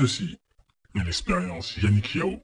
[0.00, 0.38] Ceci
[0.98, 2.40] est l'expérience Yannick Yao.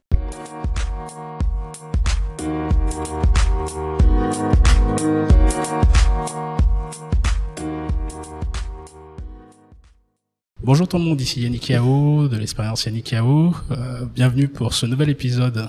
[10.61, 13.55] Bonjour tout le monde, ici Yannick Yao de l'expérience Yannick Yao.
[13.71, 15.67] Euh, bienvenue pour ce nouvel épisode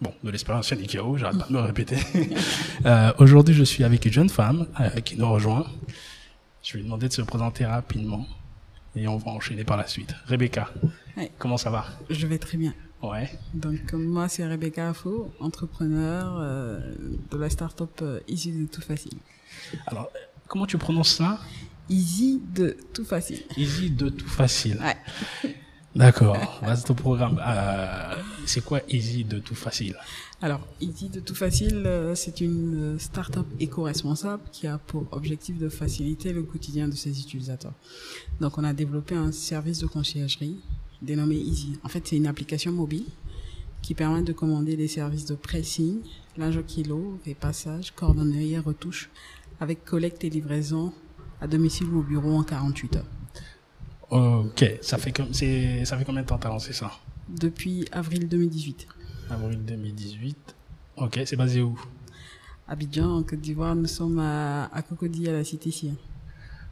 [0.00, 1.98] bon, de l'expérience Yannick Yao, j'arrête pas de me répéter.
[2.84, 5.66] euh, Aujourd'hui, je suis avec une jeune femme euh, qui nous rejoint.
[6.64, 8.26] Je vais lui demander de se présenter rapidement
[8.96, 10.14] et on va enchaîner par la suite.
[10.26, 10.70] Rebecca,
[11.38, 11.86] comment ça va?
[12.10, 12.74] Je vais très bien.
[13.02, 16.78] Ouais, Donc, euh, moi, c'est Rebecca Afo, entrepreneur euh,
[17.32, 19.18] de la start-up euh, Easy de Tout Facile.
[19.88, 20.08] alors
[20.46, 21.40] comment tu prononces ça?
[21.90, 23.42] Easy de Tout Facile.
[23.56, 24.78] Easy de tout facile.
[24.80, 25.50] Ouais.
[25.96, 27.42] D'accord, c'est ton programme.
[27.44, 28.14] Euh,
[28.46, 29.96] c'est quoi Easy de tout facile?
[30.44, 35.56] Alors, Easy de Tout Facile, euh, c'est une euh, start-up éco-responsable qui a pour objectif
[35.56, 37.74] de faciliter le quotidien de ses utilisateurs.
[38.40, 40.58] Donc, on a développé un service de conciergerie
[41.00, 41.78] dénommé Easy.
[41.84, 43.04] En fait, c'est une application mobile
[43.82, 46.00] qui permet de commander des services de pressing,
[46.36, 49.10] linge au kilo, repassage, cordonnerie et retouche
[49.60, 50.92] avec collecte et livraison
[51.40, 53.06] à domicile ou au bureau en 48 heures.
[54.10, 55.16] Ok, ça fait,
[55.84, 56.90] ça fait combien de temps que t'as lancé ça?
[57.28, 58.88] Depuis avril 2018.
[59.30, 60.54] Avril 2018.
[60.96, 61.78] Ok, c'est basé où?
[62.68, 65.92] Abidjan, en Côte d'Ivoire, nous sommes à, à Cocody, à la cité Sia.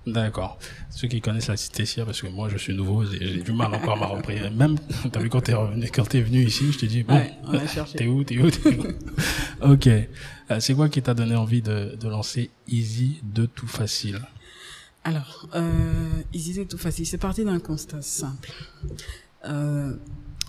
[0.06, 0.58] D'accord.
[0.88, 3.74] Ceux qui connaissent la cité Sia, parce que moi je suis nouveau, j'ai du mal
[3.74, 4.48] encore à m'approprier.
[4.56, 4.76] Même,
[5.12, 7.60] t'as vu quand t'es revenu, quand t'es venu ici, je te dis, bon, Ouais,
[7.96, 8.84] t'es où, t'es où, t'es où?
[9.72, 9.86] Ok.
[9.88, 14.20] Euh, c'est quoi qui t'a donné envie de, de lancer Easy de tout facile?
[15.04, 17.06] Alors, euh, Easy c'est tout facile.
[17.06, 18.52] C'est parti d'un constat simple.
[19.44, 19.94] Euh,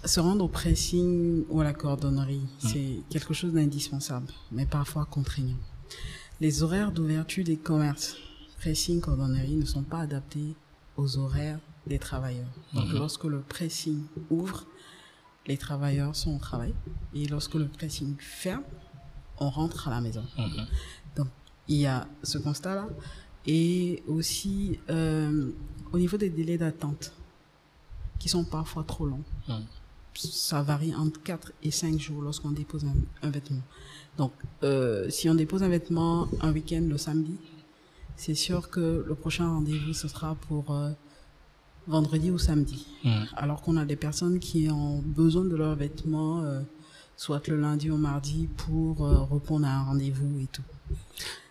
[0.03, 5.57] se rendre au pressing ou à la cordonnerie, c'est quelque chose d'indispensable, mais parfois contraignant.
[6.39, 8.15] Les horaires d'ouverture des commerces,
[8.59, 10.55] pressing, cordonnerie, ne sont pas adaptés
[10.97, 12.49] aux horaires des travailleurs.
[12.73, 12.95] Donc, Mhm.
[12.97, 14.65] lorsque le pressing ouvre,
[15.47, 16.73] les travailleurs sont au travail,
[17.13, 18.63] et lorsque le pressing ferme,
[19.39, 20.23] on rentre à la maison.
[20.37, 20.65] Mhm.
[21.15, 21.27] Donc,
[21.67, 22.87] il y a ce constat-là.
[23.47, 25.49] Et aussi, euh,
[25.91, 27.11] au niveau des délais d'attente,
[28.19, 29.23] qui sont parfois trop longs.
[30.13, 33.61] Ça varie entre 4 et 5 jours lorsqu'on dépose un, un vêtement.
[34.17, 34.33] Donc,
[34.63, 37.37] euh, si on dépose un vêtement un week-end le samedi,
[38.17, 40.91] c'est sûr que le prochain rendez-vous, ce sera pour euh,
[41.87, 42.85] vendredi ou samedi.
[43.03, 43.27] Mhm.
[43.35, 46.61] Alors qu'on a des personnes qui ont besoin de leurs vêtements, euh,
[47.17, 50.63] soit le lundi ou mardi, pour euh, répondre à un rendez-vous et tout.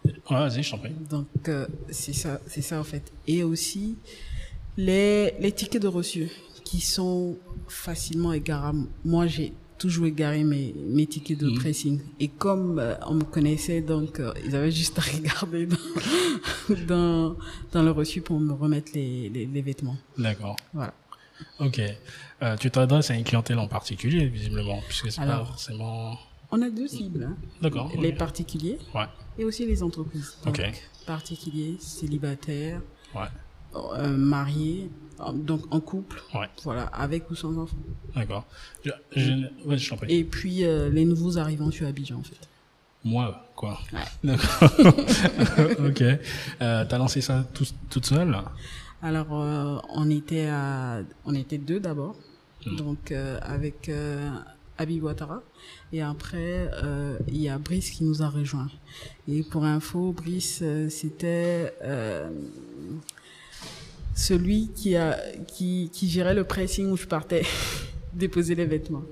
[0.04, 0.93] Ouais, vas-y, je t'en prie.
[1.09, 3.12] Donc euh, c'est ça, c'est ça en fait.
[3.26, 3.97] Et aussi
[4.76, 6.31] les les tickets de reçu
[6.70, 7.36] qui sont
[7.69, 8.86] facilement égarables.
[9.04, 11.58] Moi j'ai toujours égaré mes mes tickets de Mhm.
[11.58, 15.76] pressing et comme euh, on me connaissait donc euh, ils avaient juste à regarder dans
[16.86, 17.36] dans,
[17.72, 19.97] dans le reçu pour me remettre les les, les vêtements.
[20.19, 20.56] D'accord.
[20.72, 20.94] Voilà.
[21.58, 21.81] Ok.
[22.42, 26.19] Euh, tu t'adresses à une clientèle en particulier, visiblement, puisque c'est pas forcément.
[26.52, 27.37] On a deux cibles, hein.
[27.62, 27.91] D'accord.
[27.98, 29.06] les particuliers Ouais.
[29.38, 30.37] et aussi les entreprises.
[30.44, 30.82] Donc, Ok.
[31.06, 32.81] particuliers, célibataires,
[33.14, 33.28] Ouais.
[33.75, 36.48] Euh, mariés, euh, donc en couple, Ouais.
[36.64, 37.76] voilà, avec ou sans enfants.
[38.14, 38.47] D'accord.
[38.84, 39.32] Je, je,
[39.69, 40.12] ouais, je prie.
[40.14, 42.36] Et puis euh, les nouveaux arrivants sur Abidjan en fait.
[43.04, 43.78] Moi, quoi.
[43.92, 44.00] Ouais.
[44.25, 44.70] D'accord.
[45.88, 46.03] ok.
[46.03, 48.36] Euh, T'as lancé ça tout, toute seule?
[49.03, 52.16] Alors euh, on était à, on était deux d'abord,
[52.66, 52.76] Hmm.
[52.76, 54.28] donc euh, avec euh,
[54.76, 55.42] Abi Ouattara
[55.94, 58.69] et après euh, il y a Brice qui nous a rejoint.
[59.26, 62.28] Et pour info, Brice c'était euh,
[64.20, 67.42] celui qui a qui qui gérait le pressing où je partais
[68.12, 69.04] déposer les vêtements.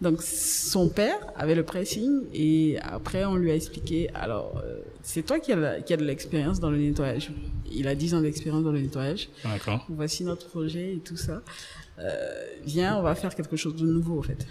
[0.00, 5.24] Donc son père avait le pressing et après on lui a expliqué alors euh, c'est
[5.26, 7.30] toi qui as, qui as de l'expérience dans le nettoyage.
[7.70, 9.28] Il a 10 ans d'expérience dans le nettoyage.
[9.44, 9.84] D'accord.
[9.90, 11.42] Voici notre projet et tout ça.
[11.98, 12.08] Euh,
[12.64, 14.46] viens, on va faire quelque chose de nouveau en fait.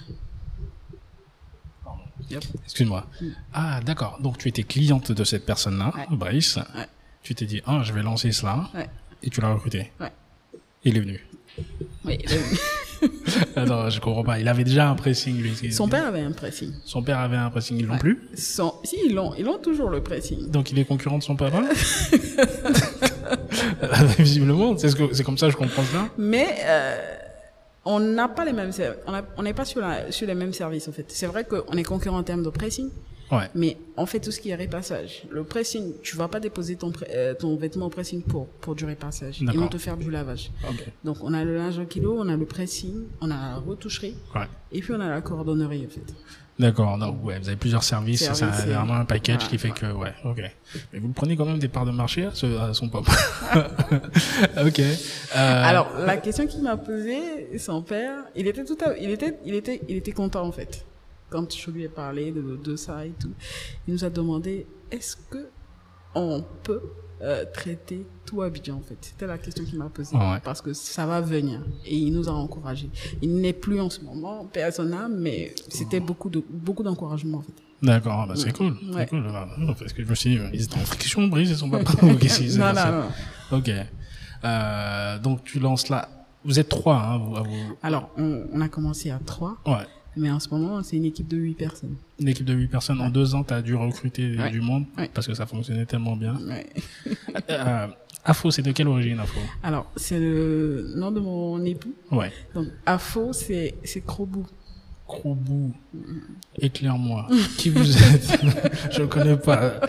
[2.30, 2.44] Yep.
[2.66, 3.08] Excuse-moi.
[3.22, 3.26] Mm.
[3.54, 4.20] Ah, d'accord.
[4.22, 6.18] Donc, tu étais cliente de cette personne-là, Ouais.
[6.18, 6.58] Brice.
[6.58, 6.88] Ouais.
[7.24, 8.70] Tu t'es dit, ah, je vais lancer cela.
[8.74, 8.90] Ouais.
[9.24, 9.92] Et tu l'as recruté.
[10.00, 10.12] Ouais.
[10.84, 11.26] Il est venu.
[12.06, 13.08] Oui, le-
[13.56, 14.40] Attends, je comprends pas.
[14.40, 15.72] Il avait déjà un pressing, lui.
[15.74, 16.72] son père avait un pressing.
[16.86, 18.00] Son père avait un pressing, ils l'ont Ouais.
[18.00, 18.22] plus.
[18.36, 20.50] Son, si ils l'ont, ils l'ont toujours le pressing.
[20.50, 21.62] Donc, il est concurrent de son papa.
[24.20, 26.08] Visiblement, c'est ce comme ça que je comprends ça.
[26.18, 26.98] Mais euh,
[27.86, 28.72] on n'a pas les mêmes,
[29.38, 31.06] on n'est pas sur, la, sur les mêmes services en fait.
[31.10, 32.90] C'est vrai qu'on est concurrent en termes de pressing,
[33.32, 33.50] Ouais.
[33.56, 35.24] Mais on fait tout ce qui est repassage.
[35.30, 38.86] Le pressing, tu vas pas déposer ton, euh, ton vêtement au pressing pour, pour du
[38.86, 39.42] repassage.
[39.42, 40.50] Ils vont te faire du lavage.
[40.70, 40.86] Ok.
[41.04, 44.16] Donc, on a le linge au kilo, on a le pressing, on a la retoucherie,
[44.36, 44.48] Ouais.
[44.72, 46.14] et puis on a la coordonnerie, en fait.
[46.60, 46.98] D'accord.
[46.98, 48.22] Donc, ouais, vous avez plusieurs services.
[48.24, 50.42] Services, c'est vraiment un package qui fait que, ouais, ok.
[50.92, 53.06] Mais vous prenez quand même des parts de marché à, ce, à son pop.
[54.66, 54.80] ok.
[54.80, 54.84] Euh,
[55.36, 59.54] Alors, la question qu'il m'a posée, son père, il était tout à, il était, il
[59.54, 60.84] était, il était content, en fait.
[61.30, 63.32] Quand je lui ai parlé de, de ça et tout,
[63.88, 65.50] il nous a demandé, est-ce que
[66.16, 66.82] on peut
[67.22, 68.98] euh, traiter tout Abidjan, en fait?
[69.02, 70.16] C'était la question qu'il m'a posée.
[70.16, 70.40] Ouais.
[70.44, 71.62] Parce que ça va venir.
[71.86, 72.90] Et il nous a encouragés.
[73.22, 77.54] Il n'est plus en ce moment, personnel, mais c'était beaucoup de, beaucoup d'encouragement, en fait.
[77.84, 78.72] D'accord, bah, c'est cool.
[78.92, 79.02] Ouais.
[79.02, 79.24] C'est cool.
[79.32, 81.70] bah, non, Parce que je me suis dit, ils étaient en friction, Brice et son
[81.70, 81.92] papa.
[82.06, 83.58] ou qu'est-ce qui s'est non, non.
[83.58, 83.70] Ok.
[84.44, 86.10] Euh, donc, tu lances là.
[86.46, 89.86] Vous êtes trois, hein, vous, à vous- Alors, on, on a commencé à trois, Ouais.
[90.18, 91.96] Mais en ce moment, c'est une équipe de huit personnes.
[92.20, 93.00] Une équipe de huit personnes.
[93.02, 94.50] En deux ans, tu as dû recruter Ouais.
[94.52, 95.10] du monde Ouais.
[95.14, 96.38] parce que ça fonctionnait tellement bien.
[97.50, 97.88] Euh,
[98.26, 99.40] Afo, c'est de quelle origine, Afo?
[99.64, 101.94] Alors, c'est le nom de mon époux.
[102.12, 102.32] Ouais.
[102.54, 104.46] Donc, Afo, c'est, c'est Krobou.
[105.08, 105.72] Krobou,
[106.60, 107.28] éclaire-moi.
[107.58, 108.40] Qui vous êtes?
[108.92, 109.80] Je ne connais pas.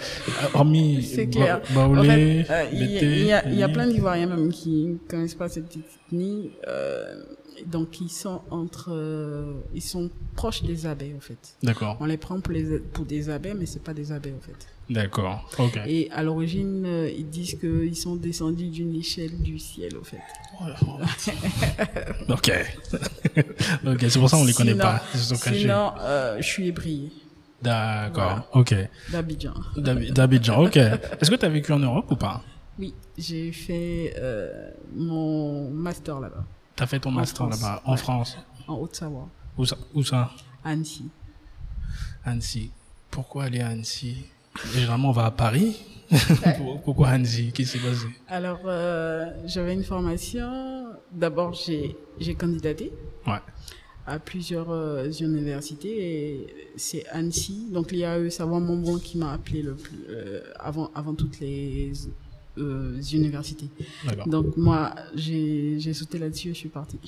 [0.54, 1.60] Hormis C'est clair.
[1.74, 5.34] Baoulé, En fait, euh, il y, a- y y plein d'Ivoiriens même qui ne connaissent
[5.34, 6.50] pas cette ethnie.
[6.68, 7.16] Euh,
[7.66, 11.56] donc, ils sont entre, euh, ils sont proches des abeilles, en fait.
[11.62, 14.40] D'accord, On les prend pour, les, pour des abeilles, mais c'est pas des abeilles, en
[14.40, 14.66] fait.
[14.90, 15.48] d'accord.
[15.58, 15.78] Ok.
[15.86, 20.20] Et à l'origine, euh, ils disent qu'ils sont descendus d'une échelle du ciel, en fait.
[22.28, 22.52] ok.
[23.86, 25.02] ok, c'est pour ça qu'on les connaît Sinon- pas.
[25.14, 25.60] Ils sont cachés.
[25.60, 27.10] Sinon, euh, je suis ébrié
[27.60, 28.74] D'accord, ok.
[29.10, 29.54] d'Abidjan.
[29.76, 30.76] D'Ab- D'Abidjan, ok.
[30.76, 32.42] Est-ce que tu as vécu en Europe ou pas?
[32.78, 34.14] Oui, j'ai fait
[34.94, 36.44] mon master là-bas,
[36.78, 37.96] Tu as fait ton master là-bas, en ouais.
[37.98, 38.36] France
[38.68, 40.30] en Haute-Savoie, Où ça, où ça?
[40.64, 41.08] À Annecy.
[42.24, 42.70] Annecy.
[43.10, 44.26] Pourquoi aller à Annecy?
[44.72, 45.76] Généralement, on va à Paris?
[46.56, 47.50] Pour- Pourquoi Annecy?
[47.52, 48.06] Qu'est-ce qui s'est passé?
[48.28, 50.92] Alors, euh, j'avais une formation.
[51.12, 52.92] D'abord, j'ai j'ai candidaté
[53.26, 53.40] Ouais.
[54.06, 55.96] à plusieurs euh, universités
[56.36, 56.46] et
[56.76, 61.40] c'est Annecy, donc l'IAE Savoie Montblanc qui m'a appelé le plus, euh, avant, avant toutes
[61.40, 61.92] les
[62.58, 63.68] euh, universités.
[64.26, 66.98] Donc moi, j'ai sauté là-dessus et je suis partie.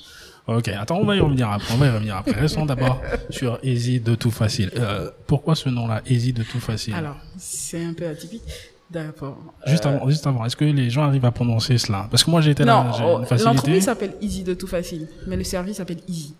[0.47, 1.73] Ok, attends, on va y revenir après.
[1.73, 2.39] On va y revenir après.
[2.39, 4.71] Restons d'abord sur Easy de tout facile.
[4.75, 6.93] Euh, pourquoi ce nom-là, Easy de tout facile?
[6.93, 8.43] Alors, c'est un peu atypique.
[8.89, 9.37] D'accord.
[9.65, 12.07] Juste avant, juste avant, est-ce que les gens arrivent à prononcer cela?
[12.11, 13.45] Parce que moi, j'étais là, j'ai oh, une facilité.
[13.45, 16.35] l'entreprise s'appelle Easy de tout facile, mais le service s'appelle Easy.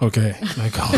[0.00, 0.18] Ok,
[0.56, 0.92] d'accord.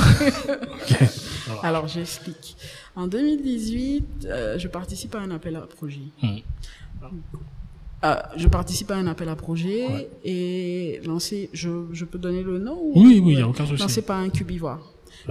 [1.63, 2.57] Alors, j'explique.
[2.97, 6.01] En 2018, euh, je participe à un appel à projet.
[6.23, 6.39] Hmm.
[8.05, 10.11] Euh, je participe à un appel à projet Ouais.
[10.25, 13.65] et lancé, je, je peux donner le nom ou- Oui, oui, il n'y a aucun
[13.65, 13.81] souci.
[13.83, 14.29] Lancé par un.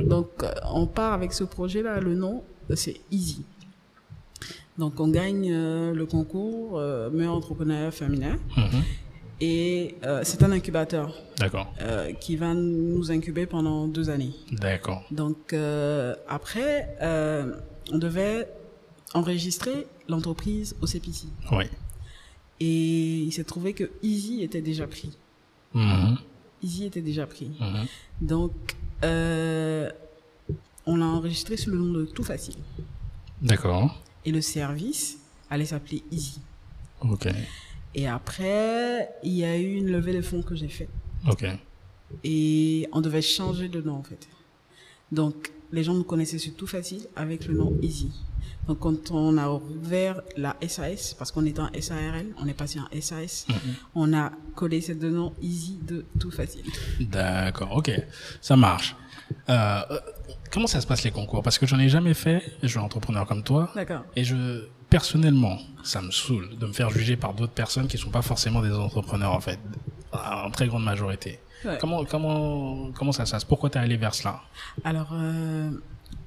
[0.02, 2.44] Donc, euh, on part avec ce projet-là, le nom,
[2.74, 3.46] c'est Easy.
[4.80, 8.82] Donc, on gagne euh, le concours euh, meilleur entrepreneur féminin Mhm.
[9.40, 14.34] et euh, c'est un incubateur D'accord, euh, qui va nous incuber pendant deux années.
[14.52, 15.04] d'accord.
[15.12, 17.54] Donc euh, après, euh,
[17.92, 18.48] on devait
[19.14, 21.28] enregistrer l'entreprise au CPC.
[21.52, 21.66] Oui.
[22.60, 25.18] Et il s'est trouvé que Easy était déjà pris.
[25.74, 26.18] Mhm.
[26.62, 27.52] Easy était déjà pris.
[27.60, 27.86] Mhm.
[28.22, 28.54] Donc,
[29.04, 29.90] euh,
[30.86, 32.56] on l'a enregistré sous le nom de Tout Facile.
[33.42, 34.02] D'accord.
[34.26, 35.18] Et le service
[35.50, 36.40] allait s'appeler Easy.
[37.02, 37.28] Ok.
[37.96, 40.90] Et après, il y a eu une levée de fonds que j'ai fait.
[41.30, 41.46] Ok.
[42.24, 44.28] Et on devait changer de nom en fait.
[45.12, 48.12] Donc les gens nous connaissaient sur tout facile avec le nom Easy.
[48.68, 52.80] Donc quand on a ouvert la SAS, parce qu'on était en SARL, on est passé
[52.80, 53.46] en SAS,
[53.94, 56.64] on a collé ces deux noms Easy de tout facile.
[57.00, 57.92] D'accord, ok,
[58.42, 58.96] ça marche.
[59.50, 59.82] Euh,
[60.52, 61.44] comment ça se passe les concours?
[61.44, 64.04] Parce que j'en ai jamais fait, je suis entrepreneur comme toi, D'accord.
[64.16, 68.12] et je, personnellement, ça me saoule de me faire juger par d'autres personnes qui sont
[68.12, 69.60] pas forcément des entrepreneurs en fait,
[70.14, 71.40] en très grande majorité.
[71.66, 71.78] Ouais.
[71.80, 73.46] Comment, comment, comment ça se passe?
[73.46, 74.42] Pourquoi t'es allé vers cela?
[74.84, 75.72] Alors euh,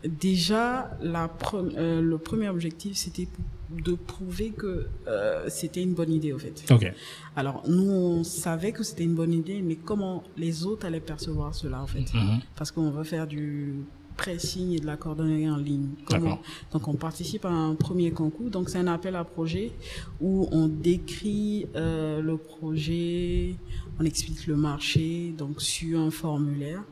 [0.04, 3.28] déjà, la pre- euh, le premier objectif, c'était
[3.84, 6.64] de prouver que euh, c'était une bonne idée, au fait.
[6.70, 6.92] Ok,
[7.34, 11.54] Alors, nous, on savait que c'était une bonne idée, mais comment les autres allaient percevoir
[11.54, 12.40] cela, en fait Mhm.
[12.56, 13.74] Parce qu'on veut faire du
[14.16, 15.88] pressing et de la coordonnées en ligne.
[16.08, 16.38] Comment.
[16.72, 18.48] Donc, on participe à un premier concours.
[18.50, 19.72] Donc, c'est un appel à projet
[20.20, 23.56] où on décrit euh, le projet,
[23.98, 26.82] on explique le marché, donc sur un formulaire,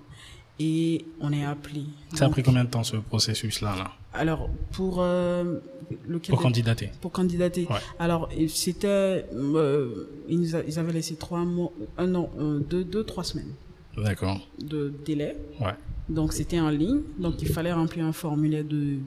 [0.59, 1.85] et on est appelé.
[2.15, 5.59] ça a pris combien de temps ce processus-là là, Alors, pour euh,
[6.07, 7.67] lequel pour candidater pour candidater.
[7.69, 7.77] Ouais.
[7.99, 13.25] Alors, c'était, euh, ils, ils avaient laissé trois mois, un an, euh, deux, deux, trois
[13.25, 13.53] semaines
[13.97, 15.37] D'accord, de délai.
[15.61, 15.75] ouais,
[16.09, 17.01] Donc, c'était en ligne.
[17.19, 18.99] Donc, il fallait remplir un formulaire de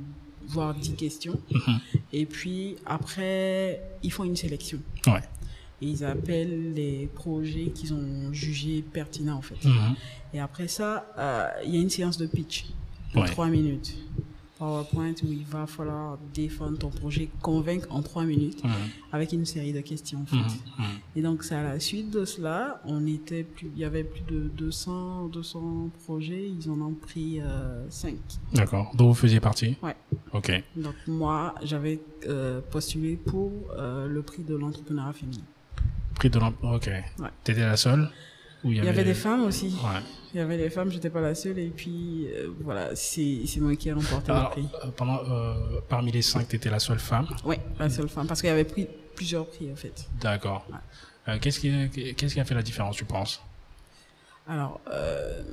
[0.47, 1.37] voire 10 questions.
[2.13, 4.79] Et puis après, ils font une sélection.
[5.07, 5.19] Ouais.
[5.81, 9.63] Et ils appellent les projets qu'ils ont jugés pertinents en fait.
[9.63, 9.95] Mhm.
[10.37, 12.67] Et après ça, euh, il y a une séance de pitch
[13.15, 13.25] de Ouais.
[13.25, 13.95] 3 minutes.
[14.59, 18.61] PowerPoint où il va falloir défendre ton projet, convaincre en 3 minutes
[19.11, 20.35] avec une série de questions en fait.
[20.35, 20.85] Mhm.
[21.15, 24.21] Et donc c'est à la suite de cela, on était plus, il y avait plus
[24.21, 27.39] de 200, 200 projets, ils en ont pris
[27.89, 28.15] 5.
[28.53, 28.91] D'accord.
[28.95, 29.75] Donc vous faisiez partie?
[29.81, 29.95] Ouais.
[30.33, 30.51] Ok.
[30.75, 35.43] Donc moi, j'avais euh, postulé pour euh, le prix de l'entrepreneuriat féminin.
[36.15, 36.75] Prix de l'emploi.
[36.75, 36.87] Ok.
[36.87, 37.29] Ouais.
[37.43, 38.09] T'étais la seule?
[38.63, 39.67] Il y avait des femmes aussi.
[39.67, 40.01] Ouais.
[40.33, 41.57] Il y avait des femmes, j'étais pas la seule.
[41.59, 44.67] Et puis euh, voilà, c'est c'est moi qui ai remporté Alors, le prix.
[44.83, 47.27] euh, pendant, euh, parmi les cinq, t'étais la seule femme.
[47.45, 48.27] Ouais, la seule femme.
[48.27, 50.07] Parce qu'il y avait pris plusieurs prix en fait.
[50.19, 50.65] D'accord.
[50.69, 50.75] Ouais.
[51.29, 53.41] Euh, qu'est-ce qui, qu'est-ce qui a fait la différence, tu penses?
[54.47, 55.43] Alors, euh,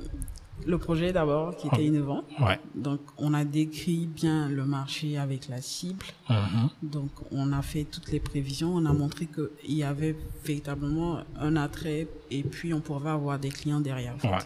[0.65, 2.23] le projet d'abord qui était innovant.
[2.39, 2.59] Ouais.
[2.75, 6.05] Donc on a décrit bien le marché avec la cible.
[6.29, 6.69] Mhm.
[6.83, 11.55] Donc, on a fait toutes les prévisions, on a montré qu'il y avait véritablement un
[11.55, 14.15] attrait et puis on pouvait avoir des clients derrière.
[14.15, 14.27] en fait.
[14.29, 14.37] Ouais.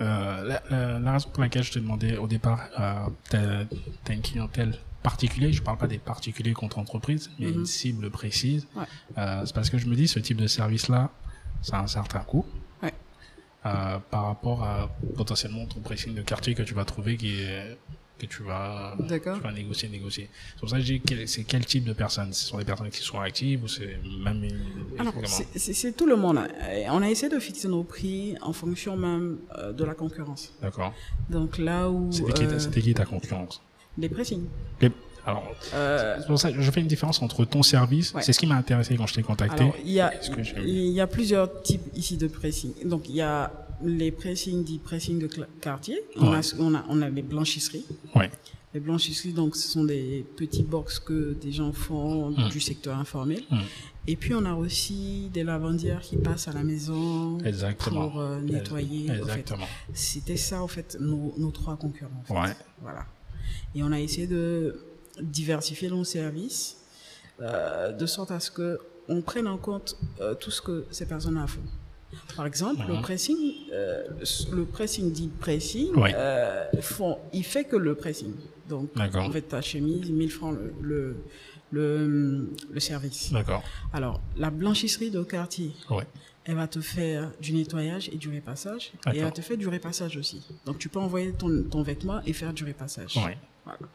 [0.00, 3.64] Euh, la, la- la raison pour laquelle je te demandais au départ, euh, t'as
[4.08, 8.66] as une clientèle particulière, je parle pas des particuliers contre entreprises, mais une cible précise.
[8.74, 8.84] Ouais.
[9.18, 11.10] Euh, c'est parce que je me dis, ce type de service-là,
[11.62, 12.44] ça a un certain coût.
[13.66, 17.76] Euh, par rapport à potentiellement ton pricing de quartier que tu vas trouver qui est
[18.16, 20.28] que tu vas, tu vas négocier, négocier.
[20.54, 22.32] C'est pour ça que je dis quel- c'est quel type de personnes?
[22.32, 24.60] Ce sont des personnes qui sont actives ou c'est même une...
[24.98, 26.38] Alors, comment c'est- c'est c'est tout le monde.
[26.90, 30.52] On a essayé de fixer nos prix en fonction même euh, de la concurrence.
[30.62, 30.92] D'accord.
[31.30, 33.60] Donc là où C'était qui, ta- euh, c'était qui ta concurrence?
[33.98, 34.46] les pressings.
[34.80, 34.90] Les-
[35.28, 38.22] Alors, Euh, c'est pour ça que je fais une différence entre ton service, Ouais.
[38.22, 39.64] c'est ce qui m'a intéressé quand je t'ai contacté.
[39.84, 40.12] il y a
[40.64, 42.72] il y plusieurs types ici de pressing.
[42.86, 43.52] Donc il y a
[43.84, 45.28] les pressings dits pressing de
[45.60, 46.00] quartier.
[46.16, 47.84] On, a, on a on a les blanchisseries.
[48.14, 48.30] Ouais.
[48.74, 52.48] Les blanchisseries, donc, ce sont des petits box que des gens font Mm.
[52.50, 53.42] du secteur informel.
[53.50, 53.56] Mm.
[54.08, 58.08] Et puis, on a aussi des lavandières qui passent à la maison Exactement.
[58.10, 59.10] pour euh, nettoyer.
[59.10, 59.18] en fait.
[59.20, 59.66] Exactement.
[59.94, 62.22] C'était ça, en fait, nos, nos trois concurrents.
[62.28, 62.48] en fait.
[62.48, 62.56] Ouais.
[62.82, 63.06] Voilà.
[63.74, 64.78] Et on a essayé de
[65.22, 66.76] diversifier nos services
[67.40, 71.06] euh, de sorte à ce que on prenne en compte euh, tout ce que ces
[71.06, 71.60] personnes font.
[72.36, 72.96] Par exemple, Mhm.
[72.96, 74.02] le pressing, euh,
[74.52, 78.32] le pressing dit pressing, euh, font, il fait que le pressing.
[78.68, 83.32] Donc, en fait, ta chemise, 1000 francs le, le, le, le service.
[83.32, 83.62] D'accord.
[83.92, 85.72] Alors, la blanchisserie de quartier,
[86.44, 88.92] elle va te faire du nettoyage et du repassage.
[89.06, 90.42] Et elle va te faire du repassage aussi.
[90.66, 93.18] Donc, tu peux envoyer ton, ton vêtement et faire du repassage.
[93.68, 93.92] Voilà.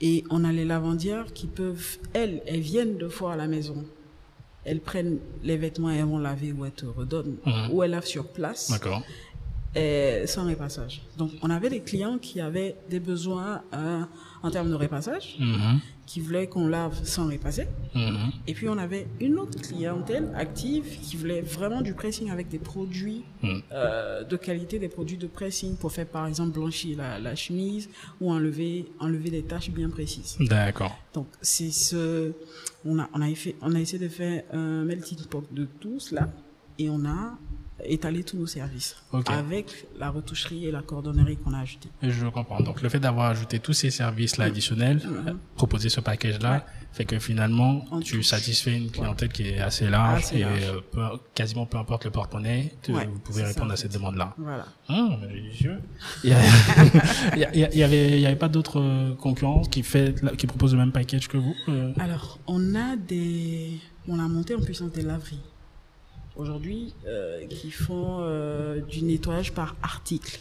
[0.00, 3.84] Et on a les lavandières qui peuvent, elles, elles viennent deux fois à la maison.
[4.64, 7.36] Elles prennent les vêtements et elles vont laver ou elles te redonnent.
[7.44, 7.70] Mhm.
[7.72, 9.02] Ou elles lavent sur place D'accord.
[9.74, 11.02] et sans repassage.
[11.18, 14.02] Donc, on avait des clients qui avaient des besoins euh,
[14.42, 15.80] en termes de repassage, Mhm.
[16.06, 17.66] Qui voulaient qu'on lave sans repasser.
[17.94, 18.30] Mhm.
[18.46, 22.58] Et puis, on avait une autre clientèle active qui voulait vraiment du pressing avec des
[22.60, 23.62] produits Mhm.
[23.72, 27.88] euh, de qualité, des produits de pressing pour faire, par exemple, blanchir la, la chemise
[28.20, 30.36] ou enlever, enlever des taches bien précises.
[30.40, 30.96] D'accord.
[31.12, 32.32] Donc, c'est ce,
[32.84, 35.98] on a, on a fait, on a essayé de faire un melting pot de tout
[35.98, 36.28] cela
[36.78, 37.36] et on a
[37.84, 39.28] étalé tous nos services Ok.
[39.30, 41.88] avec la retoucherie et la cordonnerie qu'on a ajoutée.
[42.02, 42.60] Et Je comprends.
[42.60, 46.62] Donc le fait d'avoir ajouté tous ces services-là additionnels, euh, proposer ce package-là, Ouais.
[46.92, 48.26] fait que finalement En tu touche.
[48.26, 50.62] satisfais une clientèle qui est assez large Assez et large.
[50.62, 54.34] euh, peu- quasiment peu importe le porte-monnaie, Ouais, vous pouvez ça, répondre à cette demande-là.
[54.38, 54.64] Voilà.
[54.88, 55.78] Ah, mais judicieux.
[56.24, 56.34] Il y,
[57.84, 61.28] avait, il y avait pas d'autres euh, concurrents qui fait, qui proposent le même package
[61.28, 61.54] que vous
[61.98, 63.72] Alors, on a des,
[64.08, 65.40] on a monté en puissance des laveries
[66.36, 70.38] aujourd'hui euh, qui font euh, du nettoyage par article.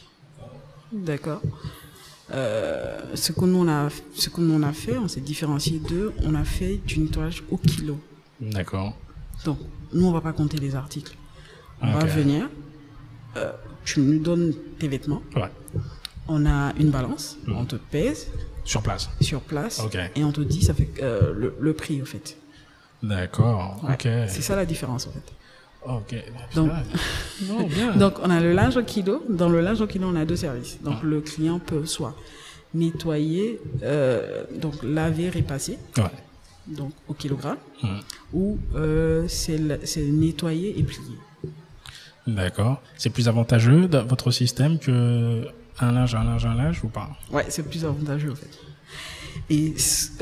[0.91, 1.41] D'accord.
[2.31, 5.79] Euh, ce que nous on a, ce que nous on a fait, on s'est différencié
[5.79, 6.13] d'eux.
[6.23, 7.97] On a fait du nettoyage au kilo.
[8.41, 8.95] D'accord.
[9.43, 9.59] Donc,
[9.93, 11.15] nous, on va pas compter les articles.
[11.81, 12.49] On va venir,
[13.37, 13.51] euh,
[13.83, 15.51] tu nous donnes tes vêtements, Ouais.
[16.27, 17.55] on a une balance, Mhm.
[17.57, 18.27] on te pèse
[18.63, 19.09] Sur place.
[19.21, 19.81] sur place
[20.15, 22.37] et on te dit ça fait euh, le, le prix, en fait.
[23.03, 23.81] D'accord.
[23.83, 23.93] Ouais.
[23.93, 24.07] Ok.
[24.29, 25.31] C'est ça la différence, en fait.
[25.87, 26.15] Ok.
[26.55, 26.71] Donc-
[27.47, 27.95] non, bien.
[27.95, 29.23] Donc, on a le linge au kilo.
[29.29, 30.77] Dans le linge au kilo, on a deux services.
[30.83, 32.15] Donc, le client peut soit
[32.73, 36.03] nettoyer, euh, donc laver, repasser, Ouais.
[36.67, 37.57] donc au kilogramme,
[38.33, 39.57] ou euh, c'est
[39.97, 41.17] nettoyer et plier.
[42.27, 42.81] D'accord.
[42.97, 45.45] C'est plus avantageux dans votre système que
[45.79, 47.09] un linge, un linge, un linge ou pas?
[47.31, 48.49] Ouais, c'est plus avantageux en fait.
[49.49, 49.73] Et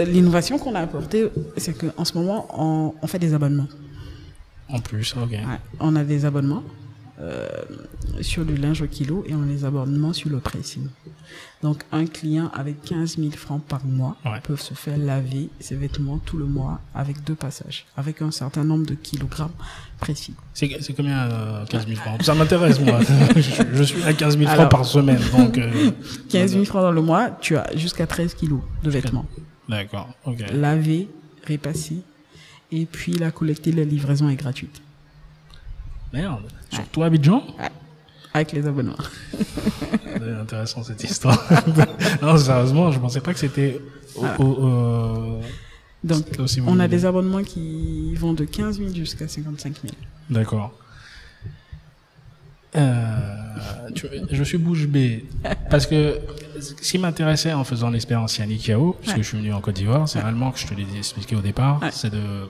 [0.06, 3.68] l'innovation qu'on a apportée, c'est qu'en ce moment, on, on fait des abonnements.
[4.70, 5.32] En plus, ok.
[5.32, 5.40] Ouais,
[5.80, 6.64] on a des abonnements
[7.20, 7.48] euh,
[8.22, 10.88] sur le linge au kilo et on a les abonnements sur le pricing.
[11.62, 14.40] Donc un client avec 15 000 francs par mois Ouais.
[14.44, 18.64] peut se faire laver ses vêtements tout le mois avec deux passages, avec un certain
[18.64, 19.52] nombre de kilogrammes
[20.00, 20.34] précis.
[20.54, 22.24] C'est combien euh, 15 000 francs?
[22.24, 23.00] Ça m'intéresse, moi.
[23.36, 23.42] je,
[23.74, 25.58] je suis à 15 000 francs par semaine, donc...
[25.58, 25.92] euh,
[26.30, 29.26] 15 000 francs dans le mois, tu as jusqu'à 13 kilos de vêtements.
[29.70, 30.44] D'accord, ok.
[30.54, 31.08] Laver,
[31.48, 32.02] repasser,
[32.82, 34.82] et puis la collecter, la livraison est gratuite.
[36.12, 36.44] Merde.
[36.72, 37.44] Surtout à Abidjan?
[38.34, 38.98] Avec les abonnements.
[40.18, 41.38] C'est intéressant cette histoire.
[42.22, 43.80] non, sérieusement, je pensais pas que c'était
[44.22, 44.40] Ah.
[44.42, 45.40] au-
[46.04, 46.24] Donc,
[46.68, 49.94] on a des abonnements qui vont de 15 000 jusqu'à 55 000.
[50.30, 50.74] D'accord.
[52.76, 53.16] Euh,
[53.96, 55.26] tu- je suis bouche bée
[55.70, 56.20] parce que
[56.60, 59.24] ce qui m'intéressait en faisant l'expérience Yannick Yao, parce que Ouais.
[59.24, 61.82] je suis venu en Côte d'Ivoire, c'est réellement que je te l'ai expliqué au départ,
[61.82, 61.92] Ouais.
[61.92, 62.48] c'est de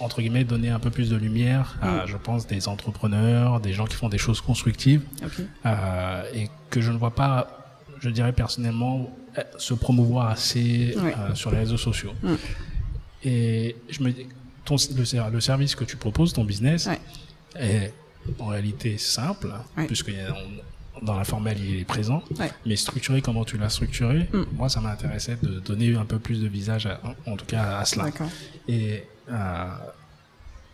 [0.00, 2.06] entre guillemets donner un peu plus de lumière à, Mm.
[2.06, 5.02] je pense, des entrepreneurs, des gens qui font des choses constructives
[5.66, 7.66] euh, et que je ne vois pas,
[8.00, 12.12] je dirais personnellement, euh, se promouvoir assez euh, sur les réseaux sociaux.
[12.22, 12.34] Mm.
[13.24, 14.26] Et je me dis,
[14.64, 16.88] ton, le, ser- le service que tu proposes, ton business,
[17.58, 17.92] est
[18.38, 19.86] en réalité simple, Ouais.
[19.86, 20.10] puisque
[21.02, 22.50] dans la formelle il est présent, Ouais.
[22.66, 24.42] mais structuré comment tu l'as structuré, Mm.
[24.56, 27.84] moi ça m'intéressait de donner un peu plus de visage, à- en tout cas à
[27.84, 28.06] cela.
[28.68, 29.66] Et euh,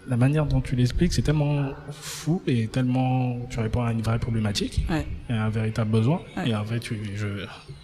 [0.09, 4.19] la manière dont tu l'expliques, c'est tellement fou et tellement tu réponds à une vraie
[4.19, 5.07] problématique Ouais.
[5.31, 6.21] et à un véritable besoin.
[6.37, 6.51] Ouais.
[6.51, 7.27] Et en fait, tu, je,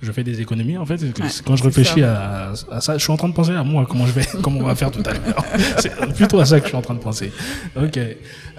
[0.02, 0.76] je fais des économies.
[0.78, 1.12] En fait, Ouais,
[1.44, 4.06] quand je réfléchis à, à ça, je suis en train de penser à moi, comment
[4.06, 5.44] je vais, comment on va faire tout à l'heure.
[5.78, 7.32] C'est plutôt à ça que je suis en train de penser.
[7.76, 7.98] Ok.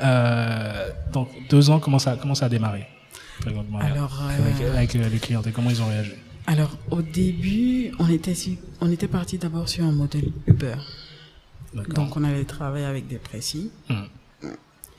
[0.04, 2.86] Euh, donc deux ans, comment ça, comment ça a démarré?
[3.46, 6.12] Alors, avec, euh, avec, euh, les clients, et comment ils ont réagi?
[6.48, 8.34] Alors, au début, on était,
[8.82, 10.76] on était parti d'abord sur un modèle Uber.
[11.74, 14.04] Donc, on allait travailler avec des précis Hmm.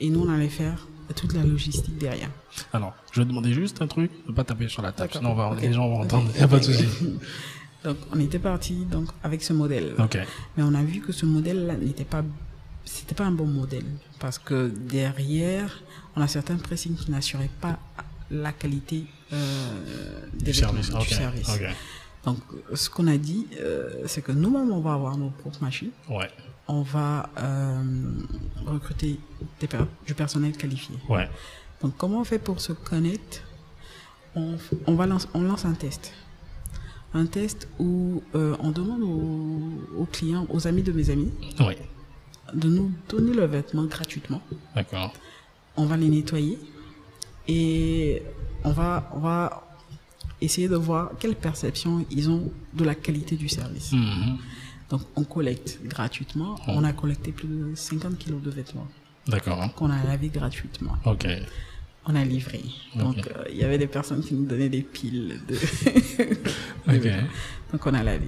[0.00, 0.86] et nous, on allait faire
[1.16, 2.30] toute la logistique derrière.
[2.72, 5.34] Alors, je vais demander juste un truc, ne pas taper sur la table, sinon on
[5.34, 5.60] va, Ok.
[5.60, 6.30] les gens vont entendre.
[6.34, 6.86] Il n'y a pas de souci.
[7.84, 9.94] Donc, on était parti donc avec ce modèle.
[10.56, 12.22] Mais on a vu que ce modèle-là n'était pas,
[12.84, 13.84] c'était pas un bon modèle
[14.20, 15.82] parce que derrière,
[16.14, 17.80] on a certains pressings qui n'assuraient pas
[18.30, 20.90] la qualité euh, des Du service.
[20.90, 21.08] du Ok.
[21.08, 21.48] service.
[21.48, 21.66] Ok.
[22.24, 22.38] Donc,
[22.72, 25.90] ce qu'on a dit, euh, c'est que nous-mêmes, on va avoir nos propres machines.
[26.08, 26.30] Ouais.
[26.74, 27.82] On va euh,
[28.64, 29.20] recruter
[29.60, 30.94] des per- du personnel qualifié.
[31.08, 31.28] Ouais.
[31.82, 33.42] Donc, comment on fait pour se connaître?
[34.34, 36.14] On, on, va lance, on lance un test.
[37.12, 41.30] Un test où euh, on demande aux, aux clients, aux amis de mes amis,
[41.60, 41.76] Ouais.
[42.54, 44.40] de nous donner leurs vêtements gratuitement.
[44.74, 45.12] D'accord.
[45.76, 46.58] On va les nettoyer
[47.48, 48.22] et
[48.64, 49.62] on va, on va
[50.40, 53.92] essayer de voir quelle perception ils ont de la qualité du service.
[53.92, 54.38] Mhm.
[54.92, 56.56] Donc, on collecte gratuitement.
[56.68, 58.86] On a collecté plus de 50 kilos de vêtements
[59.26, 59.74] D'accord.
[59.74, 60.92] qu'on a lavé gratuitement.
[61.06, 61.26] Ok.
[62.04, 62.60] On a livré.
[62.94, 65.54] Donc, euh, il y avait des personnes qui nous donnaient des piles de.
[66.88, 67.08] Ok.
[67.72, 68.26] Donc, on a lavé.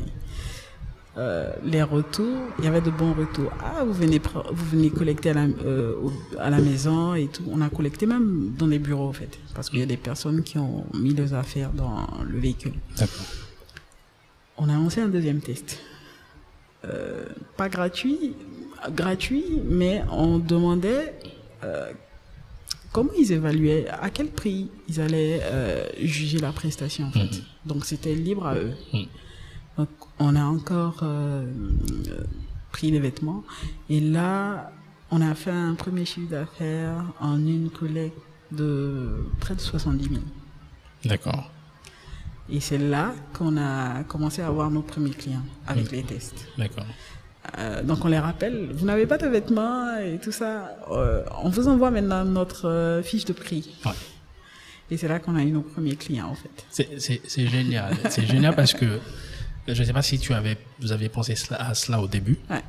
[1.18, 3.52] Euh, les retours, il y avait de bons retours.
[3.62, 4.18] Ah, vous venez,
[4.52, 7.44] vous venez collecter à la, euh, au- à la maison et tout.
[7.50, 9.38] On a collecté même dans les bureaux, en fait.
[9.54, 12.72] Parce qu'il y a des personnes qui ont mis leurs affaires dans le véhicule.
[12.96, 13.26] D'accord.
[14.56, 15.78] On a lancé un deuxième test.
[16.84, 17.24] Euh,
[17.56, 18.34] pas gratuit,
[18.90, 21.14] gratuit, mais on demandait
[21.62, 21.92] euh,
[22.94, 27.24] comment ils évaluaient, à quel prix ils allaient euh, juger la prestation en fait.
[27.24, 27.42] Mhm.
[27.66, 28.72] Donc c'était libre à eux.
[28.92, 29.06] Mhm.
[29.76, 29.88] Donc
[30.20, 31.44] on a encore euh,
[32.08, 32.24] euh,
[32.70, 33.42] pris les vêtements
[33.90, 34.70] et là
[35.10, 38.16] on a fait un premier chiffre d'affaires en une collecte
[38.52, 40.20] de près de 70 000.
[41.04, 41.50] D'accord.
[42.50, 46.46] Et c'est là qu'on a commencé à avoir nos premiers clients avec les tests.
[46.58, 46.84] D'accord.
[47.58, 50.76] Euh, donc on les rappelle, vous n'avez pas de vêtements et tout ça.
[50.90, 53.70] Euh, on vous envoie maintenant notre euh, fiche de prix.
[53.84, 53.92] Ouais.
[54.90, 56.98] Et c'est là qu'on a eu nos premiers clients en fait.
[56.98, 57.96] C'est- génial.
[58.10, 58.98] C'est génial parce que
[59.68, 62.38] je ne sais pas si tu avais, vous avez pensé à cela au début.
[62.50, 62.62] Ouais.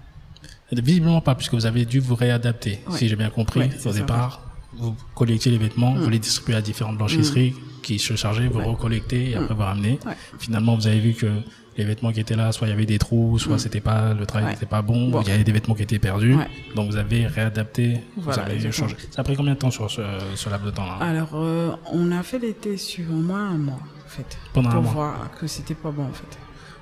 [0.71, 2.97] Visiblement pas, puisque vous avez dû vous réadapter, Ouais.
[2.97, 3.69] si j'ai bien compris.
[3.85, 4.41] Au départ,
[4.73, 5.99] vous collectiez les vêtements, Mm.
[5.99, 7.53] vous les distribuez à différentes blanchisseries
[7.85, 8.65] qui se chargeaient, vous Ouais.
[8.65, 9.99] recollectez et après vous ramenez.
[10.05, 10.13] Ouais.
[10.39, 11.27] Finalement, vous avez vu que
[11.77, 14.25] les vêtements qui étaient là, soit il y avait des trous, soit c'était pas, le
[14.25, 14.51] travail Mm.
[14.51, 15.21] N'était pas bon, Bon.
[15.21, 16.35] il y avait des vêtements qui étaient perdus.
[16.75, 18.89] Donc vous avez réadapté, Voilà, vous avez exactement.
[18.89, 19.01] changé.
[19.11, 20.01] Ça a pris combien de temps sur ce,
[20.35, 23.57] ce laps de temps-là Alors euh, on a fait les tests sur au moins un
[23.57, 24.37] mois en fait.
[24.53, 24.93] Pendant un pour mois.
[24.93, 26.37] voir que c'était pas bon en fait.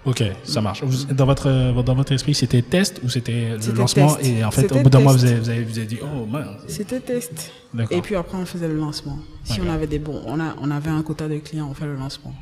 [0.05, 0.83] Ok, ça marche.
[0.83, 1.49] Vous- dans votre
[1.83, 4.29] dans votre esprit, c'était test ou c'était le lancement test.
[4.29, 6.25] et en fait au bout d'un mois vous avez, vous avez vous avez dit oh
[6.25, 6.61] mince.
[6.67, 7.51] C'était test.
[7.89, 9.17] Et puis après, on faisait le lancement.
[9.43, 11.85] Si on avait des bons, on, a, on avait un quota de clients, on fait
[11.87, 12.33] le lancement.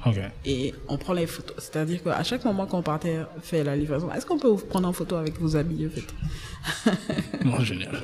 [0.45, 1.56] Et on prend les photos.
[1.58, 4.93] C'est-à-dire qu'à chaque moment qu'on partait faire la livraison, est-ce qu'on peut vous prendre en
[4.93, 7.45] photo avec vos habits, en fait?
[7.45, 7.95] Non, génial.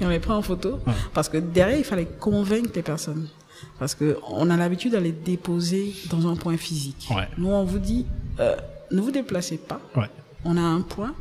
[0.00, 0.80] Et on les prend en photo.
[1.14, 3.28] Parce que derrière, il fallait convaincre les personnes.
[3.78, 7.06] Parce que on a l'habitude d'aller déposer dans un point physique.
[7.14, 7.28] Ouais.
[7.38, 8.04] Nous, on vous dit,
[8.40, 8.56] euh,
[8.90, 9.80] ne vous déplacez pas.
[9.96, 10.08] Ouais.
[10.44, 11.14] On a un point,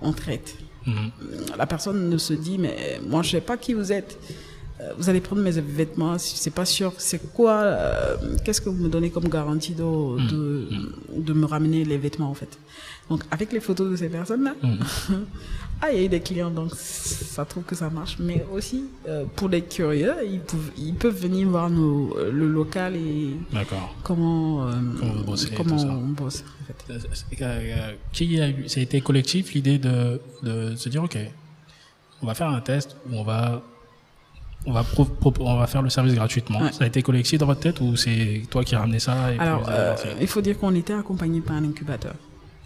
[0.00, 0.56] on traite.
[0.86, 1.10] Mhm.
[1.56, 4.18] La personne ne se dit, mais moi, je sais pas qui vous êtes.
[4.80, 6.92] Euh, Vous allez prendre mes vêtements, c'est pas sûr.
[6.98, 9.82] C'est quoi euh, Qu'est-ce que vous me donnez comme garantie de,
[10.30, 10.68] de,
[11.16, 12.58] de me ramener les vêtements en fait?
[13.08, 14.54] Donc avec les photos de ces personnes-là,
[15.80, 18.16] ah il y a eu des clients donc ça trouve que ça marche.
[18.18, 22.96] Mais aussi euh, pour les curieux, ils peuvent ils peuvent venir voir nos, le local
[22.96, 23.36] et
[24.02, 25.86] comment euh, Comment comment ça.
[25.88, 27.36] on bosse en fait.
[28.12, 31.16] Qui a eu, ça a été collectif l'idée de, de se dire ok,
[32.22, 33.62] on va faire un test où on va
[34.66, 36.60] on va pro- pro- on va faire le service gratuitement.
[36.60, 36.72] Ouais.
[36.72, 39.38] Ça a été collectif dans votre tête ou c'est toi qui as ramené ça et
[39.38, 42.14] Alors euh, il faut dire qu'on était accompagné par un incubateur.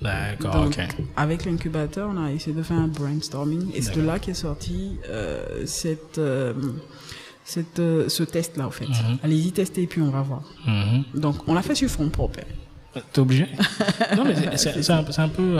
[0.02, 0.78] D'accord, ok.
[1.16, 4.96] avec l'incubateur, on a essayé de faire un brainstorming et c'est de là qu'est sorti
[5.10, 6.54] euh, cette, euh,
[7.44, 7.76] cette,
[8.08, 8.88] ce test-là, en fait.
[8.88, 9.18] Mhm.
[9.22, 10.42] Allez-y tester et puis on va voir.
[10.66, 11.04] Mhm.
[11.20, 12.40] Donc, on l'a fait sur fond propre.
[13.12, 13.46] T'es obligé?
[14.16, 15.58] Non, mais c'est- un, peu.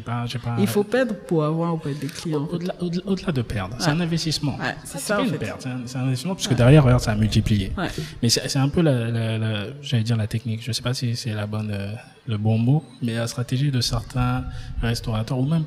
[0.00, 0.56] Pas, j'ai pas.
[0.58, 2.48] Il faut perdre pour avoir auprès des clients.
[2.50, 4.56] Au-delà de perdre, c'est un investissement.
[4.56, 7.12] Ouais, c'est ça, pas en une perte, c'est un, investissement parce que derrière, regarde, ça
[7.12, 7.72] a multiplié.
[7.76, 7.88] Ouais.
[8.22, 10.62] Mais c'est un peu la, la, la- j'allais dire la technique.
[10.64, 11.92] Je sais pas si c'est la bonne, euh,
[12.26, 14.44] le bon mot, mais la stratégie de certains
[14.80, 15.64] restaurateurs ou même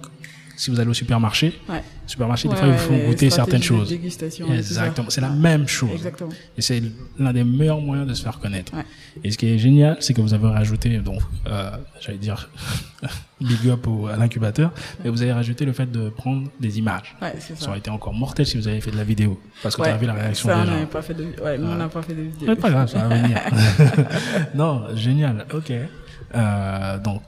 [0.58, 1.82] si vous allez au supermarché, Ouais.
[2.08, 3.94] supermarché, des Ouais, fois, ils vous font goûter certaines choses.
[3.94, 5.10] Exactement.
[5.10, 5.92] C'est la même chose.
[5.94, 6.32] Exactement.
[6.58, 6.82] Et c'est
[7.20, 8.74] l'un des meilleurs moyens de se faire connaître.
[9.24, 12.50] Et ce qui est génial, c'est que vous avez rajouté, donc, euh, j'allais dire,
[13.42, 14.72] big up au, à l'incubateur,
[15.04, 17.16] mais vous avez rajouté le fait de prendre des images.
[17.20, 17.70] Ça ça.
[17.70, 19.40] aurait été encore mortel si vous avez fait de la vidéo.
[19.62, 20.72] Parce que tu as vu la réaction ça, des on gens.
[20.72, 22.48] n'avait pas fait de, ouais, nous, on n'a pas fait de vidéo.
[22.48, 23.40] Mais pas grave, ça va venir.
[24.56, 25.46] non, génial.
[25.54, 25.72] Ok.
[26.36, 27.22] Euh, donc,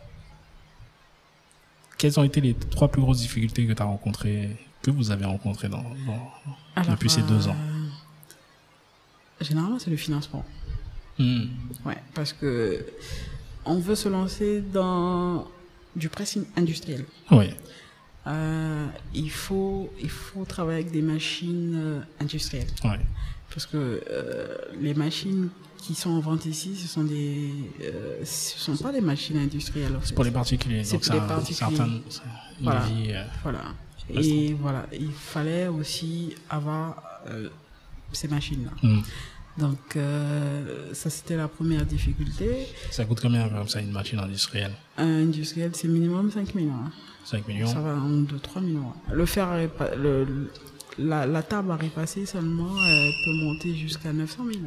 [1.99, 4.49] quelles ont été les trois plus grosses difficultés que tu as rencontrées,
[4.81, 6.31] que vous avez rencontrées dans, dans-
[6.75, 7.87] Alors, depuis ces deux ans euh,
[9.41, 10.43] Généralement, c'est le financement.
[11.19, 11.43] Hmm.
[11.85, 12.85] Ouais, parce que
[13.65, 15.47] on veut se lancer dans
[15.95, 17.05] du pressing industriel.
[17.31, 17.49] Oui.
[18.27, 22.95] Euh, il faut il faut travailler avec des machines euh, industrielles Oui.
[23.49, 25.49] parce que euh, les machines
[25.81, 29.95] qui sont en vente ici, ce sont des euh, ce sont pas des machines industrielles.
[29.95, 30.07] en fait.
[30.07, 30.83] C'est pour les particuliers.
[30.83, 32.01] C'est pour les particuliers.
[32.61, 32.79] Voilà.
[32.81, 33.61] vie, euh, Voilà.
[34.11, 37.47] Et voilà, il fallait aussi avoir euh,
[38.11, 38.71] ces machines-là.
[38.87, 39.01] hmm.
[39.57, 39.97] Donc
[40.93, 42.65] ça c'était la première difficulté.
[42.91, 44.71] Ça coûte combien comme ça une machine industrielle?
[44.97, 46.73] Un industriel, c'est minimum 5 millions.
[46.85, 46.91] hein.
[47.25, 47.67] 5 millions?
[47.67, 48.93] Ça va en 2-3 millions.
[49.11, 49.47] Le fer,
[49.97, 50.49] le,
[50.97, 54.59] la, la table à repasser seulement elle peut monter jusqu'à 900 000.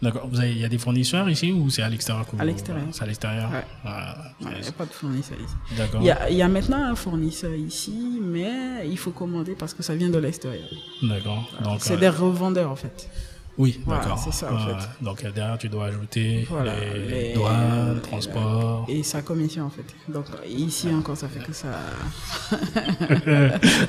[0.00, 0.28] D'accord.
[0.32, 2.86] Il y a des fournisseurs ici ou c'est à l'extérieur À l'extérieur.
[2.92, 3.64] C'est à l'extérieur Ouais.
[3.84, 5.54] Ah, Il n'y a pas de fournisseur ici.
[5.76, 6.00] D'accord.
[6.00, 9.74] Il y, a, il y a maintenant un fournisseur ici, mais il faut commander parce
[9.74, 10.68] que ça vient de l'extérieur.
[11.02, 11.50] D'accord.
[11.64, 13.10] Donc, C'est euh, des revendeurs en fait.
[13.56, 14.18] Oui, Voilà, d'accord.
[14.24, 15.04] c'est ça, en Ouais, fait.
[15.04, 18.86] Donc euh, derrière, tu dois ajouter Voilà, les, les- douanes, les- transport.
[18.88, 19.82] Et sa commission en fait.
[20.08, 21.66] Donc ici encore, ça fait que ça.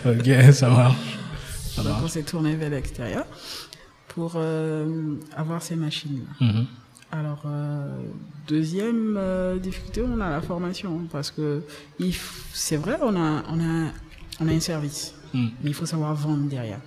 [0.06, 0.96] ok, ça marche.
[1.76, 3.26] Ça Donc on s'est tourné vers l'extérieur
[4.10, 6.46] pour euh, avoir ces machines-là.
[6.46, 6.66] Mhm.
[7.12, 8.02] Alors, euh,
[8.48, 11.64] deuxième euh, difficulté, on a la formation parce que
[12.54, 13.92] c'est vrai, on a, on, a,
[14.42, 16.80] on a un service, Hmm, mais il faut savoir vendre derrière.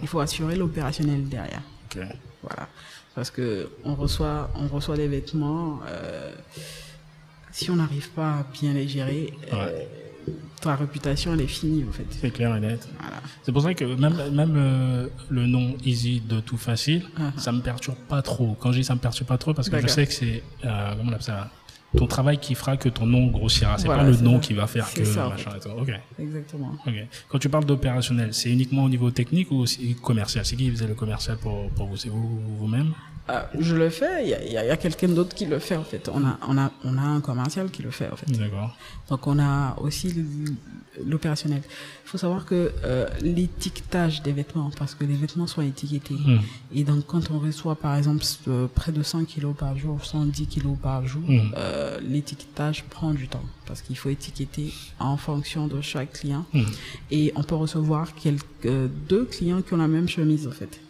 [0.00, 1.60] Il faut assurer l'opérationnel derrière.
[1.84, 2.02] Ok.
[2.42, 2.68] Voilà.
[3.14, 5.80] Parce que on reçoit, on reçoit des vêtements,
[7.52, 9.34] si on n'arrive pas à bien les gérer,
[10.60, 12.06] ta réputation, elle est finie en fait.
[12.10, 12.88] C'est clair et net.
[13.00, 13.16] Voilà.
[13.42, 17.38] C'est pour ça que même, même euh, le nom Easy de tout facile, Uh-huh.
[17.38, 18.56] ça me perturbe pas trop.
[18.60, 20.90] Quand je dis ça me perturbe pas trop, parce que je sais que c'est, euh,
[20.96, 21.50] comment on appelle ça,
[21.96, 23.78] ton travail qui fera que ton nom grossira.
[23.78, 24.40] C'est Voilà, pas le nom ça.
[24.40, 25.68] qui va faire C'est que ça, machin et tout.
[25.70, 25.90] Ok.
[26.18, 26.72] Exactement.
[26.86, 26.94] Ok.
[27.28, 30.44] Quand tu parles d'opérationnel, c'est uniquement au niveau technique ou aussi commercial?
[30.44, 31.96] C'est qui qui faisait le commercial pour, pour vous?
[31.96, 32.92] C'est vous vous-même?
[33.28, 35.82] Ah, je le fais, il y a, y a- quelqu'un d'autre qui le fait en
[35.82, 36.08] fait.
[36.12, 38.30] On a, on, a, on a un commercial qui le fait en fait.
[38.30, 38.76] D'accord.
[39.10, 40.14] Donc on a aussi
[41.04, 41.62] l'opérationnel.
[42.04, 46.14] Il faut savoir que euh, l'étiquetage des vêtements, parce que les vêtements sont étiquetés.
[46.14, 46.38] Hmm.
[46.72, 50.46] Et donc quand on reçoit par exemple euh, près de 100 kilos par jour, 110
[50.46, 51.22] kilos par jour,
[51.56, 56.46] euh, l'étiquetage prend du temps parce qu'il faut étiqueter en fonction de chaque client.
[56.52, 56.62] Hmm.
[57.10, 58.46] Et on peut recevoir quelques,
[59.08, 60.80] deux clients qui ont la même chemise en fait.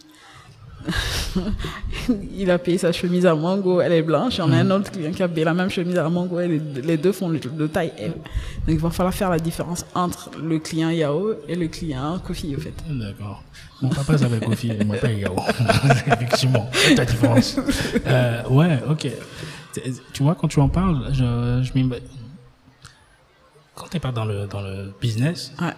[2.37, 4.35] il a payé sa chemise à Mango, elle est blanche.
[4.37, 6.39] Il y en a un autre client qui a payé la même chemise à Mango,
[6.39, 6.47] et
[6.83, 8.13] les, deux font de taille M.
[8.13, 8.21] Donc
[8.67, 12.59] il va falloir faire la différence entre le client Yao et le client Kofi, au
[12.59, 12.73] fait.
[12.89, 13.43] D'accord.
[13.81, 15.35] Mon papa s'appelle Kofi, et moi pas Yao.
[16.07, 17.57] Effectivement, c'est la différence.
[18.05, 19.07] Euh, ouais, ok.
[20.13, 21.71] Tu vois, quand tu en parles, je, je
[23.77, 25.73] quand t'es pas dans le, dans le business, Ouais,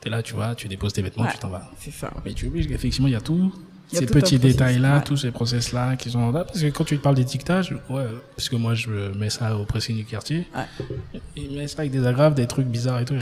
[0.00, 1.32] t'es là, tu vois, tu déposes tes vêtements, Ouais.
[1.32, 1.70] tu t'en vas.
[1.78, 2.12] c'est ça.
[2.24, 3.52] Mais tu oublies qu'effectivement, il y a tout,
[3.90, 5.04] ces petits détails-là, ouais.
[5.04, 6.44] tous ces process-là qui sont là.
[6.44, 8.04] Parce que quand tu parles d'étiquetage, ouais,
[8.36, 10.46] parce que moi, je mets ça au pressing du quartier.
[10.54, 11.20] Ouais.
[11.36, 13.14] Ils mettent ça avec des agrafes, des trucs bizarres et tout.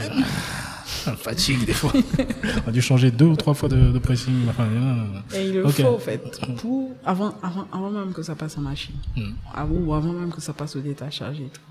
[0.85, 1.93] Ça me fatigue des fois.
[2.65, 4.33] On a dû changer deux ou trois fois de, de pressing.
[4.49, 4.67] Enfin.
[5.35, 5.73] Et il le Ok.
[5.81, 6.21] faut, en fait,
[6.57, 8.95] pour, avant, avant, avant même que ça passe en machine.
[9.53, 11.61] Avant, ou avant même que ça passe au détachage et tout.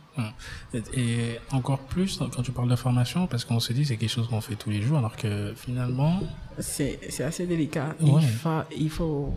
[0.94, 4.29] Et encore plus quand tu parles de formation, parce qu'on se dit c'est quelque chose
[4.29, 6.20] qu'on fait tous les jours, alors que finalement,
[6.59, 7.94] C'est assez délicat.
[8.00, 8.20] Ouais.
[8.22, 9.35] Il, faut, il faut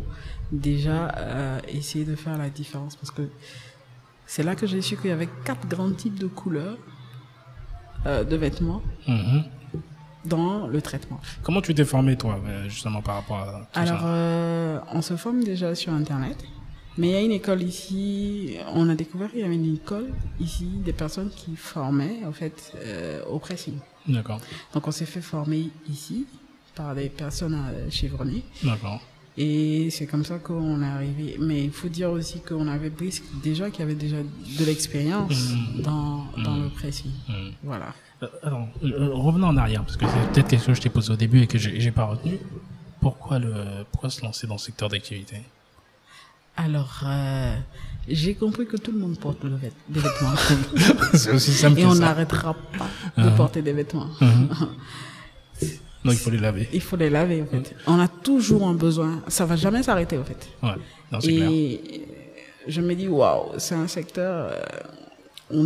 [0.51, 3.29] déjà euh, essayer de faire la différence parce que
[4.25, 6.77] c'est là que j'ai su qu'il y avait quatre grands types de couleurs
[8.05, 9.43] euh, de vêtements mhm.
[10.25, 11.19] dans le traitement.
[11.43, 14.05] comment tu t'es formé toi, euh, justement par rapport à tout Alors, ça?
[14.05, 16.37] euh, on se forme déjà sur Internet.
[16.99, 20.09] Mais il y a une école ici, on a découvert qu'il y avait une école
[20.39, 23.75] ici, des personnes qui formaient en fait euh, au pressing.
[24.07, 24.39] D'accord,
[24.73, 26.27] Donc on s'est fait former ici
[26.75, 27.57] par des personnes
[27.89, 28.43] chevronnées.
[28.63, 28.99] d'accord.
[29.37, 31.37] Et c'est comme ça qu'on est arrivé.
[31.39, 35.81] Mais il faut dire aussi qu'on avait Brisk déjà qui avait déjà de l'expérience Mhm.
[35.81, 36.63] dans, dans Mhm.
[36.63, 37.11] le pressing.
[37.29, 37.51] Mhm.
[37.63, 37.93] Voilà.
[38.23, 40.89] Euh, attends, euh, revenons en arrière, parce que c'est peut-être quelque chose que je t'ai
[40.89, 42.37] posé au début et que j'ai pas retenu.
[42.99, 43.53] Pourquoi, le,
[43.89, 45.37] pourquoi se lancer dans ce secteur d'activité?
[46.65, 47.55] Alors, euh,
[48.07, 50.35] j'ai compris que tout le monde porte le vêt- des vêtements.
[51.13, 52.87] C'est aussi simple Et on n'arrêtera pas
[53.23, 53.35] de Mhm.
[53.35, 54.07] porter des vêtements.
[56.05, 56.67] Donc il faut les laver.
[56.73, 57.75] Il faut les laver, en fait.
[57.87, 59.21] On a toujours un besoin.
[59.27, 60.47] Ça va jamais s'arrêter, en fait.
[60.63, 60.69] Ouais,
[61.11, 61.49] non, c'est clair.
[61.51, 62.05] Et
[62.67, 64.61] je me dis, waouh, c'est un secteur, euh,
[65.51, 65.63] on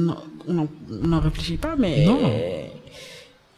[0.48, 2.20] n'en- réfléchit pas, mais Non.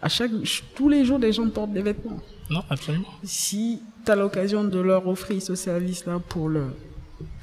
[0.02, 0.32] à chaque,
[0.76, 2.19] tous les jours, les gens portent des vêtements.
[2.50, 3.08] Non, absolument.
[3.24, 6.71] Si tu as l'occasion de leur offrir ce service-là pour leur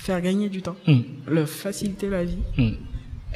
[0.05, 1.03] faire gagner du temps, Mhm.
[1.29, 2.77] leur faciliter la vie, Mhm.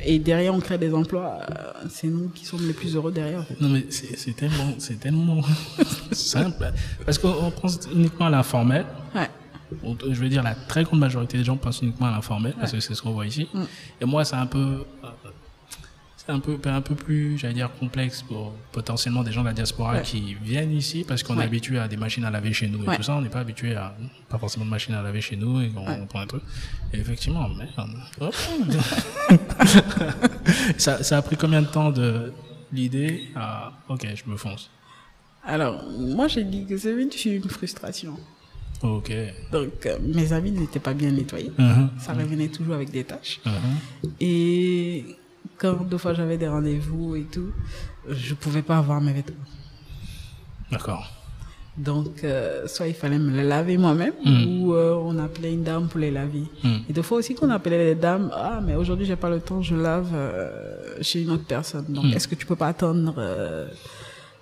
[0.04, 1.54] et derrière on crée des emplois, euh,
[1.88, 3.40] c'est nous qui sommes les plus heureux derrière.
[3.40, 3.60] en fait.
[3.60, 5.42] Non, mais c'est tellement, c'est tellement
[6.12, 6.72] simple.
[7.04, 8.84] Parce qu'on pense uniquement à l'informel.
[9.14, 9.28] Ouais.
[10.08, 12.78] Je veux dire, la très grande majorité des gens pensent uniquement à l'informel, parce que
[12.80, 13.48] c'est ce qu'on voit ici.
[13.52, 13.62] Mm.
[14.00, 14.84] Et moi, c'est un peu,
[16.28, 19.92] un peu, un peu plus, j'allais dire, complexe pour potentiellement des gens de la diaspora
[19.94, 20.02] Ouais.
[20.02, 21.42] qui viennent ici parce qu'on Ouais.
[21.44, 22.96] est habitué à des machines à laver chez nous et Ouais.
[22.96, 23.14] tout ça.
[23.14, 23.96] On n'est pas habitué à,
[24.28, 25.98] pas forcément de machines à laver chez nous et qu'on Ouais.
[26.02, 26.42] on prend un truc.
[26.92, 27.90] Et effectivement, merde.
[30.78, 32.32] Ça, ça a pris combien de temps de
[32.72, 34.70] l'idée à, ok, je me fonce.
[35.44, 38.16] Alors, moi j'ai dit que c'est une frustration.
[38.82, 39.10] Ok.
[39.52, 41.50] Donc, euh, mes habits n'étaient pas bien nettoyés.
[41.56, 41.90] Mhm.
[41.98, 43.40] Ça revenait toujours avec des taches.
[43.46, 44.10] Mhm.
[44.20, 45.04] Et
[45.58, 47.50] quand deux fois j'avais des rendez-vous et tout,
[48.08, 49.36] je pouvais pas avoir mes vêtements.
[50.70, 51.10] D'accord.
[51.76, 54.62] Donc, euh, soit il fallait me les laver moi-même, Mm.
[54.62, 56.44] ou euh, on appelait une dame pour les laver.
[56.64, 56.76] Mm.
[56.88, 59.60] Et des fois aussi qu'on appelait les dames, ah, mais aujourd'hui j'ai pas le temps,
[59.60, 61.84] je lave euh, chez une autre personne.
[61.90, 62.12] Donc, Mm.
[62.14, 63.68] est-ce que tu peux pas attendre euh,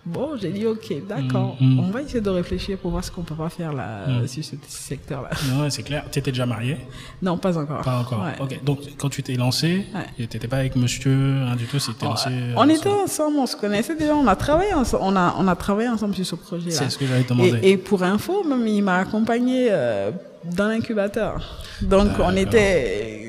[0.06, 1.56] Bon, j'ai dit ok, d'accord.
[1.60, 1.80] Mm, mm.
[1.80, 4.26] On va essayer de réfléchir pour voir ce qu'on peut pas faire là Mm.
[4.26, 5.30] sur ce secteur-là.
[5.58, 6.04] Ouais, c'est clair.
[6.12, 6.76] Tu étais déjà marié?
[7.22, 7.80] Non, pas encore.
[7.80, 8.22] Pas encore.
[8.22, 8.32] Ouais.
[8.38, 8.62] Ok.
[8.62, 10.00] Donc, quand tu t'es lancé, Ouais.
[10.16, 12.28] tu n'étais pas avec monsieur, du tout, tu t'es lancé.
[12.30, 15.48] euh, On était ensemble, on se connaissait déjà, on a travaillé ensemble, on a, on
[15.48, 16.76] a travaillé ensemble sur ce projet-là.
[16.76, 17.58] C'est ce que j'allais te demander.
[17.62, 20.10] Et, et pour info, même il m'a accompagné euh,
[20.54, 21.64] dans l'incubateur.
[21.80, 23.23] Donc on était,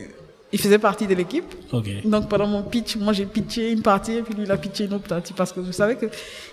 [0.54, 1.46] il faisait partie de l'équipe.
[2.06, 4.86] Donc pendant mon pitch, moi j'ai pitché une partie et puis lui il a pitché
[4.86, 6.10] une autre partie parce que je savais qu'il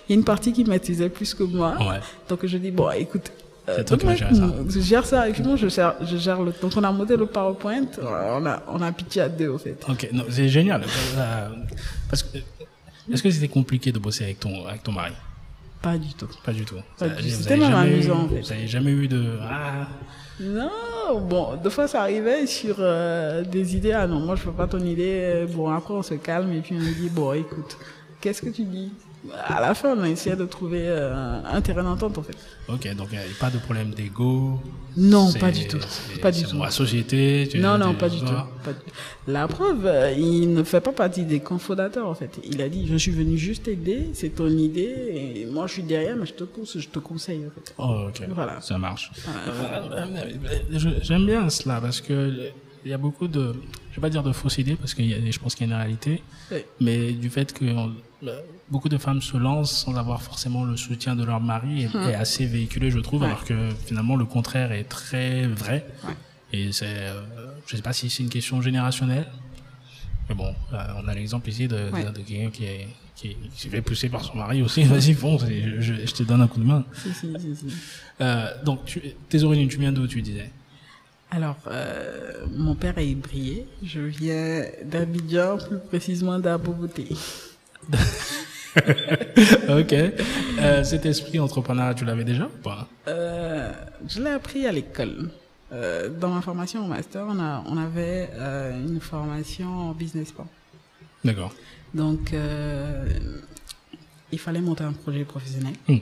[0.09, 1.75] y a une partie qui maîtrisait plus que moi.
[1.79, 1.99] Ouais.
[2.27, 3.31] Donc je dis bon écoute.
[3.69, 4.29] euh, toi qui ça.
[4.67, 6.51] Je gère ça et puis moi je gère, je gère le.
[6.61, 9.57] Donc on a monté le PowerPoint, euh, on a, on a pitché à deux au
[9.57, 9.77] fait.
[9.87, 10.09] Ok.
[10.11, 10.83] Non, c'est génial.
[11.17, 11.47] Euh,
[12.09, 12.37] Parce que,
[13.11, 15.13] est-ce que c'était compliqué de bosser avec ton, avec ton mari?
[15.81, 16.27] Pas du tout.
[16.45, 16.75] Pas du tout.
[16.97, 18.41] C'était même jamais eu- amusant, en fait.
[18.41, 19.37] Vous n'avez jamais eu de.
[19.41, 19.87] Ah,
[20.43, 23.93] Non, bon, deux fois ça arrivait sur euh, des idées.
[23.93, 25.45] Ah non, moi je veux pas ton idée.
[25.53, 27.77] Bon, après on se calme et puis on dit, bon, écoute,
[28.19, 28.91] qu'est-ce que tu dis?
[29.47, 32.35] À la fin, on a essayé de trouver euh, un terrain d'entente en fait.
[32.67, 32.95] ok.
[32.95, 34.59] Donc, il n'y a pas de problème d'ego.
[34.97, 35.77] Non, pas du tout.
[36.21, 36.59] Pas du tout.
[36.61, 37.47] La société.
[37.49, 38.49] tu- Non, non, pas du, tout, vois.
[38.63, 38.91] pas du tout.
[39.27, 42.37] La preuve, euh, il ne fait pas partie des cofondateurs en fait.
[42.43, 44.93] Il a dit, je suis venu juste t'aider, c'est ton idée,
[45.41, 47.73] et moi je suis derrière, mais je te pousse, je te conseille en fait.
[47.77, 48.27] Oh, ok.
[48.35, 48.59] Voilà.
[48.61, 49.09] Ça marche.
[49.25, 49.83] Voilà.
[50.05, 52.51] Euh, J'aime bien cela parce que
[52.85, 53.53] il y a beaucoup de,
[53.91, 55.79] je vais pas dire de fausses idées parce que je pense qu'il y a une
[55.81, 56.57] réalité, Oui.
[56.81, 57.93] mais du fait que on-
[58.27, 58.39] euh,
[58.73, 62.15] beaucoup de femmes se lancent sans avoir forcément le soutien de leur mari est, est
[62.15, 63.27] assez véhiculé, je trouve, Ouais.
[63.27, 63.55] alors que
[63.85, 65.85] finalement le contraire est très vrai.
[66.05, 66.15] Ouais.
[66.51, 67.21] Et c'est, euh,
[67.67, 69.27] je sais pas si c'est une question générationnelle,
[70.27, 72.03] mais bon, euh, on a l'exemple ici de, de- Ouais.
[72.05, 74.83] de quelqu'un qui est qui, s'est fait pousser par son mari aussi.
[74.93, 76.83] Vas-y, fonce, et je, je- je te donne un coup de main.
[77.01, 77.65] Si, si, si, si.
[78.21, 80.49] Euh, donc, tu, tes origines, tu viens d'où, tu disais?
[81.31, 83.65] Alors, euh, mon père est ébrié.
[83.83, 87.07] Je viens d'Abidjan, plus précisément d'Aboboté.
[88.75, 89.93] Ok.
[89.93, 92.87] Euh, cet esprit entrepreneurial, tu l'avais déjà ou pas?
[93.07, 93.71] Euh,
[94.07, 95.29] je l'ai appris à l'école.
[95.71, 98.29] Euh, dans ma formation au master, on, a, on avait
[98.85, 100.47] une formation en business plan.
[101.23, 101.53] D'accord.
[101.93, 102.33] Donc,
[104.31, 105.73] il fallait monter un projet professionnel.
[105.87, 105.97] Hmm.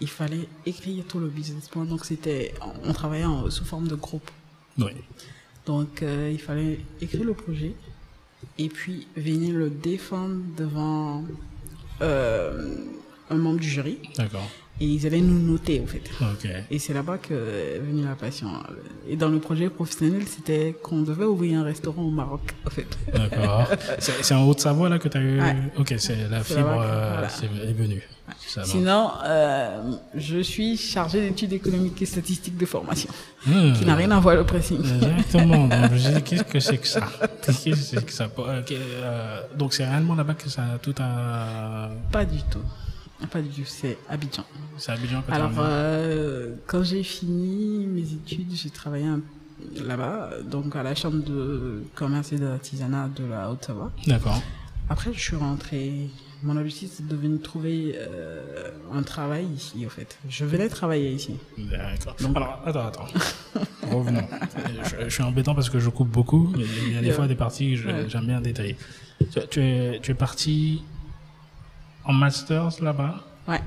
[0.00, 1.84] Il fallait écrire tout le business plan.
[1.84, 2.54] Donc, c'était,
[2.84, 4.30] on travaillait en- sous forme de groupe.
[4.78, 4.92] Oui.
[5.66, 7.74] Donc, il fallait écrire le projet
[8.58, 11.22] et puis venir le défendre devant
[12.00, 13.98] un membre du jury.
[14.16, 14.48] D'accord.
[14.82, 16.02] Et ils allaient nous noter, en fait.
[16.70, 18.48] Et c'est là-bas que est venue la passion.
[19.06, 22.86] Et dans le projet professionnel, c'était qu'on devait ouvrir un restaurant au Maroc, en fait.
[23.12, 23.68] D'accord.
[23.98, 25.38] C'est en Haute-Savoie là que tu as eu.
[25.40, 25.56] Ouais.
[25.78, 27.28] Ok, c'est la fibre que- euh, voilà.
[27.68, 28.02] est venue.
[28.64, 33.10] Sinon, euh, je suis chargée d'études économiques et statistiques de formation,
[33.46, 33.72] Hmm.
[33.74, 34.78] qui n'a rien à voir le pressing.
[34.80, 35.66] Exactement.
[35.68, 37.06] Donc, je dis, qu'est-ce que c'est que ça?
[37.42, 38.30] Qu'est-ce que c'est que ça?
[38.38, 41.90] Euh, Donc, c'est réellement là-bas que ça a tout a.
[42.10, 42.60] Pas du tout.
[43.30, 44.44] Pas du tout, c'est Abidjan.
[44.78, 49.06] C'est Abidjan que Alors, euh, quand j'ai fini mes études, j'ai travaillé
[49.76, 53.92] là-bas, donc à la chambre de commerce et d'artisanat de la Haute-Savoie.
[54.06, 54.42] D'accord.
[54.88, 56.08] Après, je suis rentrée.
[56.42, 60.16] Mon objectif, c'est de venir trouver euh, un travail ici, au fait.
[60.28, 61.34] Je venais travailler ici.
[61.58, 62.16] D'accord.
[62.34, 63.06] Alors, attends, attends.
[63.92, 64.26] Revenons.
[64.84, 66.50] je, je suis embêtant parce que je coupe beaucoup.
[66.56, 68.06] mais Il y a des fois des parties que Ouais.
[68.08, 68.76] j'aime bien détailler.
[69.30, 70.82] Tu, tu es, tu es parti
[72.04, 73.20] en masters là-bas?
[73.48, 73.60] Ouais.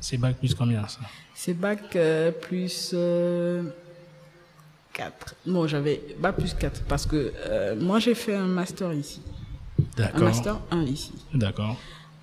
[0.00, 1.00] C'est bac plus combien ça?
[1.34, 3.62] C'est bac euh, plus euh,
[4.92, 5.34] 4.
[5.46, 9.20] Non, j'avais bac plus 4 parce que euh, moi, j'ai fait un master ici.
[9.78, 10.20] Un D'accord.
[10.22, 11.12] master 1 ici.
[11.32, 11.76] D'accord.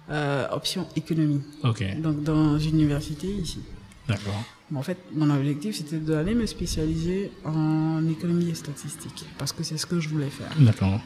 [0.09, 1.41] Euh, option économie.
[1.63, 1.83] Ok.
[2.01, 3.61] Donc, dans une université ici.
[4.07, 4.43] D'accord.
[4.73, 9.77] En fait, mon objectif, c'était d'aller me spécialiser en économie et statistique parce que c'est
[9.77, 10.49] ce que je voulais faire.
[10.59, 10.99] D'accord.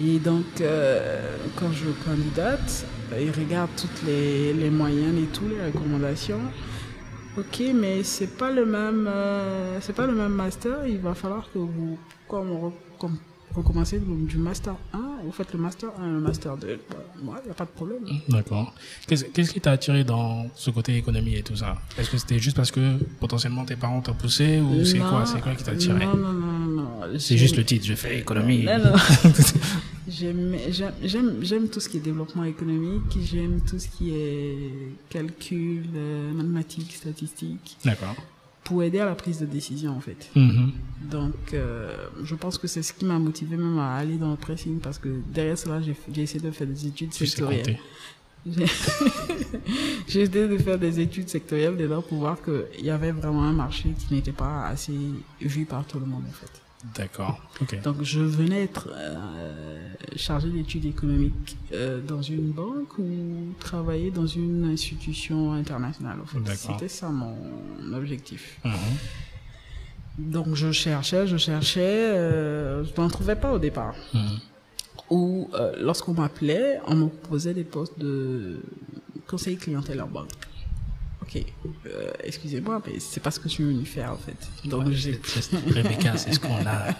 [0.00, 5.50] Et donc, euh, quand je candidate, euh, ils regardent toutes les, les moyennes et toutes
[5.50, 6.40] les recommandations.
[7.36, 10.86] Ok, mais c'est pas le même, euh, c'est pas le même master.
[10.86, 13.18] Il va falloir que vous, comme
[13.54, 16.80] recommencez du du master 1, vous faites le master 1 et le master 2.
[16.90, 17.98] Bah, Moi, il n'y a pas de problème.
[18.28, 18.74] D'accord.
[19.06, 21.76] Qu'est-ce qu'est-ce qui t'a attiré dans ce côté économie et tout ça?
[21.98, 25.24] Est-ce que c'était juste parce que potentiellement tes parents t'ont poussé ou c'est quoi?
[25.26, 26.04] C'est quoi qui t'a attiré?
[26.06, 27.18] Non, non, non, non.
[27.18, 28.64] C'est juste le titre, je fais économie.
[28.64, 28.92] Non, non.
[30.08, 34.56] J'aime tout ce qui est développement économique, j'aime tout ce qui est
[35.08, 38.14] calcul, euh, mathématiques, statistiques, D'accord.
[38.64, 40.30] Pour aider à la prise de décision en fait.
[40.34, 40.72] Mhm.
[41.10, 44.36] Donc, euh, je pense que c'est ce qui m'a motivé même à aller dans le
[44.36, 47.78] pressing parce que derrière cela, j'ai, essayé de faire des études sectorielles.
[48.46, 48.66] J'ai
[50.08, 53.52] j'ai essayé de faire des études sectorielles lors pour voir qu'il y avait vraiment un
[53.52, 54.94] marché qui n'était pas assez
[55.40, 56.61] vu par tout le monde en fait.
[56.96, 57.40] D'accord.
[57.84, 64.26] Donc, je venais être euh, chargé d'études économiques euh, dans une banque ou travailler dans
[64.26, 66.18] une institution internationale.
[66.20, 66.40] En fait.
[66.40, 66.56] D'accord.
[66.56, 67.36] C'était ça mon
[67.92, 68.58] objectif.
[68.64, 68.72] Mhm.
[70.18, 73.94] Donc, je cherchais, je cherchais, euh, je n'en trouvais pas au départ.
[74.12, 74.38] Mhm.
[75.10, 78.60] Ou euh, lorsqu'on m'appelait, on me proposait des postes de
[79.26, 80.30] conseiller clientèle en banque.
[81.22, 81.40] Ok,
[81.86, 84.68] euh, excusez-moi, mais c'est pas ce que je suis venu faire en fait.
[84.68, 85.20] Donc, j'ai
[85.68, 86.94] Rebecca, c'est ce qu'on a.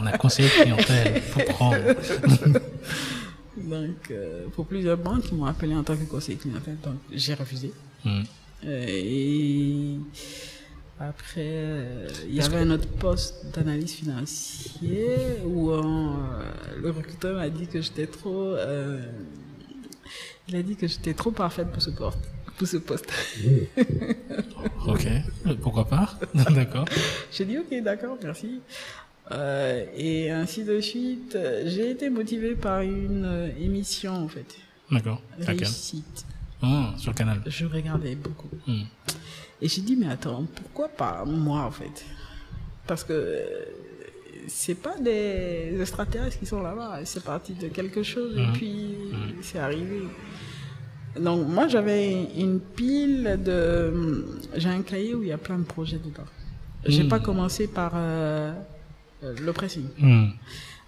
[0.00, 1.20] On a conseillé clientèle.
[1.22, 1.76] Faut prendre.
[3.56, 7.32] Donc, euh, pour plusieurs banques, ils m'ont appelé en tant que conseiller clientèle, donc j'ai
[7.32, 7.72] refusé.
[8.04, 8.24] Mhm.
[8.66, 9.98] Euh, et
[11.00, 11.64] après,
[12.28, 18.06] il y avait un autre poste d'analyse financier où le recruteur m'a dit que j'étais
[18.06, 18.54] trop.
[20.48, 22.18] il a dit que j'étais trop parfaite pour ce poste.
[22.58, 23.06] Pour ce poste.
[24.86, 25.06] Ok.
[25.62, 26.14] Pourquoi pas?
[26.50, 26.84] D'accord.
[27.32, 28.60] J'ai dit ok, d'accord, merci.
[29.32, 34.46] Euh, et ainsi de suite, j'ai été motivée par une euh, émission en fait,
[34.90, 35.20] D'accord.
[35.40, 36.24] Réussite.
[36.62, 37.42] Ah, Sur le canal.
[37.46, 38.48] Je regardais beaucoup.
[38.68, 38.84] Mhm.
[39.60, 42.04] Et j'ai dit, mais attends, pourquoi pas moi en fait?
[42.86, 43.44] Parce que euh,
[44.46, 48.52] c'est pas des extraterrestres qui sont là-bas, c'est parti de quelque chose et Mhm.
[48.52, 48.94] puis
[49.42, 50.02] c'est arrivé.
[51.20, 54.24] Donc moi j'avais une pile de...
[54.54, 56.24] J'ai un cahier où il y a plein de projets dedans.
[56.84, 57.08] J'ai Mhm.
[57.08, 58.52] pas commencé par euh,
[59.24, 59.86] euh, le pressing.
[59.98, 60.26] Hmm.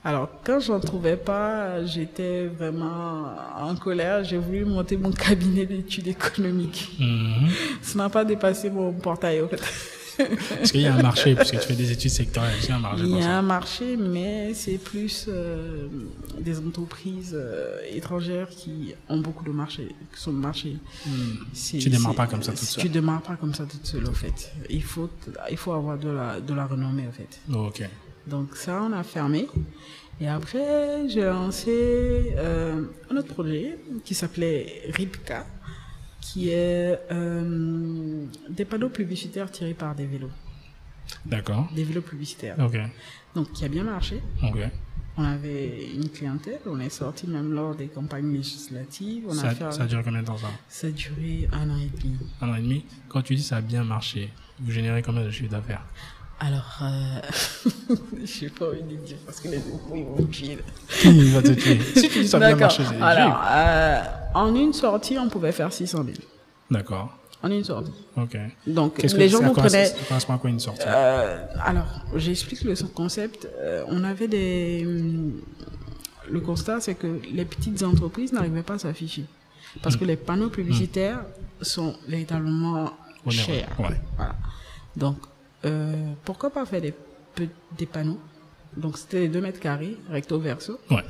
[0.05, 3.27] Alors, quand j'en trouvais pas, j'étais vraiment
[3.59, 4.23] en colère.
[4.23, 6.97] J'ai voulu monter mon cabinet d'études économiques.
[7.01, 7.49] Mhm.
[7.83, 9.61] Ça n'a pas dépassé mon portail, en fait.
[10.19, 12.77] Est-ce qu'il y a un marché, puisque tu fais des études sectorielles, qu'il y a
[12.77, 15.89] un marché Il y a un marché, mais c'est plus euh,
[16.41, 20.77] des entreprises euh, étrangères qui ont beaucoup de marché, qui sont de marché.
[21.53, 22.83] C'est- Tu démarres pas comme ça toute seule.
[22.83, 24.53] Tu démarres pas comme ça toute seule, en fait.
[24.71, 25.09] Il faut,
[25.51, 27.41] il faut avoir de la, de la renommée, en fait.
[27.53, 27.89] Oh, ok.
[28.27, 29.49] Donc ça, on a fermé.
[30.21, 35.47] Et après, j'ai lancé euh, un autre projet qui s'appelait RIPCA,
[36.33, 40.31] qui est euh, des panneaux publicitaires tirés par des vélos,
[41.27, 41.69] D'accord.
[41.75, 42.57] des vélos publicitaires.
[42.59, 42.79] Ok.
[43.35, 44.21] Donc qui a bien marché.
[44.43, 44.59] Ok.
[45.17, 49.25] On avait une clientèle, on est sorti même lors des campagnes législatives.
[49.27, 50.47] On a Ça, fait, ça dure combien de temps ça?
[50.69, 52.17] Ça a duré un an et demi.
[52.41, 55.31] Un an et demi Quand tu dis ça a bien marché, vous générez combien de
[55.31, 55.85] chiffre d'affaires?
[56.41, 57.21] Alors, euh,
[58.21, 60.57] je sais pas envie de dire parce que les infos ils vont me tuer.
[61.33, 61.81] va te tuer?
[61.97, 62.61] Si tu dis ça D'accord.
[62.61, 64.03] marché, c'est Alors, euh,
[64.35, 66.17] en une sortie, on pouvait faire 600 000.
[66.71, 67.17] D'accord.
[67.43, 67.93] En une sortie.
[68.17, 68.37] Ok.
[68.67, 69.87] Donc, Qu'est-ce que les gens nous prenaient.
[69.87, 70.83] Ça correspond à quoi une sortie?
[70.87, 73.49] Euh, alors, j'explique le concept.
[73.59, 74.85] Euh, on avait des.
[74.87, 75.41] hum,
[76.31, 79.25] Le constat, c'est que les petites entreprises n'arrivaient pas à s'afficher.
[79.83, 81.21] Parce que les panneaux publicitaires
[81.63, 82.91] sont véritablement
[83.27, 83.31] Onéreux.
[83.45, 83.69] chers.
[83.81, 84.01] Ouais.
[84.17, 84.35] Voilà.
[84.97, 85.17] Donc,
[85.65, 86.95] euh, pourquoi pas faire des,
[87.77, 88.19] des panneaux?
[88.77, 91.05] Donc, c'était les 2 mètres carrés, recto verso, Ouais.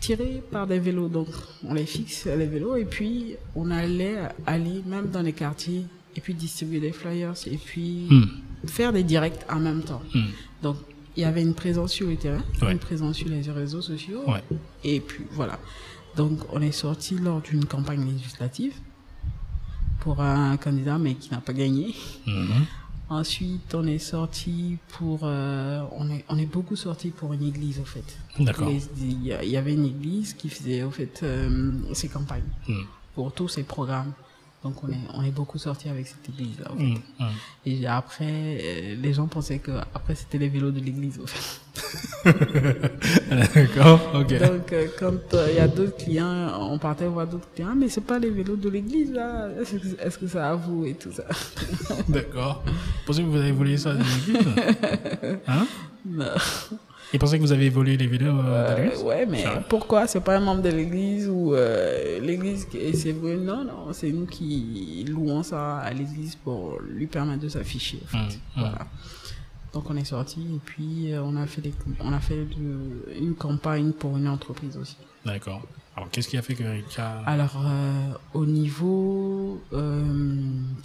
[0.00, 1.08] tirés par des vélos.
[1.08, 1.28] Donc,
[1.64, 5.86] on les fixe, les vélos, et puis on allait aller même dans les quartiers,
[6.16, 8.66] et puis distribuer des flyers, et puis Hmm.
[8.66, 10.02] faire des directs en même temps.
[10.14, 10.22] Hmm.
[10.62, 10.76] Donc,
[11.16, 12.72] il y avait une présence sur le terrain, Ouais.
[12.72, 14.42] une présence sur les réseaux sociaux, Ouais.
[14.82, 15.58] et puis voilà.
[16.16, 18.74] Donc, on est sorti lors d'une campagne législative
[20.00, 21.94] pour un candidat, mais qui n'a pas gagné.
[22.26, 22.66] Mhm.
[23.10, 27.78] Ensuite, on est sorti pour, euh, on est, on est beaucoup sorti pour une église,
[27.78, 28.04] au fait.
[28.38, 28.70] D'accord.
[28.70, 28.80] Y
[29.42, 32.84] il y avait une église qui faisait, au fait, euh, ses campagnes Hmm.
[33.14, 34.12] pour tous ses programmes.
[34.64, 36.84] Donc, on est, on est beaucoup sorti avec cette église-là, au fait.
[36.84, 36.98] Hmm.
[37.18, 37.32] Hmm.
[37.66, 41.60] Et après, euh, les gens pensaient que après c'était les vélos de l'église, fait.
[43.54, 44.00] D'accord.
[44.14, 44.38] Ok.
[44.38, 47.74] Donc, euh, quand euh, il y a d'autres clients, on partait voir d'autres clients, Ah,
[47.76, 49.50] mais c'est pas les vélos de l'église, là.
[49.60, 51.24] Est-ce que, est-ce que ça à vous et tout ça?
[52.08, 52.64] D'accord.
[53.06, 54.48] Pensez que vous avez volé ça de l'église?
[55.46, 55.66] Hein?
[56.06, 56.24] Non.
[57.14, 59.02] Et pensez que vous avez volé les vélos euh, de Euh, l'église?
[59.04, 60.06] ouais, mais pourquoi?
[60.08, 64.26] C'est pas un membre de l'église ou euh, l'église c'est vrai non non c'est nous
[64.26, 68.16] qui louons ça à l'église pour lui permettre de s'afficher en fait.
[68.16, 68.38] Hum, hum.
[68.56, 68.86] voilà
[69.72, 73.12] donc on est sorti et puis euh, on a fait des, on a fait de-
[73.20, 75.62] une campagne pour une entreprise aussi D'accord.
[75.96, 77.22] Alors, qu'est-ce qui a fait que Rika...
[77.26, 79.60] alors euh, au niveau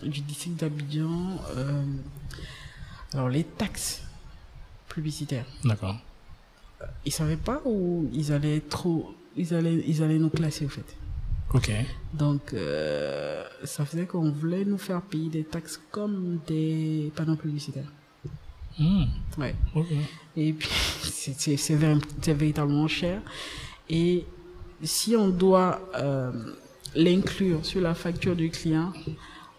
[0.03, 1.39] du district d'Abidjan
[3.13, 4.03] alors les taxes
[4.87, 5.95] publicitaires D'accord.
[7.05, 10.95] Ils savaient pas où ils allaient trop ils allaient ils allaient nous classer au fait
[11.53, 11.71] Ok.
[12.13, 17.91] donc euh, ça faisait qu'on voulait nous faire payer des taxes comme des panneaux publicitaires
[18.77, 19.05] Hmm.
[19.37, 19.87] ouais Ok.
[20.37, 20.69] et puis
[21.03, 21.75] c'est
[22.33, 23.21] véritablement cher
[23.89, 24.25] et
[24.83, 26.31] si on doit euh,
[26.95, 28.93] l'inclure sur la facture du client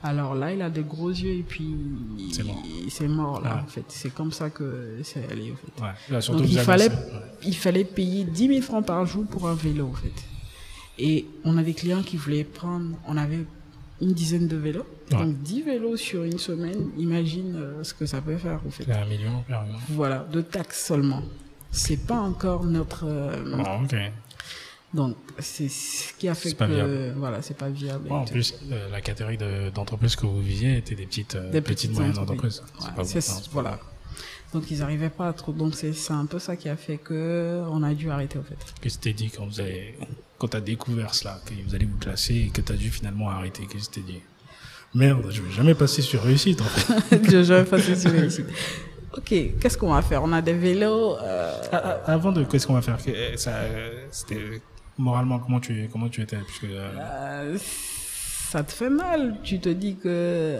[0.02, 1.74] alors là il a des gros yeux et puis
[2.32, 2.62] C'est mort.
[2.88, 3.60] c'est mort là Ouais.
[3.62, 5.92] en fait c'est comme ça que c'est allé en fait Ouais.
[6.10, 6.96] Là, Donc il fallait, ouais.
[7.44, 10.12] il fallait payer 10 000 francs par jour pour un vélo, en fait.
[10.98, 13.44] Et on a des clients qui voulaient prendre, on avait
[14.02, 14.86] une dizaine de vélos.
[15.12, 15.18] Ouais.
[15.18, 18.84] Donc 10 vélos sur une semaine, imagine euh, ce que ça peut faire, en fait.
[18.84, 19.78] C'est un million, carrément.
[19.90, 21.22] Voilà, de taxes seulement.
[21.70, 23.04] C'est pas encore notre.
[23.06, 23.96] euh, ok.
[24.92, 26.64] Donc c'est ce qui a fait que.
[26.64, 27.14] viable.
[27.16, 28.08] Voilà, c'est pas viable.
[28.08, 31.50] Bon, en plus, euh, la catégorie de- d'entreprises que vous visiez était des petites, euh,
[31.50, 32.62] Des petites, petites moyennes entreprises.
[32.76, 33.14] entreprises.
[33.14, 33.48] Ouais, hein.
[33.52, 33.78] voilà.
[34.52, 35.52] Donc ils arrivaient pas à trop.
[35.52, 38.56] Donc c'est un peu ça qui a fait que on a dû arrêter, en fait.
[38.80, 39.94] Qu'est-ce que tu t'es dit quand vous avez,
[40.38, 43.68] quand t'as découvert cela, que vous allez vous classer et que t'as dû finalement arrêter?
[43.70, 44.20] Qu'est-ce que tu t'es dit?
[44.92, 47.20] Merde, je vais jamais passer sur réussite, en fait.
[47.30, 48.42] je vais passer sur ici.
[49.16, 49.28] Ok,
[49.60, 50.20] qu'est-ce qu'on va faire?
[50.24, 51.16] On a des vélos.
[51.16, 52.98] euh, Ah, ah, avant de, qu'est-ce qu'on va faire?
[53.00, 53.52] Que- ça,
[54.10, 54.60] C'était
[55.00, 59.36] moralement comment tu, comment tu étais puisque, euh, euh, ça te fait mal.
[59.42, 60.58] Tu te dis que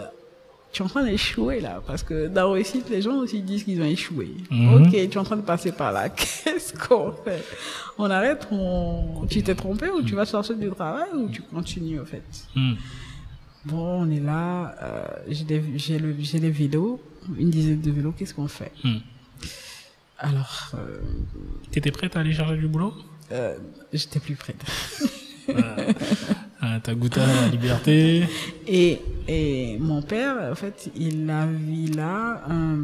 [0.73, 1.83] tu es en train d'échouer là.
[1.87, 4.29] Parce que dans réussite, les gens aussi disent qu'ils ont échoué.
[4.51, 4.75] Mhm.
[4.83, 6.09] Ok, tu es en train de passer par là.
[6.19, 7.45] Qu'est-ce qu'on fait?
[7.99, 9.27] On arrête on...
[9.29, 12.23] Tu t'es trompé ou tu vas chercher du travail ou tu continues en fait?
[12.57, 12.75] Hmm,
[13.67, 14.75] Bon, on est là.
[14.83, 16.99] euh, j'ai des- les vélos,
[17.37, 18.13] une dizaine de vélos.
[18.17, 18.73] Qu'est-ce qu'on fait?
[20.19, 20.99] Alors, euh,
[21.71, 22.93] T'étais prête à aller chercher du boulot?
[23.33, 23.55] Euh,
[23.93, 24.63] j'étais plus prête.
[25.49, 25.93] Euh,
[26.83, 28.25] T'as goûté à la liberté
[28.67, 32.77] Et, et mon père, en fait, il avait là un,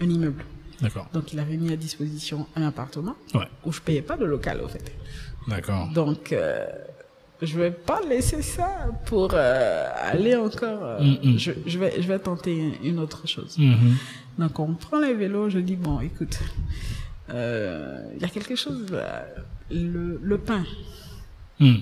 [0.00, 0.42] un immeuble.
[0.80, 1.08] D'accord.
[1.12, 3.46] Donc, il avait mis à disposition un appartement Ouais.
[3.64, 4.90] où je payais pas de local, au fait.
[5.46, 5.88] D'accord.
[5.94, 6.66] Donc, euh,
[7.42, 10.82] je vais pas laisser ça pour euh, aller encore.
[10.82, 11.38] euh, Mm, mm.
[11.38, 13.56] je, je vais, je vais tenter une autre chose.
[13.58, 13.94] Mhm.
[14.38, 15.50] Donc, on prend les vélos.
[15.50, 16.38] Je dis bon, écoute,
[17.28, 17.34] il
[18.20, 18.90] y a quelque chose.
[18.90, 19.26] là,
[19.74, 20.64] le, le pain.
[21.60, 21.74] Mm.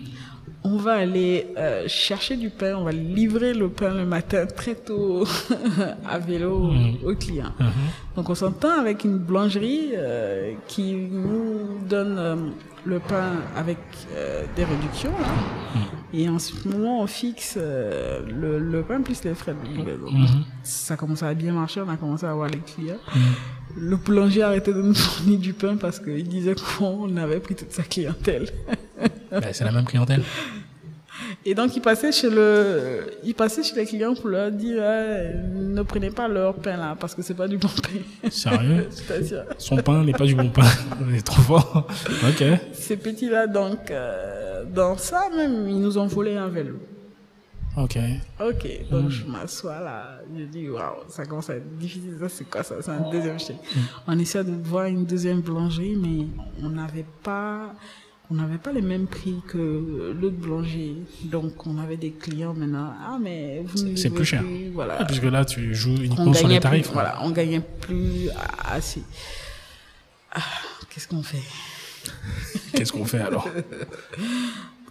[0.64, 2.76] On va aller euh, chercher du pain.
[2.76, 5.24] On va livrer le pain le matin très tôt
[6.08, 6.96] à vélo Mm.
[7.04, 7.52] aux clients.
[7.58, 7.66] Mhm.
[8.16, 12.36] Donc on s'entend avec une boulangerie euh, qui nous donne euh,
[12.84, 13.78] le pain avec
[14.56, 15.12] des réductions.
[15.20, 15.80] là.
[16.14, 20.10] Et en ce moment, on fixe le, le pain plus les frais de livraison.
[20.12, 20.44] Mhm.
[20.62, 22.98] Ça commence à bien marcher, on a commencé à avoir les clients.
[23.76, 27.54] Le boulanger a arrêté de nous fournir du pain parce qu'il disait qu'on avait pris
[27.54, 28.48] toute sa clientèle.
[29.30, 30.22] Ben, c'est la même clientèle.
[31.44, 34.82] Et donc, il passait chez le, il passait chez les clients pour leur dire,
[35.54, 38.28] ne prenez pas leur pain là, parce que c'est pas du bon pain.
[38.30, 38.88] Sérieux?
[39.58, 40.68] Son pain n'est pas du bon pain.
[41.08, 41.88] Il est trop fort.
[42.28, 42.44] Ok.
[42.72, 46.78] ces petits-là, donc, euh, dans ça même, ils nous ont volé un vélo.
[47.76, 47.96] Ok.
[48.38, 52.44] Ok, donc je m'assois là, je dis, waouh, ça commence à être difficile, ça c'est
[52.44, 52.74] quoi ça?
[52.82, 53.56] C'est un deuxième chèque.
[54.06, 56.26] On essaie de voir une deuxième boulangerie, mais
[56.62, 57.74] on n'avait pas,
[58.30, 60.96] on n'avait pas les mêmes prix que l'autre boulanger.
[61.24, 64.42] Donc on avait des clients maintenant, ah mais vous C'est plus cher.
[64.74, 64.96] voilà.
[64.98, 66.88] Ah, puisque là, tu joues uniquement sur les tarifs.
[66.88, 68.28] plus, voilà, on gagnait plus
[68.70, 69.02] assez.
[70.30, 70.40] Ah,
[70.90, 71.42] qu'est-ce qu'on fait?
[72.74, 73.48] Qu'est-ce qu'on fait alors?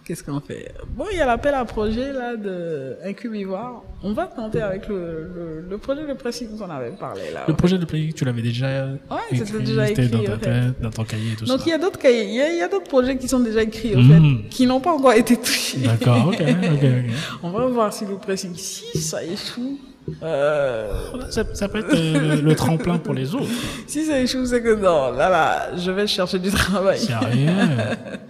[0.04, 0.72] Qu'est-ce qu'on fait?
[0.96, 3.82] Bon, il y a l'appel à projet là de Incubivoire.
[4.02, 4.94] On va tenter avec le,
[5.32, 7.44] le, le projet de précis dont on avait parlé là.
[7.46, 8.88] Le projet de Play, tu l'avais déjà
[9.32, 11.68] c'était déjà c'était écrit, dans ta en tête, dans ton cahier et tout Donc il
[11.68, 11.76] y ça.
[11.76, 14.42] a d'autres cahiers, il y a, d'autres projets qui sont déjà écrits au Mhm.
[14.42, 15.78] fait, qui n'ont pas encore été touchés.
[15.78, 16.88] D'accord, ok, ok, ok.
[17.44, 19.78] On va voir si le pressing, si ça échoue,
[20.22, 20.92] euh,
[21.30, 23.46] Ça, ça peut être euh, le tremplin pour les autres.
[23.86, 26.98] si ça échoue, c'est que non, là là, je vais chercher du travail.
[26.98, 27.50] Sérieux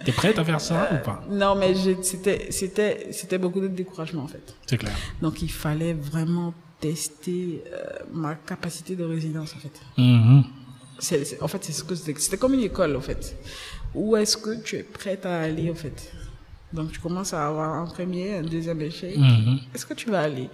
[0.05, 1.23] T'es prête à faire ça ou pas?
[1.31, 4.55] Non, mais c'était, c'était, c'était beaucoup de découragement en fait.
[4.67, 4.93] C'est clair.
[5.21, 7.79] Donc il fallait vraiment tester euh,
[8.13, 9.81] ma capacité de résilience en fait.
[9.99, 10.45] Mhm.
[10.99, 12.15] C'est- en fait, c'est ce que c'était.
[12.21, 13.37] C'était comme une école, en fait.
[13.93, 16.13] Où est-ce que tu es prête à aller, en fait?
[16.73, 19.17] Donc, tu commences à avoir un premier, un deuxième échec.
[19.17, 19.59] Mhm.
[19.75, 20.49] Est-ce que tu vas aller?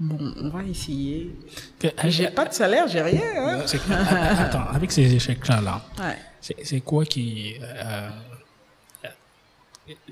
[0.00, 1.34] Bon, on va essayer.
[1.78, 3.20] Que- J'ai pas de salaire, j'ai rien.
[3.36, 3.60] Hein
[4.38, 6.16] Attends, avec ces échecs-là, là, ouais.
[6.62, 7.54] c'est quoi qui...
[7.60, 8.08] euh,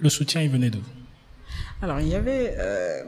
[0.00, 0.80] le soutien, il venait d'où
[1.82, 3.02] Alors, il y avait euh,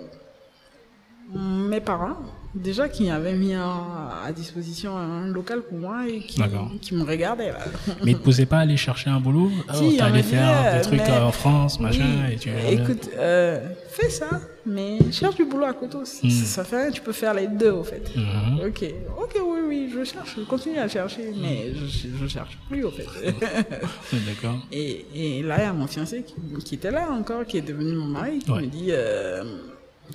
[1.34, 2.16] mes parents,
[2.54, 6.42] déjà, qui avaient mis à disposition un local pour moi et qui,
[6.80, 7.64] qui me regardaient, là.
[8.04, 9.50] Mais ils ne posaient pas aller chercher un boulot?
[9.50, 12.32] Si, Oh, on T'allais m'a faire des euh, trucs mais- en France, machin, Oui.
[12.34, 12.50] et tu...
[12.50, 16.30] Écoute, euh, fais ça, mais cherche du boulot à côté aussi.
[16.30, 18.02] Ça fait rien, tu peux faire les deux, au fait.
[18.16, 18.60] Mhm.
[18.68, 18.84] Ok,
[19.22, 22.90] ok, oui, oui, je cherche, je continue à chercher, mais je, je cherche plus, au
[22.90, 23.06] fait.
[24.26, 24.58] D'accord.
[24.70, 25.06] et,
[25.38, 26.34] et là, il y a mon fiancé qui,
[26.64, 28.62] qui était là encore, qui est devenu mon mari, qui Ouais.
[28.62, 29.42] me dit, euh,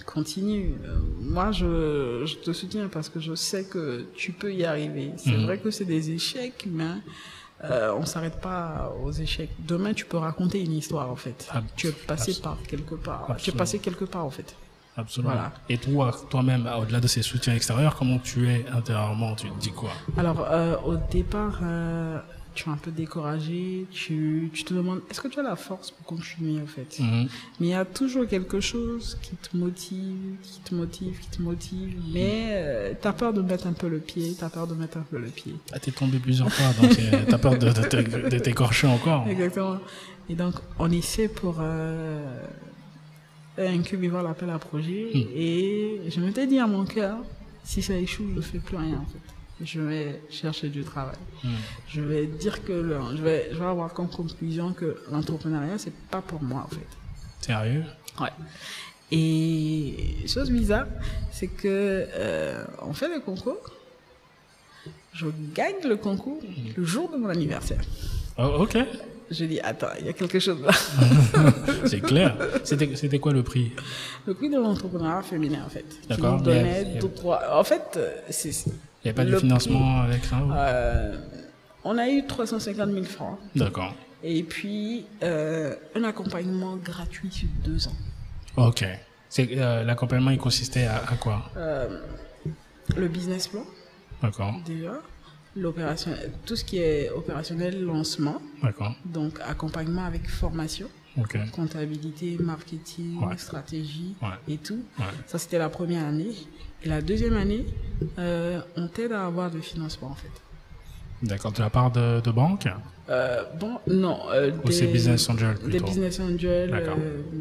[0.06, 0.76] continue.
[0.86, 5.12] Euh, Moi, je, je te soutiens parce que je sais que tu peux y arriver.
[5.18, 5.44] C'est Mhm.
[5.46, 6.86] vrai que c'est des échecs, mais
[7.64, 9.50] euh, on s'arrête pas aux échecs.
[9.60, 11.50] Demain, tu peux raconter une histoire, en fait.
[11.76, 13.36] Tu es passé par quelque part.
[13.38, 14.56] Tu es passé quelque part, en fait.
[14.96, 15.34] Absolument.
[15.34, 15.52] Voilà.
[15.70, 19.36] Et toi, toi-même, au-delà de ces soutiens extérieurs, comment tu es intérieurement?
[19.36, 19.92] Tu te dis quoi?
[20.18, 22.20] Alors, euh, au départ, euh,
[22.58, 23.86] tu es un peu découragé.
[23.92, 27.28] Tu, tu te demandes, est-ce que tu as la force pour continuer, en fait Mhm.
[27.60, 31.42] Mais il y a toujours quelque chose qui te motive, qui te motive, qui te
[31.42, 31.94] motive.
[32.14, 34.98] Mais tu as peur de mettre un peu le pied, tu as peur de mettre
[34.98, 35.54] un peu le pied.
[35.72, 39.28] Ah, t'es tombé plusieurs fois, donc euh, t'as peur de, de, t'écorcher encore.
[39.28, 39.78] Exactement.
[40.30, 42.42] Et donc, on essaie pour euh,
[43.58, 45.10] incuber l'appel à projet.
[45.14, 47.18] Et je m'étais dit à mon cœur,
[47.64, 49.27] si ça échoue, je ne fais plus rien, en fait.
[49.64, 51.16] Je vais chercher du travail.
[51.44, 51.50] Mhm.
[51.90, 55.94] Je vais dire que le- je, vais, je vais avoir comme conclusion que l'entrepreneuriat, c'est
[56.12, 56.86] pas pour moi, en fait.
[57.42, 57.84] Sérieux?
[58.22, 58.30] Ouais.
[59.12, 60.88] Et chose bizarre,
[61.32, 63.58] c'est que euh, on fait le concours.
[65.14, 66.40] Je gagne le concours
[66.76, 67.82] le jour de mon anniversaire.
[68.38, 68.78] Oh, Ok,
[69.32, 70.72] Je dis attends, il y a quelque chose là.
[71.86, 72.38] c'est clair.
[72.64, 73.72] C'était, quoi le prix?
[74.28, 75.86] Le prix de l'entrepreneuriat féminin en fait.
[76.08, 76.42] D'accord.
[77.52, 78.54] En fait, euh, c'est.
[79.08, 81.16] Il n'y avait pas de financement avec ça euh,
[81.86, 83.40] on a eu 350 000 francs.
[83.56, 83.96] D'accord.
[84.22, 87.96] Et puis euh, un accompagnement gratuit sur deux ans.
[88.58, 88.84] Ok.
[89.40, 91.50] Euh, l'accompagnement, il consistait à, à quoi?
[92.98, 93.64] Le business plan.
[94.22, 94.56] D'accord.
[94.66, 95.00] déjà.
[95.56, 96.12] L'opération,
[96.46, 98.94] tout ce qui est opérationnel, lancement, D'accord.
[99.06, 100.88] donc accompagnement avec formation,
[101.18, 101.36] Ok.
[101.52, 103.38] comptabilité, marketing, Ouais.
[103.38, 104.54] stratégie Ouais.
[104.54, 104.84] et tout.
[105.00, 105.06] Ouais.
[105.26, 106.32] Ça, c'était la première année.
[106.88, 107.66] Et la deuxième année,
[108.18, 110.32] euh, on t'aide à avoir de financement, en fait.
[111.22, 112.66] D'accord, de la part de, de banque
[113.10, 114.20] Euh, bon, non.
[114.32, 116.72] euh, Ou c'est business angel Des plutôt business angels,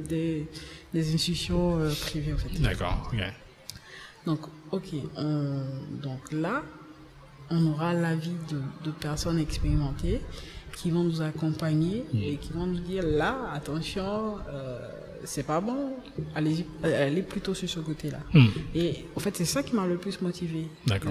[0.08, 0.48] des,
[0.92, 2.60] des institutions privées, en fait.
[2.60, 3.20] D'accord, ok.
[4.26, 4.40] Donc,
[4.72, 4.88] ok.
[5.16, 5.62] on-
[6.02, 6.62] donc là,
[7.50, 10.20] on aura l'avis de, de personnes expérimentées
[10.76, 14.38] qui vont nous accompagner et qui vont nous dire là, attention,
[15.24, 15.90] c'est pas bon,
[16.34, 18.18] allez, allez plutôt sur ce côté-là.
[18.34, 18.46] Hmm.
[18.74, 20.66] Et en fait, c'est ça qui m'a le plus motivé.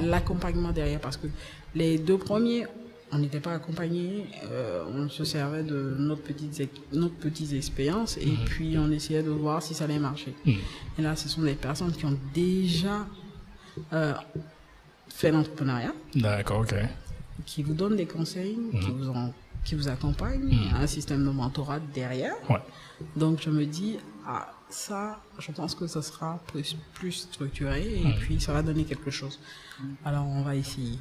[0.06, 1.28] L'accompagnement derrière, parce que
[1.74, 2.66] les deux premiers,
[3.12, 8.34] on n'était pas accompagnés, euh, on se servait de notre petite, notre petite expérience et
[8.46, 10.34] puis on essayait de voir si ça allait marcher.
[10.46, 10.52] Hmm.
[10.98, 13.06] Et là, ce sont des personnes qui ont déjà
[13.94, 14.14] euh,
[15.10, 16.76] fait l'entrepreneuriat, D'accord, ok.
[17.46, 19.34] qui vous donnent des conseils, qui, vous en-
[19.64, 22.36] qui vous accompagnent, un système de mentorat derrière.
[22.50, 22.58] Ouais.
[23.16, 28.14] Donc je me dis, ah, ça, je pense que ça sera plus, plus structuré et
[28.20, 29.40] puis ça va donner quelque chose.
[30.04, 30.98] Alors on va essayer.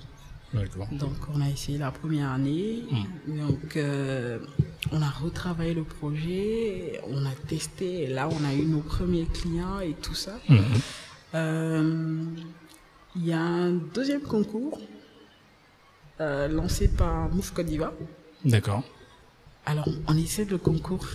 [0.92, 2.84] Donc on a essayé la première année,
[3.26, 4.38] donc euh,
[4.92, 9.26] on a retravaillé le projet, on a testé, et là on a eu nos premiers
[9.26, 10.38] clients et tout ça.
[10.48, 10.60] Mhm.
[11.34, 12.24] Euh,
[13.16, 14.80] Il y a un deuxième concours
[16.20, 17.92] euh, lancé par Mouf d'Ivoire.
[18.44, 18.84] D'accord.
[19.66, 21.06] Alors on essaie le concours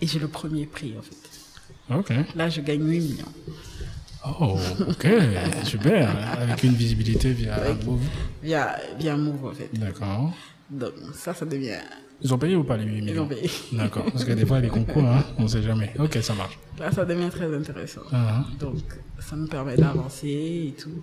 [0.00, 2.24] et j'ai le premier prix en fait.
[2.36, 3.24] Là je gagne 8 millions.
[4.26, 5.06] Oh, ok,
[5.64, 6.10] super.
[6.38, 8.02] Avec une visibilité via Move.
[8.42, 9.70] Via, via Move en fait.
[9.72, 10.32] D'accord.
[10.70, 11.78] Donc ça, ça devient...
[12.22, 13.50] Ils ont payé ou pas les 8 Ils millions ont payé.
[13.72, 14.04] D'accord.
[14.12, 15.90] Parce que des fois, les concours, hein, on sait jamais.
[15.98, 16.58] Ok, ça marche.
[16.78, 18.02] Là, ça devient très intéressant.
[18.12, 18.82] Ah, Donc,
[19.18, 20.28] ça me permet d'avancer
[20.68, 21.02] et tout.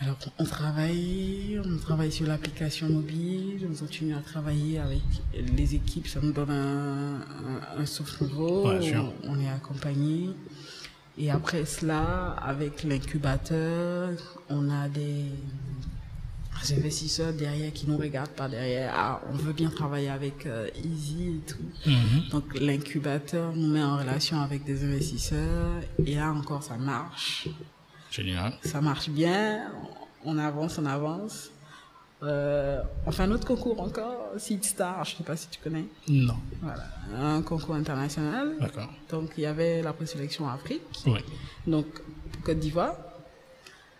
[0.00, 5.00] Alors, on travaille, on travaille sur l'application mobile, on continue à travailler avec
[5.56, 10.30] les équipes, ça nous donne un, un, un souffle nouveau, Ouais, on, on est accompagné.
[11.18, 14.10] Et après cela, avec l'incubateur,
[14.48, 15.24] on a des,
[16.62, 18.92] des investisseurs derrière qui nous regardent par derrière.
[18.96, 21.90] Ah, on veut bien travailler avec euh, Easy et tout.
[21.90, 22.28] Mhm.
[22.30, 27.48] Donc l'incubateur nous met en relation avec des investisseurs et là encore ça marche.
[28.10, 28.54] Génial.
[28.62, 29.70] Ça marche bien,
[30.24, 31.50] on avance, on avance.
[32.22, 35.84] Euh, on fait un autre concours encore, Seed Star, je sais pas si tu connais.
[36.08, 36.34] Non.
[36.62, 36.84] Voilà,
[37.16, 38.56] un concours international.
[38.60, 38.88] D'accord.
[39.10, 41.20] Donc il y avait la présélection Afrique, Oui.
[41.66, 41.86] donc
[42.44, 42.94] Côte d'Ivoire.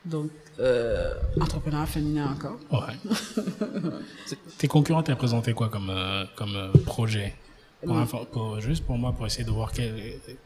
[0.05, 2.59] Donc euh, entrepreneur féminin encore.
[2.73, 2.95] Ouais.
[4.59, 7.37] Tes concurrents t'ont présenté quoi comme, euh, comme euh, projet?
[7.85, 9.95] Pour, info- pour- Juste pour moi, pour essayer de voir quel,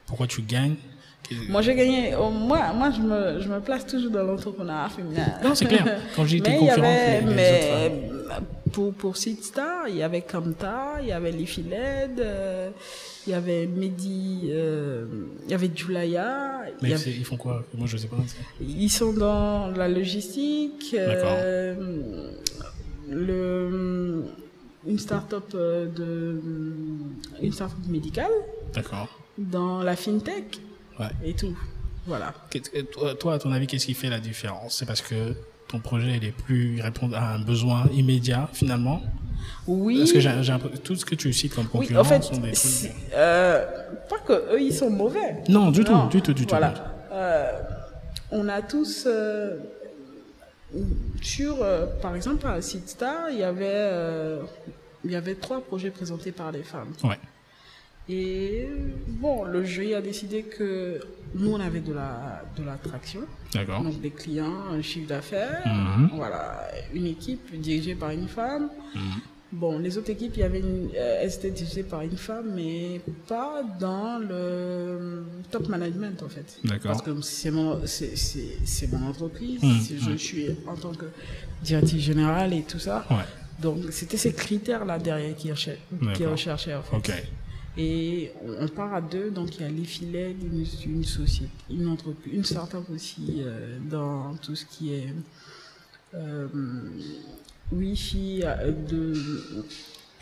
[0.07, 0.77] pourquoi tu gagnes.
[1.49, 5.27] Moi j'ai gagné, oh, moi, moi je, me, je me place toujours dans l'entrepreneuriat féminin.
[5.43, 6.01] Non, c'est clair.
[6.14, 8.01] Quand il y concurrents, avait, les- les mais
[8.73, 12.70] pour, pour Seedstar, il y avait Kamta, il y avait Lifiled, euh,
[13.27, 15.05] il y avait Mehdi, euh,
[15.47, 16.62] il y avait Julaya.
[16.83, 17.64] Mais avait- ils font quoi?
[17.75, 18.16] Moi, je sais pas.
[18.61, 21.75] ils sont dans la logistique, euh,
[23.09, 24.25] le,
[24.87, 26.41] une start-up de,
[27.43, 28.31] une start-up médicale,
[28.75, 29.18] D'accord.
[29.39, 30.59] dans la fintech
[31.03, 31.30] Ouais.
[31.30, 31.57] et tout.
[32.07, 32.34] Voilà.
[32.92, 34.78] Toi, toi, à ton avis, qu'est-ce qui fait la différence?
[34.78, 35.34] C'est parce que
[35.68, 39.00] ton projet il est plus il répond à un besoin immédiat finalement?
[39.66, 39.98] Oui.
[39.98, 42.05] Parce que j'ai j'ai un peu- tout ce que tu cites comme Oui, concurrents en
[42.05, 42.92] fait, sont des trucs.
[43.14, 43.64] euh,
[44.09, 45.36] pas que eux ils sont mauvais.
[45.48, 46.55] Non, du Non, tout, du tout, du tout.
[47.12, 47.53] Euh,
[48.30, 49.59] on a tous euh,
[51.20, 54.42] sur, euh, par exemple, à Seedstar, il y avait euh,
[55.05, 56.92] il y avait trois projets présentés par des femmes.
[57.05, 57.18] Ouais.
[58.13, 58.69] Et
[59.09, 61.01] bon, le jury a décidé que
[61.35, 63.21] nous on avait de la de l'attraction,
[63.55, 63.83] D'accord.
[63.83, 66.11] donc des clients, un chiffre d'affaires, Mhm.
[66.15, 68.69] voilà, une équipe dirigée par une femme.
[69.55, 72.53] Bon, les autres équipes, il y avait une, euh, elles étaient dirigées par une femme,
[72.55, 76.59] mais pas dans le top management en fait.
[76.65, 76.93] D'accord.
[76.93, 79.99] Parce que c'est mon, c'est, mon entreprise, Mhm.
[80.11, 81.07] je suis en tant que
[81.63, 83.05] directrice générale et tout ça.
[83.11, 83.17] Ouais.
[83.61, 85.79] Donc c'était ces critères-là derrière qui recherchaient,
[86.15, 86.97] qui recherchaient en fait.
[86.97, 87.13] Ok.
[87.79, 91.89] Et on- part à deux, donc il y a les filets, une, une société, une
[91.89, 95.09] entreprise, une start-up aussi euh, dans tout ce qui est
[96.14, 96.47] euh,
[97.73, 99.14] Wi-Fi, euh, de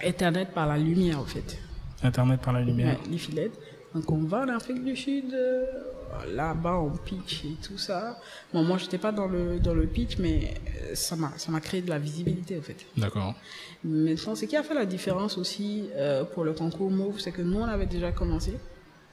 [0.04, 1.58] Internet par la lumière en fait.
[2.02, 2.98] Internet par la lumière.
[3.00, 3.50] Ouais, les filets.
[3.94, 5.64] Donc on va en Afrique du Sud, euh,
[6.32, 8.18] là-bas on pitch et tout ça.
[8.52, 11.60] Bon, moi j'étais pas dans le dans le pitch, mais euh, ça m'a ça m'a
[11.60, 12.86] créé de la visibilité en fait.
[12.96, 13.34] D'accord.
[13.82, 17.42] Maintenant, ce qui a fait la différence aussi euh, pour le concours Move, c'est que
[17.42, 18.54] nous, on avait déjà commencé.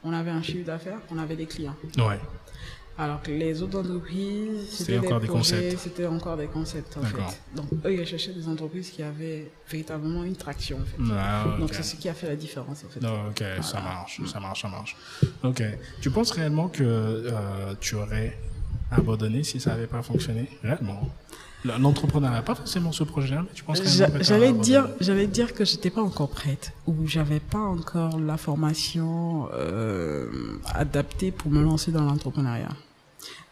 [0.04, 1.74] On avait un chiffre d'affaires, on avait des clients.
[1.96, 2.20] Ouais.
[3.00, 5.78] Alors que les autres entreprises, C'était encore des concepts.
[5.78, 7.30] C'était encore des concepts, en D'accord.
[7.30, 7.38] fait.
[7.54, 11.14] Donc, eux, ils recherchaient des entreprises qui avaient véritablement une traction, en fait.
[11.16, 11.56] Ah.
[11.60, 13.00] Donc, c'est ce qui a fait la différence, en fait.
[13.00, 14.96] Non, ok, ça marche, ça marche, ça marche.
[15.44, 15.62] Ok.
[16.00, 18.36] Tu penses réellement que euh, tu aurais
[18.90, 20.48] abandonné si ça n'avait pas fonctionné?
[20.62, 21.08] Réellement
[21.64, 23.88] L'entrepreneuriat, pas forcément ce projet-là, mais tu penses que
[24.22, 29.48] J'allais dire, j'allais dire que j'étais pas encore prête ou j'avais pas encore la formation
[29.52, 30.30] euh,
[30.72, 32.68] adaptée pour me lancer dans l'entrepreneuriat.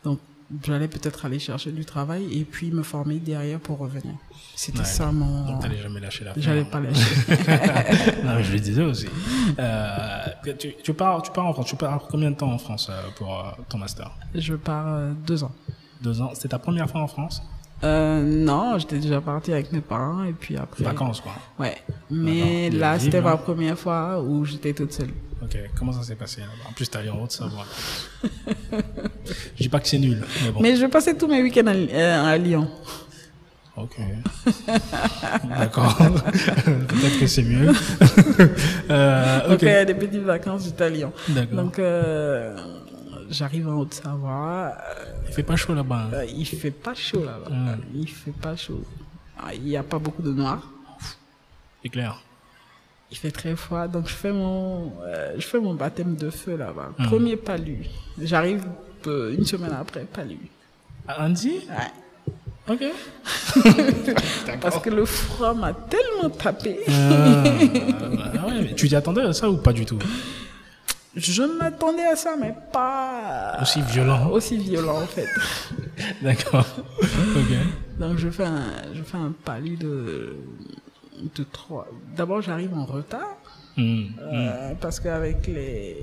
[0.06, 0.18] Donc,
[0.64, 4.14] j'allais peut-être aller chercher du travail et puis me former derrière pour revenir.
[4.54, 4.84] C'était Ouais.
[4.84, 5.46] ça mon.
[5.46, 6.42] Donc t'allais jamais lâcher l'affaire.
[6.42, 7.14] J'allais pas lâcher.
[8.24, 9.06] non, mais je le disais aussi.
[9.58, 10.24] Euh,
[10.58, 11.66] tu, tu pars, tu pars en France.
[11.66, 14.10] Tu pars combien de temps en France euh, pour euh, ton master?
[14.34, 15.52] Je pars deux ans.
[16.00, 16.30] Deux ans.
[16.34, 17.42] C'est ta première fois en France?
[17.84, 20.82] Euh, non, j'étais déjà partie avec mes parents et puis après.
[20.84, 21.32] Vacances, quoi.
[21.58, 21.76] Ouais.
[22.10, 22.80] Mais D'accord.
[22.80, 23.22] là, c'était hein.
[23.22, 25.10] ma première fois où j'étais toute seule.
[25.42, 25.56] Ok.
[25.78, 27.66] Comment ça s'est passé En plus, t'es allé en Haute-Savoie.
[28.72, 30.60] je dis pas que c'est nul, mais bon.
[30.60, 32.68] Mais je passais tous mes week-ends à, euh, à Lyon.
[33.76, 33.96] Ok.
[35.58, 35.94] D'accord.
[35.98, 37.70] Peut-être que c'est mieux.
[38.90, 39.60] euh, ok.
[39.86, 41.12] des petites vacances, j'étais à Lyon.
[41.28, 41.56] D'accord.
[41.62, 42.56] Donc, euh,
[43.28, 44.72] j'arrive en Haute-Savoie.
[44.98, 46.08] euh, Il fait pas chaud là-bas.
[46.10, 46.14] hein?
[46.14, 47.50] euh, il fait pas chaud là-bas.
[47.54, 47.76] Mm.
[47.94, 48.82] Il fait pas chaud.
[49.38, 50.62] Ah, Il n'y a pas beaucoup de noir.
[51.82, 52.22] C'est clair.
[53.10, 53.86] Il fait très froid.
[53.86, 56.90] Donc, je fais mon, euh, je fais mon baptême de feu là-bas.
[56.98, 57.06] Mm.
[57.06, 57.86] Premier palu.
[58.20, 58.64] J'arrive
[59.06, 60.38] euh, une semaine après, palu.
[61.06, 61.92] À Andy Ouais.
[62.68, 62.82] Ok.
[64.60, 66.80] Parce que le froid m'a tellement tapé.
[66.88, 67.44] Ah,
[68.42, 70.00] ah ouais, mais tu t'y attendais à ça ou pas du tout?
[71.14, 74.30] Je m'attendais à ça, mais pas Aussi violent.
[74.30, 75.28] aussi violent en fait.
[76.22, 76.66] D'accord.
[77.00, 77.56] Ok.
[78.00, 80.34] Donc je fais un, je fais un palu de,
[81.34, 81.86] de trois.
[82.16, 83.36] D'abord j'arrive en retard
[83.78, 84.04] Hmm.
[84.22, 85.98] euh, parce qu'avec les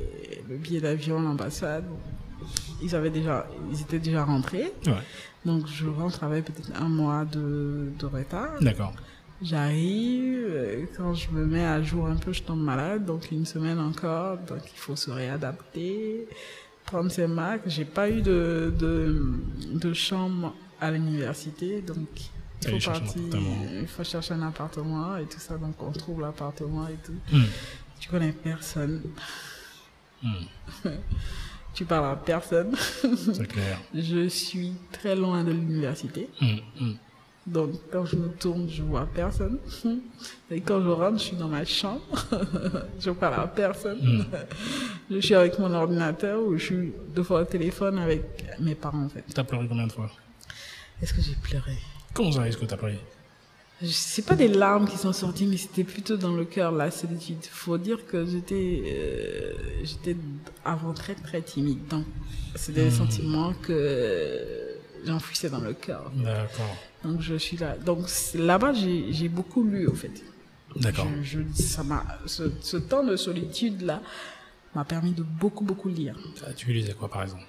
[0.48, 1.86] le billet d'avion, l'ambassade,
[2.84, 4.72] ils avaient déjà, ils étaient déjà rentrés.
[4.86, 4.94] Ouais.
[5.44, 8.60] Donc je rentre avec peut-être un mois de, de retard.
[8.62, 8.94] D'accord.
[9.42, 13.46] J'arrive, euh, quand je me mets à jour un peu, je tombe malade, donc une
[13.46, 16.28] semaine encore, donc il faut se réadapter,
[16.86, 17.64] prendre ses marques.
[17.68, 19.34] J'ai pas eu de, de,
[19.74, 22.08] de chambre à l'université, donc
[22.66, 23.66] il faut, chercher un partir, appartement.
[23.82, 27.36] il faut chercher un appartement et tout ça, donc on trouve l'appartement et tout.
[27.36, 27.44] Hmm.
[28.00, 29.02] Tu connais personne,
[30.24, 30.46] Hmm.
[31.74, 32.74] tu parles à personne.
[32.78, 33.78] C'est clair.
[33.94, 36.30] Je suis très loin de l'université.
[36.40, 36.94] Hmm.
[37.46, 39.60] Donc, quand je me tourne, je vois personne.
[40.50, 42.02] Et quand je rentre, je suis dans ma chambre.
[43.00, 44.26] je parle à personne.
[45.12, 49.04] Je suis avec mon ordinateur ou je suis deux fois au téléphone avec mes parents,
[49.04, 49.26] en fait.
[49.34, 50.10] T'as pleuré combien de fois?
[51.02, 51.78] Est-ce que j'ai pleuré?
[52.14, 52.78] Comment ça est-ce que t'as
[53.82, 56.90] Je- C'est pas des larmes qui sont sorties, mais c'était plutôt dans le cœur, la
[56.92, 57.44] solitude.
[57.50, 59.54] Faut dire que j'étais, euh,
[59.84, 60.16] j'étais
[60.64, 61.86] avant très très timide.
[61.90, 62.06] Donc,
[62.56, 66.12] c'est des sentiments que j'enfouissais dans le cœur.
[66.16, 66.76] D'accord.
[67.04, 67.76] Donc, je suis là.
[67.78, 68.06] Donc,
[68.36, 70.12] là-bas, j'ai j'ai beaucoup lu, au fait.
[70.76, 71.08] D'accord.
[71.22, 74.02] Je, je- ça m'a, ce, ce temps de solitude là
[74.74, 76.18] m'a permis de beaucoup beaucoup lire.
[76.56, 77.44] Tu lisais quoi par exemple?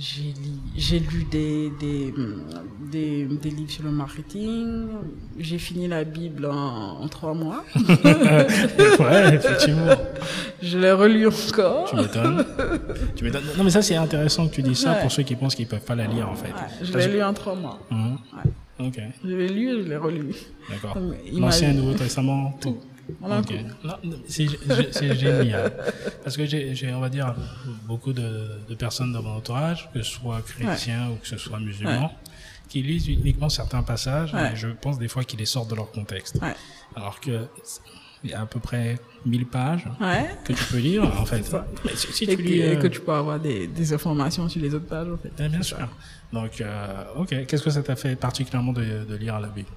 [0.00, 2.14] J'ai lu, des, des,
[2.92, 4.86] des, des livres sur le marketing.
[5.38, 7.64] J'ai fini la Bible en, en trois mois.
[7.74, 9.86] Ouais, effectivement.
[10.62, 11.90] Je l'ai relu encore.
[11.90, 12.44] Tu m'étonnes.
[13.56, 15.00] Non, mais ça, c'est intéressant que tu dis ça Ouais.
[15.02, 16.48] pour ceux qui pensent qu'ils peuvent pas la lire, en fait.
[16.52, 17.80] Ouais, je l'ai lu en trois mois.
[17.90, 18.86] Ouais.
[18.86, 20.32] Ok, Je l'ai lu et je l'ai relu.
[20.70, 20.96] d'accord.
[21.32, 22.76] L'Ancien Nouveau Testament, tout.
[23.22, 23.46] En un Ok.
[23.48, 23.54] coup.
[23.84, 25.72] Non, non, C'est gé- c'est génial.
[26.22, 27.34] Parce que j'ai, on va dire,
[27.86, 31.58] beaucoup de, de personnes dans mon entourage, que ce soit chrétiens ou que ce soit
[31.60, 32.12] musulmans,
[32.68, 34.52] qui lisent uniquement certains passages, Ouais.
[34.52, 36.38] et je pense des fois qu'ils les sortent de leur contexte.
[36.94, 37.46] Alors que
[38.24, 40.28] il y a à peu près 1000 pages Ouais.
[40.44, 41.54] que tu peux lire, en fait.
[41.94, 44.60] Si, si Et, tu lis, et euh, que tu peux avoir des, des informations sur
[44.60, 45.30] les autres pages, en fait.
[45.38, 45.78] eh bien sûr.
[46.32, 47.46] Donc, euh, ok.
[47.46, 49.68] Qu'est-ce que ça t'a fait particulièrement de, de lire la Bible?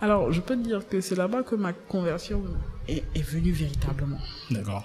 [0.00, 2.42] Alors, je peux te dire que c'est là-bas que ma conversion
[2.88, 4.18] est, est venue véritablement.
[4.50, 4.84] D'accord.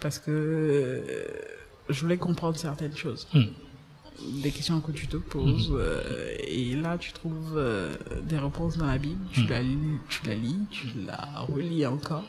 [0.00, 1.02] Parce que euh,
[1.88, 3.26] je voulais comprendre certaines choses.
[3.32, 3.44] Hmm.
[4.42, 5.70] Des questions que tu te poses.
[5.72, 7.94] euh, et là, tu trouves euh,
[8.24, 9.20] des réponses dans la Bible.
[9.32, 9.48] Tu, Hmm.
[9.48, 9.78] la, lis,
[10.08, 12.24] tu la lis, tu la relis encore.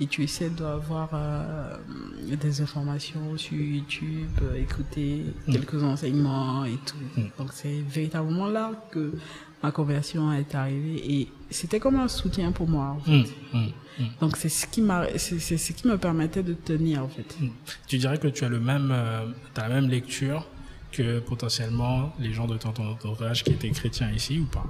[0.00, 1.76] Et tu essaies d'avoir euh,
[2.40, 5.52] des informations sur YouTube, euh, écouter Hmm.
[5.52, 6.96] quelques enseignements et tout.
[7.20, 7.28] Hmm.
[7.38, 9.12] Donc, c'est véritablement là que
[9.62, 11.12] ma conversion est arrivée.
[11.20, 12.96] Et c'était comme un soutien pour moi.
[12.96, 13.10] en fait.
[13.12, 13.66] Hmm, hmm,
[13.98, 14.06] hmm.
[14.20, 17.36] Donc c'est ce qui m'a, c'est ce qui me permettait de tenir en fait.
[17.86, 20.46] Tu dirais que tu as le même, euh, t'as la même lecture
[20.90, 24.66] que potentiellement les gens de ton ton entourage qui étaient chrétiens ici ou pas?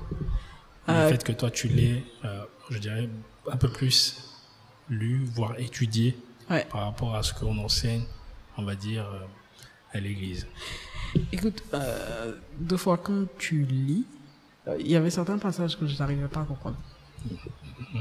[0.88, 3.08] Le Euh, fait que toi tu l'aies, euh, je dirais,
[3.50, 4.28] un peu plus
[4.90, 6.16] lu, voire étudié
[6.50, 6.66] Ouais.
[6.70, 8.02] par rapport à ce qu'on enseigne,
[8.58, 10.46] on va dire, euh, à l'église.
[11.32, 11.62] Écoute,
[12.58, 14.04] deux fois quand tu lis,
[14.78, 16.76] il y avait certains passages que je n'arrivais pas à comprendre.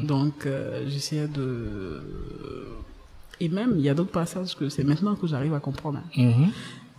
[0.03, 2.01] Donc euh, j'essayais de,
[3.39, 6.01] et même il y a d'autres passages que c'est maintenant que j'arrive à comprendre.
[6.15, 6.49] Mhm.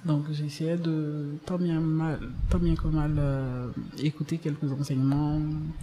[0.05, 2.19] Donc j'essayais de tant bien mal,
[2.51, 5.41] tant bien que mal euh, écouter quelques enseignements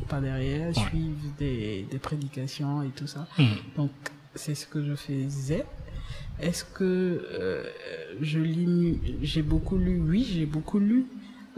[0.09, 0.73] par derrière, Ouais.
[0.89, 3.27] suivre des, des prédications et tout ça.
[3.37, 3.45] Hmm.
[3.77, 3.91] Donc
[4.35, 5.65] c'est ce que je faisais.
[6.41, 7.63] Est-ce que euh,
[8.21, 11.05] je lis J'ai beaucoup lu, oui, j'ai beaucoup lu.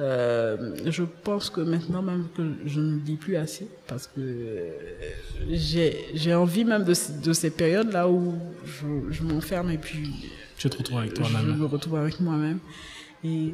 [0.01, 4.71] Euh, je pense que maintenant même que je ne lis plus assez parce que euh,
[5.51, 6.93] j'ai envie même de,
[7.23, 8.33] de ces périodes là où
[8.65, 10.09] je, je m'enferme et puis
[10.57, 11.55] Tu te retrouves avec je toi-même.
[11.55, 12.59] me retrouve avec moi-même
[13.23, 13.53] et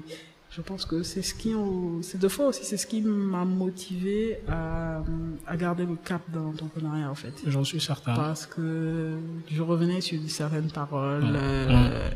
[0.52, 1.54] je pense que c'est ce qui
[2.02, 5.04] c'est deux fois aussi c'est ce qui m'a motivé à,
[5.46, 8.14] à garder le cap dans l'entrepreneuriat en fait J'en suis certain.
[8.16, 9.18] parce que
[9.52, 12.10] je revenais sur certaines paroles euh,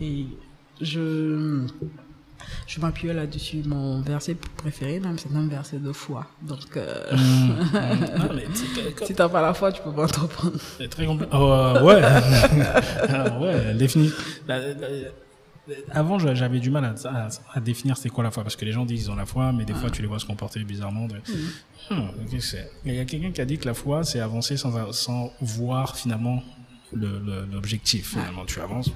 [0.00, 0.24] et
[0.80, 1.66] je
[2.66, 7.04] je m'appuyais là-dessus mon verset préféré même c'est un verset de foi donc euh.
[7.12, 11.30] Non, mais c'est- si t'as pas la foi tu peux pas entreprendre C'est très compliqué.
[11.34, 12.02] Oh, euh, ouais.
[13.08, 14.12] Ah, ouais, définir.
[14.48, 14.88] la- la- la-
[15.90, 18.70] Avant, j'avais du mal à, à- à définir c'est quoi la foi, parce que les
[18.72, 21.06] gens disent ils ont la foi, mais des fois tu les vois se comporter bizarrement.
[21.06, 21.16] de-
[21.90, 24.20] Hmm, qu'est-ce que c'est Il y a quelqu'un qui a dit que la foi, c'est
[24.20, 26.42] avancer sans, sans voir finalement
[26.92, 28.10] le- le- l'objectif.
[28.10, 28.90] Finalement, tu avances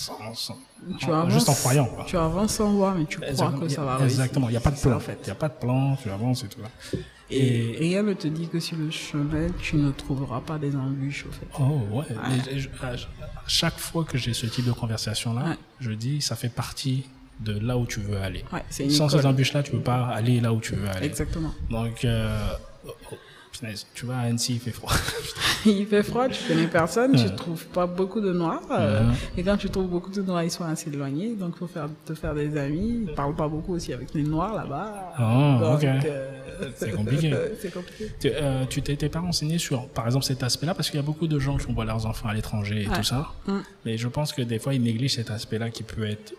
[0.00, 0.58] sans, sans-
[0.98, 1.86] tu en- avances juste en croyant.
[1.86, 2.04] Quoi.
[2.06, 3.60] tu avances sans voir mais tu crois Exactement.
[3.60, 4.48] que ça va Exactement.
[4.48, 4.96] Il n'y a pas de plan.
[4.96, 5.96] en fait Il n'y a pas de plan.
[6.02, 6.60] Tu avances et tout.
[6.62, 6.68] là.
[7.30, 11.26] et rien ne te dit que sur le chemin tu ne trouveras pas des embûches
[11.30, 12.04] fait Oh ouais.
[12.28, 12.96] Mais je- à, à
[13.46, 15.56] chaque fois que j'ai ce type de conversation là, Ouais.
[15.80, 17.04] je dis ça fait partie
[17.38, 18.44] de là où tu veux aller.
[18.52, 19.20] ouais Sans école.
[19.20, 21.06] ces embûches là, tu peux pas aller là où tu veux aller.
[21.06, 22.52] exactement Donc euh,
[23.60, 24.92] punaise, tu vas à Annecy, il fait froid.
[25.66, 28.62] il fait froid, tu connais personne, tu trouves pas beaucoup de noirs.
[28.70, 29.02] euh.
[29.36, 31.34] Et quand tu trouves beaucoup de noirs, ils sont assez éloignés.
[31.34, 33.04] Donc, il faut faire, te faire des amis.
[33.08, 35.14] Ils parlent pas beaucoup aussi avec les noirs là-bas.
[35.18, 35.84] Oh, Donc, ok.
[35.84, 36.30] euh,
[36.76, 37.34] C'est compliqué.
[37.60, 38.10] c'est compliqué.
[38.18, 38.64] Tu euh,
[38.96, 41.56] t'es pas renseigné sur, par exemple, cet aspect-là, parce qu'il y a beaucoup de gens
[41.56, 43.32] qui envoient leurs enfants à l'étranger et tout ça.
[43.46, 43.52] Mm.
[43.84, 46.32] Mais je pense que des fois, ils négligent cet aspect-là qui peut être,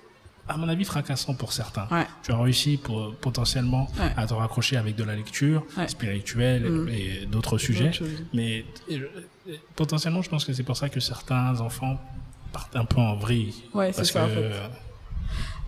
[0.48, 1.88] à mon avis, fracassant pour certains.
[1.92, 2.06] Ouais.
[2.24, 4.12] Tu as réussi pour, potentiellement Ouais.
[4.18, 5.88] à te raccrocher avec de la lecture Ouais.
[5.88, 6.90] spirituelle Mm.
[6.90, 7.92] et d'autres sujets.
[8.34, 8.66] Mais
[9.76, 12.00] potentiellement, je pense que c'est pour ça que certains enfants
[12.52, 13.54] partent un peu en vrille.
[13.74, 14.52] Parce ça, en fait.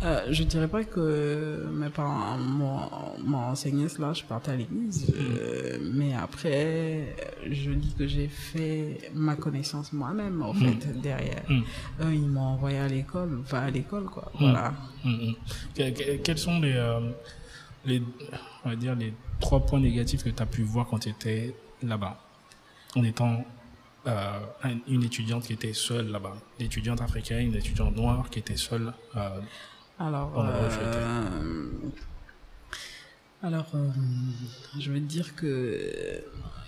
[0.04, 5.78] Euh, je dirais pas que mes parents m'ont enseigné cela, je partais à l'église, euh,
[5.94, 7.16] mais après,
[7.50, 11.44] je dis que j'ai fait ma connaissance moi-même, en fait, derrière.
[11.50, 11.62] Mm.
[12.02, 14.30] Eux, ils m'ont envoyé à l'école, va à l'école, quoi.
[14.40, 14.74] Voilà.
[15.06, 15.36] Mm, mm.
[15.76, 17.00] Que- que- Quels sont les, euh,
[17.86, 18.02] les,
[18.66, 21.56] on va dire, les trois points négatifs que tu as pu voir quand tu étais
[21.82, 22.20] là-bas,
[22.96, 23.46] en étant
[24.06, 28.40] euh, un- une étudiante qui était seule là-bas, une étudiante africaine, une étudiante noire qui
[28.40, 28.92] était seule.
[29.16, 29.40] euh,
[30.00, 30.34] Alors,
[30.72, 31.66] je euh,
[33.44, 33.90] alors euh,
[34.80, 36.20] je veux dire que euh,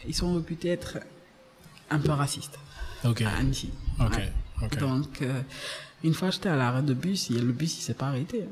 [0.08, 1.00] ils sont réputés être
[1.90, 2.60] un peu racistes
[3.04, 3.72] Ok, à Annecy.
[4.00, 4.32] ok, Ouais.
[4.64, 4.78] ok.
[4.80, 5.42] Donc, euh,
[6.04, 8.46] une fois, j'étais à l'arrêt de bus et le bus, il s'est pas arrêté.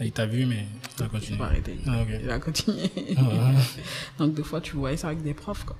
[0.00, 0.66] Et il t'a vu, mais
[0.98, 1.38] il a Il s'est continué.
[1.38, 1.78] pas arrêté.
[1.86, 1.96] Ah.
[2.22, 2.90] Il a continué.
[4.18, 5.76] Donc, des fois, tu voyais ça avec des profs, quoi.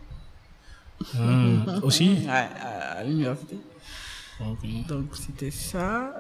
[1.82, 3.57] Aussi Ouais, à, l'université.
[4.88, 6.12] Donc, c'était ça.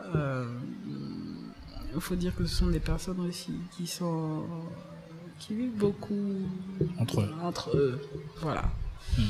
[1.94, 4.44] Il faut dire que ce sont des personnes aussi qui sont.
[5.38, 6.36] qui vivent beaucoup.
[6.98, 7.30] Entre eux.
[7.42, 8.00] Entre eux.
[8.40, 8.64] Voilà.
[9.18, 9.22] Hmm.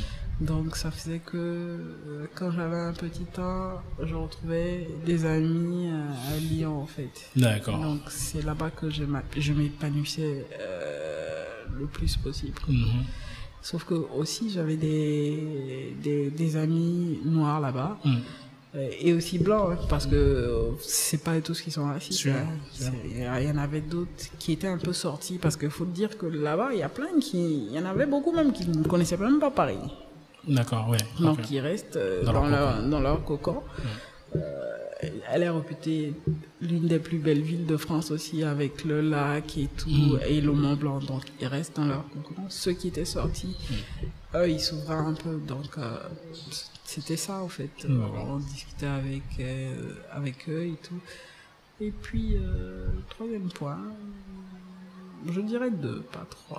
[0.44, 6.34] Donc, ça faisait que euh, quand j'avais un petit temps, je retrouvais des amis euh,
[6.34, 7.30] à Lyon, en fait.
[7.36, 7.78] D'accord.
[7.78, 11.44] Donc c'est là-bas que je m'épanouissais euh,
[11.78, 12.60] le plus possible.
[12.68, 13.04] Mhm.
[13.60, 18.20] Sauf que aussi j'avais des, des, des amis noirs là-bas Mhm.
[18.74, 22.26] Et aussi blancs hein, parce que euh, c'est pas tous qui sont racistes.
[22.28, 22.46] Hein.
[23.04, 26.24] Il y en avait d'autres qui étaient un peu sortis parce qu'il faut dire que
[26.26, 29.18] là-bas il y a plein qui, il y en avait beaucoup même qui ne connaissaient
[29.18, 29.76] même pas Paris.
[30.48, 30.98] D'accord, ouais.
[31.20, 31.50] Donc ok.
[31.50, 33.60] ils restent euh, Dans dans, leur leur, dans leur cocon.
[34.34, 34.40] Euh,
[35.30, 36.14] elle est réputée
[36.60, 40.18] l'une des plus belles villes de France aussi avec le lac et tout Mm.
[40.28, 41.00] et le Mont Blanc.
[41.00, 42.42] Donc ils restent dans leur cocon.
[42.48, 44.36] Ceux qui étaient sortis, Mm.
[44.38, 45.36] eux ils s'ouvraient un peu.
[45.46, 45.96] Donc euh,
[46.92, 47.70] c'était ça en fait.
[47.84, 48.06] Euh.
[48.14, 51.00] On discutait avec, euh, avec eux et tout.
[51.80, 53.78] Et puis euh, troisième point,
[55.26, 56.58] je dirais deux, pas trois.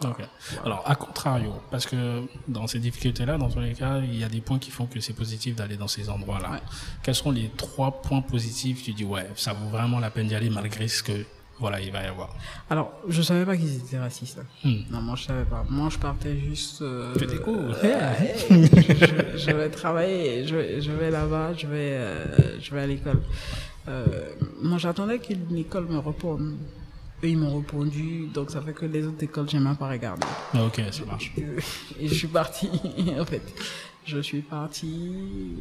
[0.65, 4.29] Alors, à contrario, parce que dans ces difficultés-là, dans tous les cas, il y a
[4.29, 6.51] des points qui font que c'est positif d'aller dans ces endroits-là.
[6.51, 6.61] Ouais.
[7.03, 10.35] Quels sont les trois points positifs Tu dis, ouais, ça vaut vraiment la peine d'y
[10.35, 11.25] aller malgré ce que,
[11.63, 12.29] voilà, il va y avoir.
[12.69, 14.39] Alors, je savais pas qu'ils étaient racistes.
[14.41, 14.67] hein.
[14.69, 14.81] Hmm.
[14.93, 15.63] Non, moi je savais pas.
[15.69, 16.81] Moi je partais juste.
[16.81, 17.75] euh, Tu découvres.
[17.83, 18.13] euh,
[18.49, 22.87] je, je vais travailler, je, vais- je vais là-bas, je vais, euh, je vais à
[22.87, 23.21] l'école.
[23.87, 24.05] Euh,
[24.61, 26.55] moi j'attendais qu'une école me réponde.
[27.23, 30.27] Eux ils m'ont répondu, donc ça fait que les autres écoles j'ai même pas regardé.
[30.53, 31.31] Ah, Ok, ça marche.
[31.99, 32.69] Et je suis partie
[33.19, 33.41] en fait.
[34.05, 35.57] Je suis partie.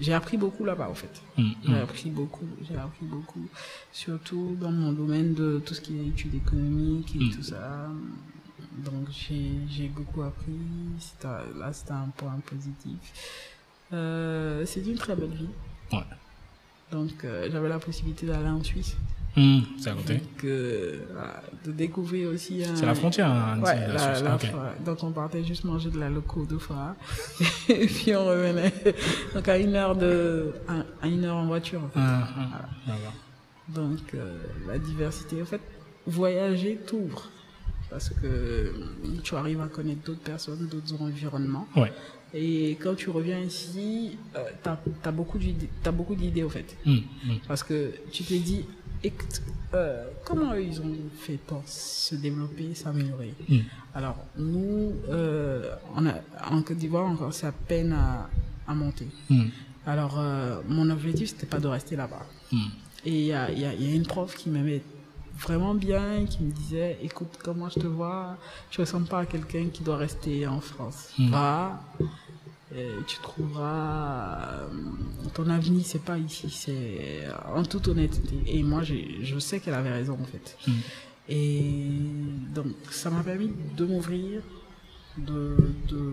[0.00, 1.20] J'ai appris beaucoup là-bas, en fait.
[1.36, 1.74] Mm, J'ai mm.
[1.76, 2.46] appris beaucoup.
[2.68, 3.46] J'ai appris beaucoup.
[3.92, 7.30] Surtout dans mon domaine de tout ce qui est études économiques et Mm.
[7.34, 7.88] tout ça.
[8.84, 10.52] Donc, j'ai j'ai beaucoup appris.
[11.00, 11.28] C'était-
[11.58, 12.98] Là, c'était un point positif.
[13.92, 15.48] Euh, c'est une très belle vie.
[15.92, 16.04] Ouais.
[16.92, 18.96] Donc, euh, j'avais la possibilité d'aller en Suisse.
[19.38, 20.14] Mm, c'est à côté.
[20.14, 22.64] Donc, euh, voilà, de découvrir aussi.
[22.64, 24.38] un- C'est la frontière, hein, Ouais, la la- la.
[24.84, 26.96] Donc on partait juste manger de la loco deux fois.
[27.68, 28.72] et puis on revenait.
[29.34, 30.52] Donc à une heure de,
[31.02, 31.80] à, une heure en voiture.
[31.84, 32.00] en fait.
[32.00, 33.14] Ah, ah, d'accord.
[33.68, 35.40] Donc euh, la diversité.
[35.42, 35.60] En fait,
[36.06, 37.30] voyager t'ouvre.
[37.90, 38.74] Parce que
[39.22, 41.66] tu arrives à connaître d'autres personnes, d'autres environnements.
[41.76, 41.90] Ouais.
[42.34, 46.76] Et quand tu reviens ici, euh, t'as as beaucoup d'idées, t'as beaucoup d'idées au fait.
[46.84, 47.00] Mm, mm.
[47.48, 48.66] Parce que tu te dis,
[49.04, 49.42] écoute,
[49.74, 53.58] euh, comment ils ont fait pour se développer, s'améliorer Mm.
[53.94, 56.14] Alors, nous, euh, on a,
[56.50, 58.28] en Côte d'Ivoire, encore, ça peine à,
[58.66, 59.06] à monter.
[59.30, 59.46] Mm,
[59.86, 62.26] Alors, euh, mon objectif, c'était pas de rester là-bas.
[62.52, 62.56] mm.
[63.06, 64.82] Et il y a, il y, a, il y a une prof qui m'aimait
[65.38, 68.36] vraiment bien, qui me disait, écoute, comment je te vois,
[68.70, 71.10] tu ressembles pas à quelqu'un qui doit rester en France.
[71.30, 71.80] Va,
[72.74, 74.68] euh, tu trouveras euh,
[75.34, 78.36] ton avenir, c'est pas ici, c'est en toute honnêteté.
[78.46, 80.56] Et moi, je sais qu'elle avait raison en fait.
[80.66, 80.72] Mm.
[81.30, 81.62] Et
[82.54, 84.42] donc, ça m'a permis de m'ouvrir,
[85.18, 85.56] de,
[85.88, 86.12] de,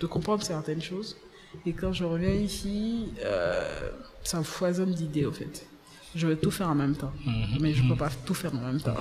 [0.00, 1.16] de comprendre certaines choses.
[1.66, 3.90] Et quand je reviens ici, euh,
[4.22, 5.66] ça foisonne d'idées, au fait.
[6.14, 7.12] Je veux tout faire en même temps.
[7.26, 7.58] Mhm.
[7.60, 8.96] Mais je peux pas tout faire en même temps.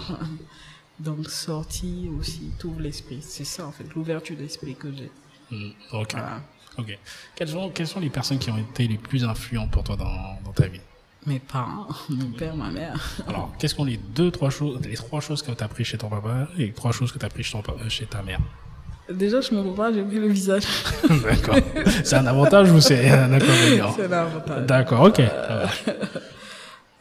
[0.99, 3.19] Donc, sortie aussi, t'ouvres l'esprit.
[3.21, 5.11] C'est ça, en fait, l'ouverture d'esprit que j'ai.
[5.51, 6.11] Mm, Ok.
[6.11, 6.41] Voilà.
[6.77, 6.97] Ok.
[7.35, 10.39] Quelles sont, quelles sont les personnes qui ont été les plus influentes pour toi dans,
[10.43, 10.81] dans ta vie?
[11.25, 12.95] Mes parents, mon père, ma mère.
[13.27, 15.97] Alors, qu'est-ce sont les deux, trois choses, les trois choses que tu as appris chez
[15.97, 18.05] ton papa et les trois choses que tu as appris chez, ton pa- euh, chez
[18.05, 18.39] ta mère?
[19.09, 20.63] Déjà, je me pas, j'ai pris le visage.
[21.23, 21.57] D'accord.
[22.05, 23.93] C'est un avantage ou c'est un inconvénient?
[23.95, 24.65] C'est l'avantage.
[24.65, 25.19] D'accord, ok.
[25.19, 25.69] va.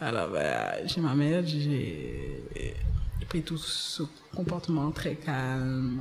[0.00, 2.42] Alors, bah, chez ma mère, j'ai
[3.24, 4.02] pris tout ce
[4.34, 6.00] comportement très calme,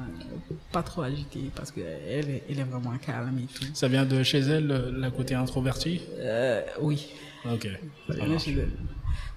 [0.71, 1.83] pas trop agité, parce qu'elle
[2.29, 3.65] est, elle est vraiment calme et tout.
[3.73, 7.07] Ça vient de chez elle, le, la côté introverti Euh, oui,
[7.51, 7.67] Ok.
[8.07, 8.69] ça vient de chez elle.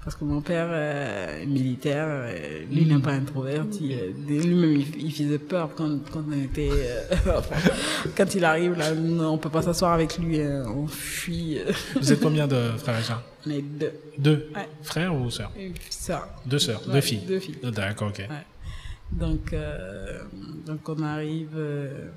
[0.04, 3.94] Parce que mon père euh, est militaire, euh, lui n'est pas introverti.
[3.94, 6.68] euh, Lui-même, il, il faisait peur quand, quand on était...
[6.70, 7.40] euh,
[8.16, 11.58] quand il arrive, là, on peut pas s'asseoir avec lui, hein, on fuit.
[11.98, 13.22] Vous êtes combien de frères et sœurs?
[13.46, 13.92] On est deux.
[14.18, 14.48] Deux.
[14.54, 14.68] Ouais.
[14.82, 15.50] Frères ou sœurs?
[15.90, 16.28] Ça.
[16.46, 17.22] Deux sœurs, Ouais, deux filles.
[17.26, 17.56] Deux filles.
[17.62, 18.18] D'accord, ok.
[18.18, 18.26] Ouais.
[19.12, 20.22] Donc, euh,
[20.66, 21.50] donc on arrive.
[21.56, 22.08] euh,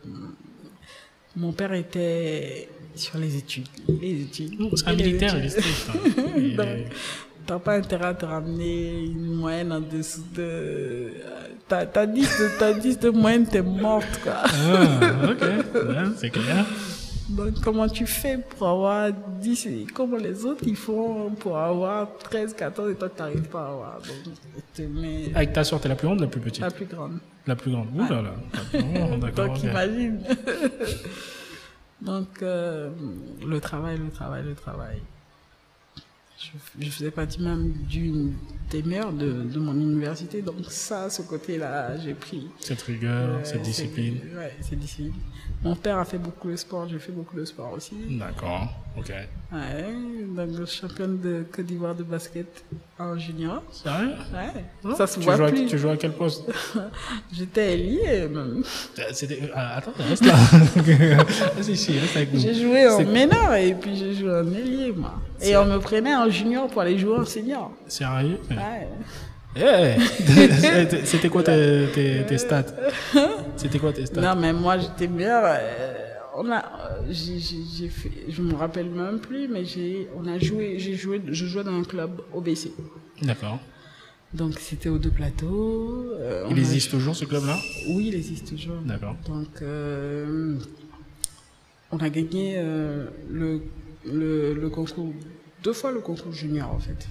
[1.36, 3.68] mon père était sur les études.
[4.02, 4.54] Les études.
[4.76, 5.94] C'est un militaire, il est hein.
[6.38, 6.88] Il Donc, est-
[7.48, 11.14] T'as pas intérêt à te ramener une moyenne en dessous de.
[11.70, 14.34] T'as t'as 10 de, t'as 10 de moyenne, t'es morte, quoi.
[14.44, 15.46] Ah, ok.
[16.18, 16.66] C'est clair.
[17.30, 22.08] Donc, comment tu fais pour avoir 10 et Comment les autres ils font pour avoir
[22.18, 23.94] 13, 14 et toi, t'arrives pas à avoir.
[23.98, 24.34] Donc,
[24.74, 26.62] tu te mets Avec ta soeur, t'es la plus grande ou la plus petite?
[26.62, 27.20] La plus grande.
[27.46, 27.88] La plus grande.
[27.96, 28.34] Ouh là là.
[29.18, 29.48] D'accord.
[29.48, 30.20] Donc imagine.
[32.02, 32.90] Donc euh,
[33.46, 35.02] le travail, le travail, le travail.
[36.40, 38.34] Je, je faisais partie même d'une
[38.70, 40.42] des meilleures de, de mon université.
[40.42, 42.48] Donc ça, ce côté-là, j'ai pris.
[42.60, 44.20] Cette rigueur, Euh, cette discipline.
[44.36, 45.14] Ouais, cette discipline.
[45.64, 47.96] Mon père a fait beaucoup de sport, j'ai fait beaucoup de sport aussi.
[48.20, 48.70] D'accord.
[48.98, 49.12] Ok.
[49.54, 49.94] Ouais,
[50.36, 52.48] donc championne de Côte d'Ivoire de basket
[53.00, 53.62] en junior.
[53.72, 54.16] Sérieux?
[54.34, 55.66] Ouais, ça se tu voit joues, à, plus.
[55.68, 56.44] tu joues à quel poste?
[57.32, 58.64] J'étais ailier même.
[59.00, 59.50] Euh, C'était.
[59.56, 60.34] ah, attends, reste là.
[61.56, 62.40] reste ici, reste avec nous.
[62.40, 65.14] J'ai joué en meneur et puis j'ai joué en ailier, moi.
[65.42, 67.72] Et on me prenait en junior pour aller jouer en senior.
[67.88, 68.40] Sérieux?
[68.50, 68.88] Ouais.
[69.56, 72.66] Eh C'était- C'était quoi tes, tes, tes stats?
[73.56, 74.22] C'était quoi tes stats?
[74.22, 75.44] Non, mais moi j'étais meilleur.
[75.46, 76.07] euh,
[76.38, 76.64] on a,
[77.10, 77.14] euh,
[77.90, 81.64] fait, je me rappelle même plus, mais j'ai, on a joué, j'ai joué, je jouais
[81.64, 82.72] dans un club OBC.
[83.24, 83.60] D'accord.
[84.34, 86.12] Donc c'était aux deux plateaux.
[86.14, 87.58] euh, Il a- existe toujours ce club-là?
[87.90, 88.76] Oui, il existe toujours.
[88.86, 89.16] D'accord.
[89.28, 90.58] Donc, euh,
[91.92, 93.62] on a gagné euh, le,
[94.06, 95.14] le, le concours,
[95.64, 97.08] deux fois le concours junior en fait.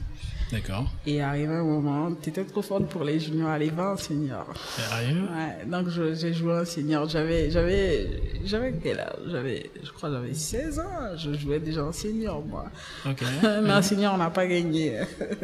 [0.53, 0.87] D'accord.
[1.07, 4.47] Et arrivé un moment, t'étais trop forte pour les juniors, allez, va en senior.
[4.77, 7.09] Sérieux Ouais, donc j'ai joué en senior.
[7.09, 8.07] J'avais, j'avais,
[8.45, 9.17] j'avais quel âge?
[9.29, 10.85] J'avais, je crois, j'avais 16 ans.
[11.17, 12.67] Je jouais déjà en senior, moi.
[13.05, 13.23] Ok.
[13.43, 15.01] Mais en senior, on n'a pas gagné.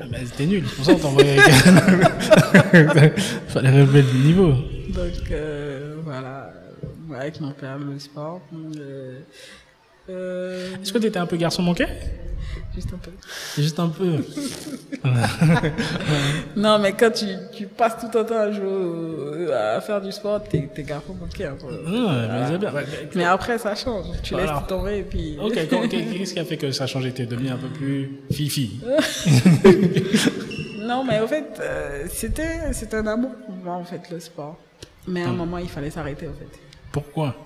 [0.09, 0.65] Mais c'était nul.
[0.69, 3.19] C'est pour ça qu'on t'envoyait avec.
[3.49, 4.53] Fallait relever le niveau.
[4.53, 6.53] Donc euh, voilà,
[7.19, 8.41] avec mon père, le sport.
[8.55, 9.19] euh,
[10.11, 11.87] euh, Est-ce que t'étais un peu garçon manqué?
[12.75, 13.11] Juste un peu.
[13.61, 14.17] Juste un peu.
[16.57, 20.43] Non, mais quand tu, tu passes tout ton temps à jouer, à faire du sport,
[20.45, 21.67] t'es t'es garçon bloqué un peu.
[21.87, 22.73] Ah, mais c'est bien.
[23.15, 24.07] Mais après, ça change.
[24.23, 24.65] Tu laisses Voilà.
[24.69, 25.37] tomber et puis.
[25.43, 27.13] Ok, qu'est-ce qui a fait que ça a changé?
[27.13, 28.81] T'es devenu un peu plus fifi.
[30.85, 34.59] Non, mais au fait, euh, c'était c'était un amour pour moi, en fait, le sport.
[35.07, 36.59] Mais à un moment, il fallait s'arrêter, en fait.
[36.91, 37.37] Pourquoi?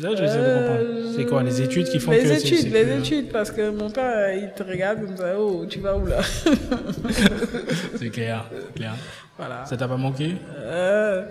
[0.00, 1.12] Ça comprendre.
[1.16, 3.90] C'est quoi les études qui font les que études, les plus- études, parce que mon
[3.90, 6.20] père, il te regarde comme ça, oh, tu vas où là?
[7.96, 8.94] C'est clair, clair.
[9.38, 9.64] Voilà.
[9.66, 10.36] Ça t'a pas manqué?
[10.58, 11.22] Euh,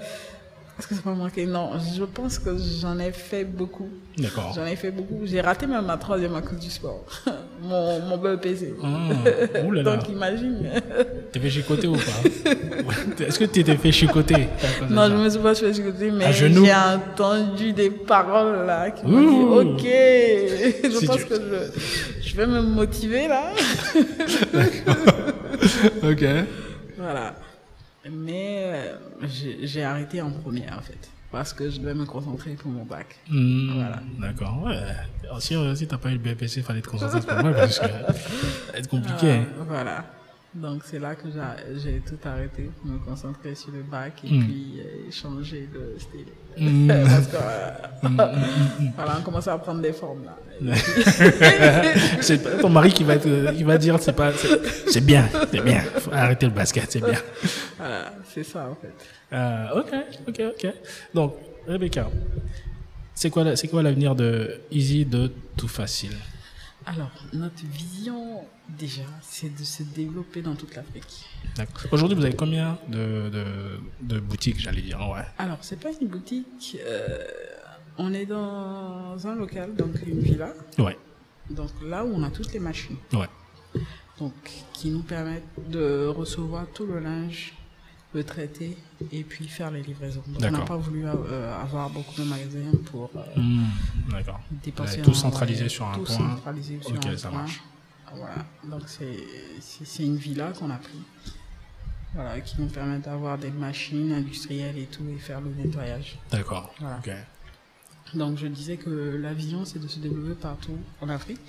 [0.79, 2.49] Est-ce que ça m'a manqué Non, je pense que
[2.81, 3.89] j'en ai fait beaucoup.
[4.17, 4.51] D'accord.
[4.55, 5.19] J'en ai fait beaucoup.
[5.25, 7.05] J'ai raté même ma troisième à cause du sport.
[7.61, 8.73] mon, mon BEPC.
[8.83, 8.87] Ah,
[9.65, 9.95] ouh là là.
[9.97, 10.57] Donc imagine.
[11.31, 13.23] T'es fait chicoter ou pas?
[13.23, 14.47] Est-ce que tu t'es fait chicoter?
[14.89, 19.63] Non, je me suis pas fait écouter, mais j'ai entendu des paroles là qui m'ont
[19.63, 19.87] dit Ok,
[20.83, 23.51] je Si pense tu- que je, je vais me motiver là.
[26.03, 26.25] Ok.
[26.97, 27.35] Voilà.
[28.09, 28.97] Mais euh,
[29.61, 31.09] j'ai arrêté en première en fait.
[31.31, 33.15] Parce que je devais me concentrer pour mon bac.
[33.29, 34.01] Hmm, Voilà.
[34.19, 34.75] D'accord, ouais.
[35.23, 37.53] Alors, si, euh, si t'as pas eu le BPC, il fallait te concentrer, pas mal
[37.55, 37.91] parce que ça
[38.73, 39.31] va être compliqué.
[39.31, 39.45] hein.
[39.59, 40.05] Euh, voilà.
[40.53, 41.29] Donc c'est là que
[41.77, 44.43] j'ai- tout arrêté pour me concentrer sur le bac et Mm.
[44.45, 46.25] puis euh, changer de style.
[46.57, 46.87] Mm.
[46.87, 47.71] Parce que euh,
[48.95, 50.37] voilà, on commence à prendre des formes là.
[52.21, 54.31] c'est ton mari qui va, être, qui va dire c'est pas
[54.87, 55.81] c'est bien, c'est bien.
[55.81, 57.19] Faut arrêter le basket, c'est bien.
[57.77, 58.93] Voilà, c'est ça en fait.
[59.33, 59.93] Euh, ok,
[60.27, 60.73] ok, ok.
[61.13, 61.35] Donc,
[61.67, 62.09] Rebecca,
[63.15, 66.15] c'est quoi, c'est quoi l'avenir de Easy de tout facile?
[66.85, 71.25] Alors, notre vision déjà, c'est de se développer dans toute l'Afrique.
[71.55, 71.85] D'accord.
[71.91, 73.45] Aujourd'hui, vous avez combien de, de,
[74.01, 75.23] de boutiques, j'allais dire ouais.
[75.37, 76.77] Alors, c'est pas une boutique.
[76.85, 77.19] euh,
[77.97, 80.53] on est dans un local, donc une villa.
[80.79, 80.97] Ouais,
[81.51, 82.97] Donc là où on a toutes les machines.
[83.13, 83.27] ouais.
[84.17, 84.33] donc
[84.73, 87.53] qui nous permettent de recevoir tout le linge,
[88.13, 88.77] le traiter
[89.11, 90.23] et puis faire les livraisons.
[90.27, 93.63] Donc on n'a pas voulu euh, avoir beaucoup de magasins pour euh, Hmm,
[94.63, 94.97] dépenser.
[94.97, 96.17] Ouais, tout en- centralisé sur un tout point.
[96.17, 97.39] centralisé sur Ok, un ça point.
[97.39, 97.61] marche.
[98.13, 100.99] Voilà, donc c'est une villa qu'on a pris.
[102.13, 106.17] Voilà, qui nous permet d'avoir des machines industrielles et tout et faire le nettoyage.
[106.29, 106.73] D'accord.
[106.81, 106.99] Voilà.
[108.13, 111.39] Donc je disais que la vision, c'est de se développer partout en Afrique,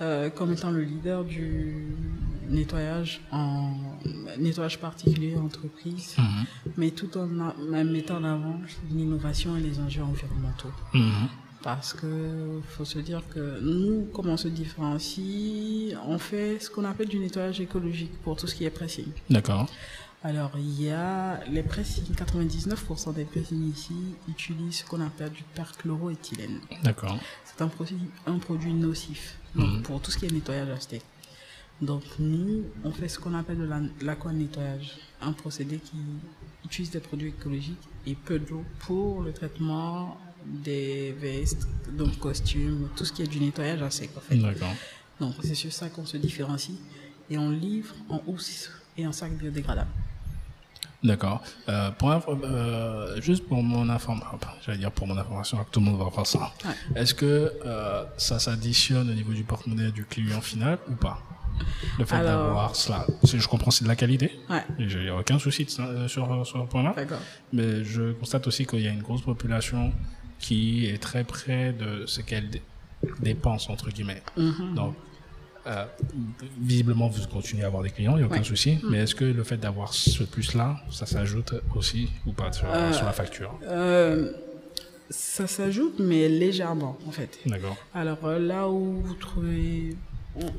[0.00, 1.86] euh, comme étant le leader du
[2.48, 3.70] nettoyage en
[4.38, 6.44] nettoyage particulier entreprise, Mhm.
[6.76, 10.72] mais tout en a- mettant en avant l'innovation et les enjeux environnementaux.
[10.92, 11.28] Mhm.
[11.62, 16.84] Parce que faut se dire que nous, comment on se différencie, on fait ce qu'on
[16.84, 19.06] appelle du nettoyage écologique pour tout ce qui est pressing.
[19.30, 19.66] D'accord.
[20.26, 23.92] Alors, il y a les pressings, 99% des pressings ici
[24.26, 26.60] utilisent ce qu'on appelle du perchloroéthylène.
[26.82, 27.18] D'accord.
[27.44, 29.82] C'est un produit, un produit nocif donc, Mhm.
[29.82, 31.02] pour tout ce qui est nettoyage à steak.
[31.82, 35.96] Donc, nous, on fait ce qu'on appelle de la- l'aquanettoyage, un procédé qui
[36.64, 40.16] utilise des produits écologiques et peu d'eau pour le traitement
[40.46, 44.36] des vestes, donc costumes, tout ce qui est du nettoyage à sec en fait.
[44.36, 44.72] D'accord.
[45.20, 46.78] Donc, c'est sur ça qu'on se différencie
[47.28, 49.90] et on livre en housse et en sac biodégradable.
[51.04, 51.42] D'accord.
[51.68, 56.04] Euh, euh, juste pour mon information, j'allais dire pour mon information, tout le monde va
[56.08, 56.50] voir ça.
[56.64, 57.00] Ouais.
[57.02, 61.18] Est-ce que euh, ça s'additionne au niveau du porte-monnaie du client final ou pas?
[61.98, 63.06] Le fait Alors- d'avoir cela.
[63.22, 64.32] Je comprends, c'est de la qualité.
[64.50, 66.94] Ouais, J'ai aucun souci de sur, sur ce point-là.
[67.52, 69.92] Mais je constate aussi qu'il y a une grosse population
[70.40, 72.62] qui est très près de ce qu'elle dé-
[73.20, 74.22] dépense, entre guillemets.
[74.36, 74.74] Mhm.
[74.74, 74.94] Donc,
[75.66, 75.84] euh,
[76.60, 78.44] visiblement, vous continuez à avoir des clients, il n'y a aucun Ouais.
[78.44, 78.78] souci.
[78.90, 82.92] Mais est-ce que le fait d'avoir ce plus-là, ça s'ajoute aussi ou pas sur, Euh,
[82.92, 83.58] sur la facture?
[83.64, 84.32] Euh,
[85.10, 87.38] ça s'ajoute, mais légèrement en fait.
[87.46, 87.76] D'accord.
[87.94, 89.96] Alors là où vous trouvez...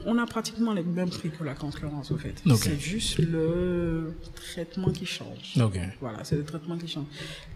[0.05, 2.35] On, a pratiquement les mêmes prix que la concurrence au fait.
[2.49, 2.57] Ok.
[2.61, 5.55] C'est juste le traitement qui change.
[5.99, 7.05] Voilà, c'est le traitement qui change.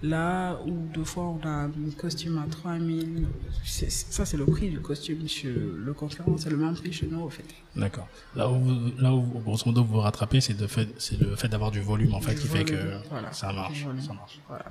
[0.03, 3.25] Là où deux fois on a un costume à 3000,
[3.63, 7.07] c'est- ça c'est le prix du costume chez le concurrent, c'est le même prix chez
[7.07, 7.45] nous au fait.
[7.75, 8.07] D'accord.
[8.35, 10.87] Là où, vous- là où, grosso modo, vous vous rattrapez, c'est fait,
[11.21, 13.85] le fait d'avoir du volume, en fait, Du qui fait que voilà, ça marche.
[14.05, 14.39] Ça marche.
[14.47, 14.65] Voilà.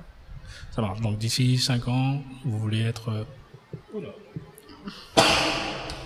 [0.75, 1.01] Ça marche.
[1.01, 3.09] Donc, d'ici 5 ans, vous voulez être.
[3.09, 3.23] euh,
[3.93, 4.09] Oula.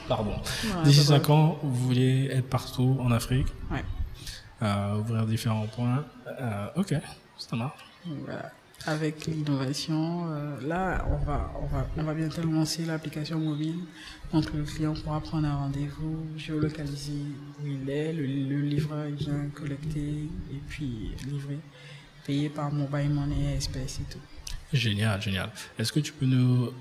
[0.08, 0.32] Pardon.
[0.64, 3.84] Ouais, D'ici pas 5 ans, vous voulez être partout en Afrique, Ouais.
[4.62, 6.06] euh, ouvrir différents points.
[6.28, 6.96] Euh, ok,
[7.38, 7.80] ça marche.
[8.06, 8.52] Voilà.
[8.86, 13.78] Avec l'innovation, euh, là, on va, on, va, on va bientôt lancer l'application mobile.
[14.34, 17.14] Donc, le client pourra prendre un rendez-vous, géolocaliser
[17.64, 21.60] où il est, le, le livreur il vient collecter et puis livrer,
[22.26, 24.20] payer par mobile money, espèce et tout.
[24.74, 25.50] Génial, génial.
[25.80, 26.72] Est-ce que tu peux nous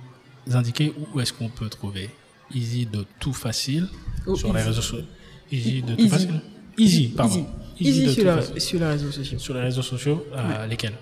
[0.50, 2.10] indiquer où est-ce qu'on peut trouver
[2.54, 3.88] Easy de tout facile
[4.26, 5.04] Oh, sur les réseaux sociaux
[5.50, 6.08] Easy de tout Easy.
[6.08, 6.40] facile?
[6.78, 7.46] Easy, pardon.
[7.80, 8.60] Easy, Easy de sur, tout la- facile.
[8.60, 9.38] sur les réseaux sociaux.
[9.38, 10.94] Sur les réseaux sociaux, euh, lesquels?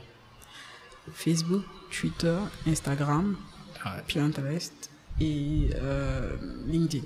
[1.13, 3.37] Facebook, Twitter, Instagram,
[3.85, 4.03] Ouais.
[4.13, 7.05] Pinterest et euh, LinkedIn.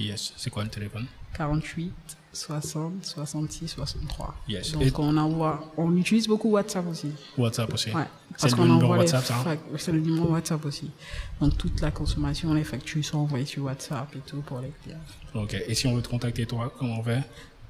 [0.00, 0.32] Yes.
[0.36, 1.06] C'est quoi le téléphone?
[1.36, 1.92] 48
[2.32, 4.34] 60 66 63.
[4.48, 4.72] Yes.
[4.72, 7.08] Donc Et- on envoie, on utilise beaucoup WhatsApp aussi.
[7.36, 7.90] WhatsApp aussi.
[7.90, 8.04] Ouais,
[8.40, 9.56] parce qu'on envoie WhatsApp, les hein?
[9.78, 10.90] c'est le numéro WhatsApp aussi.
[11.40, 14.98] Donc toute la consommation, les factures sont envoyées sur WhatsApp et tout pour les clients.
[15.34, 15.56] Ok.
[15.66, 17.22] Et si on veut te contacter toi, comment on fait?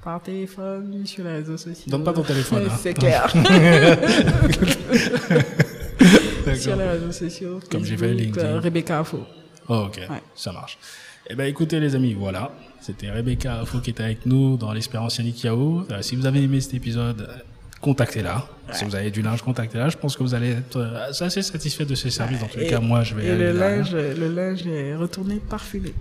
[0.03, 1.89] Par téléphone, sur les réseaux sociaux.
[1.91, 2.77] Donne pas ton téléphone, hein?
[2.81, 3.31] C'est clair.
[6.55, 7.59] sur les réseaux sociaux.
[7.69, 8.45] Comme j'ai fait LinkedIn.
[8.45, 9.25] euh, Rebecca Afo.
[9.69, 10.21] Oh, ok, Ouais.
[10.35, 10.77] ça marche.
[11.29, 12.51] Eh ben, écoutez les amis, voilà.
[12.81, 15.85] C'était Rebecca Afo qui était avec nous dans l'Espérance Yannick Yao.
[15.91, 17.37] Euh, si vous avez aimé cet épisode, euh,
[17.79, 18.47] contactez-la.
[18.73, 19.89] Si vous avez du linge, contactez-la.
[19.89, 22.39] Je pense que vous allez être euh, assez satisfait de ses services.
[22.39, 24.95] Dans tous les Et- cas, moi, je vais Et aller le linge, le linge est
[24.95, 25.93] retourné parfumé.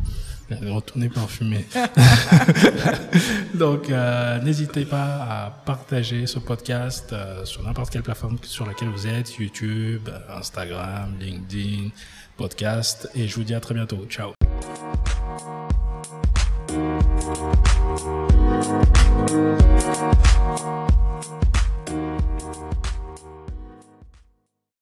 [0.50, 1.64] Retournez parfumé.
[3.54, 5.04] Donc, euh, n'hésitez pas
[5.46, 10.38] à partager ce podcast euh, sur n'importe quelle plateforme sur laquelle vous êtes, YouTube, euh,
[10.38, 11.90] Instagram, LinkedIn,
[12.36, 13.08] podcast.
[13.14, 14.04] Et je vous dis à très bientôt.
[14.08, 14.32] Ciao.
[19.30, 19.59] Thank you.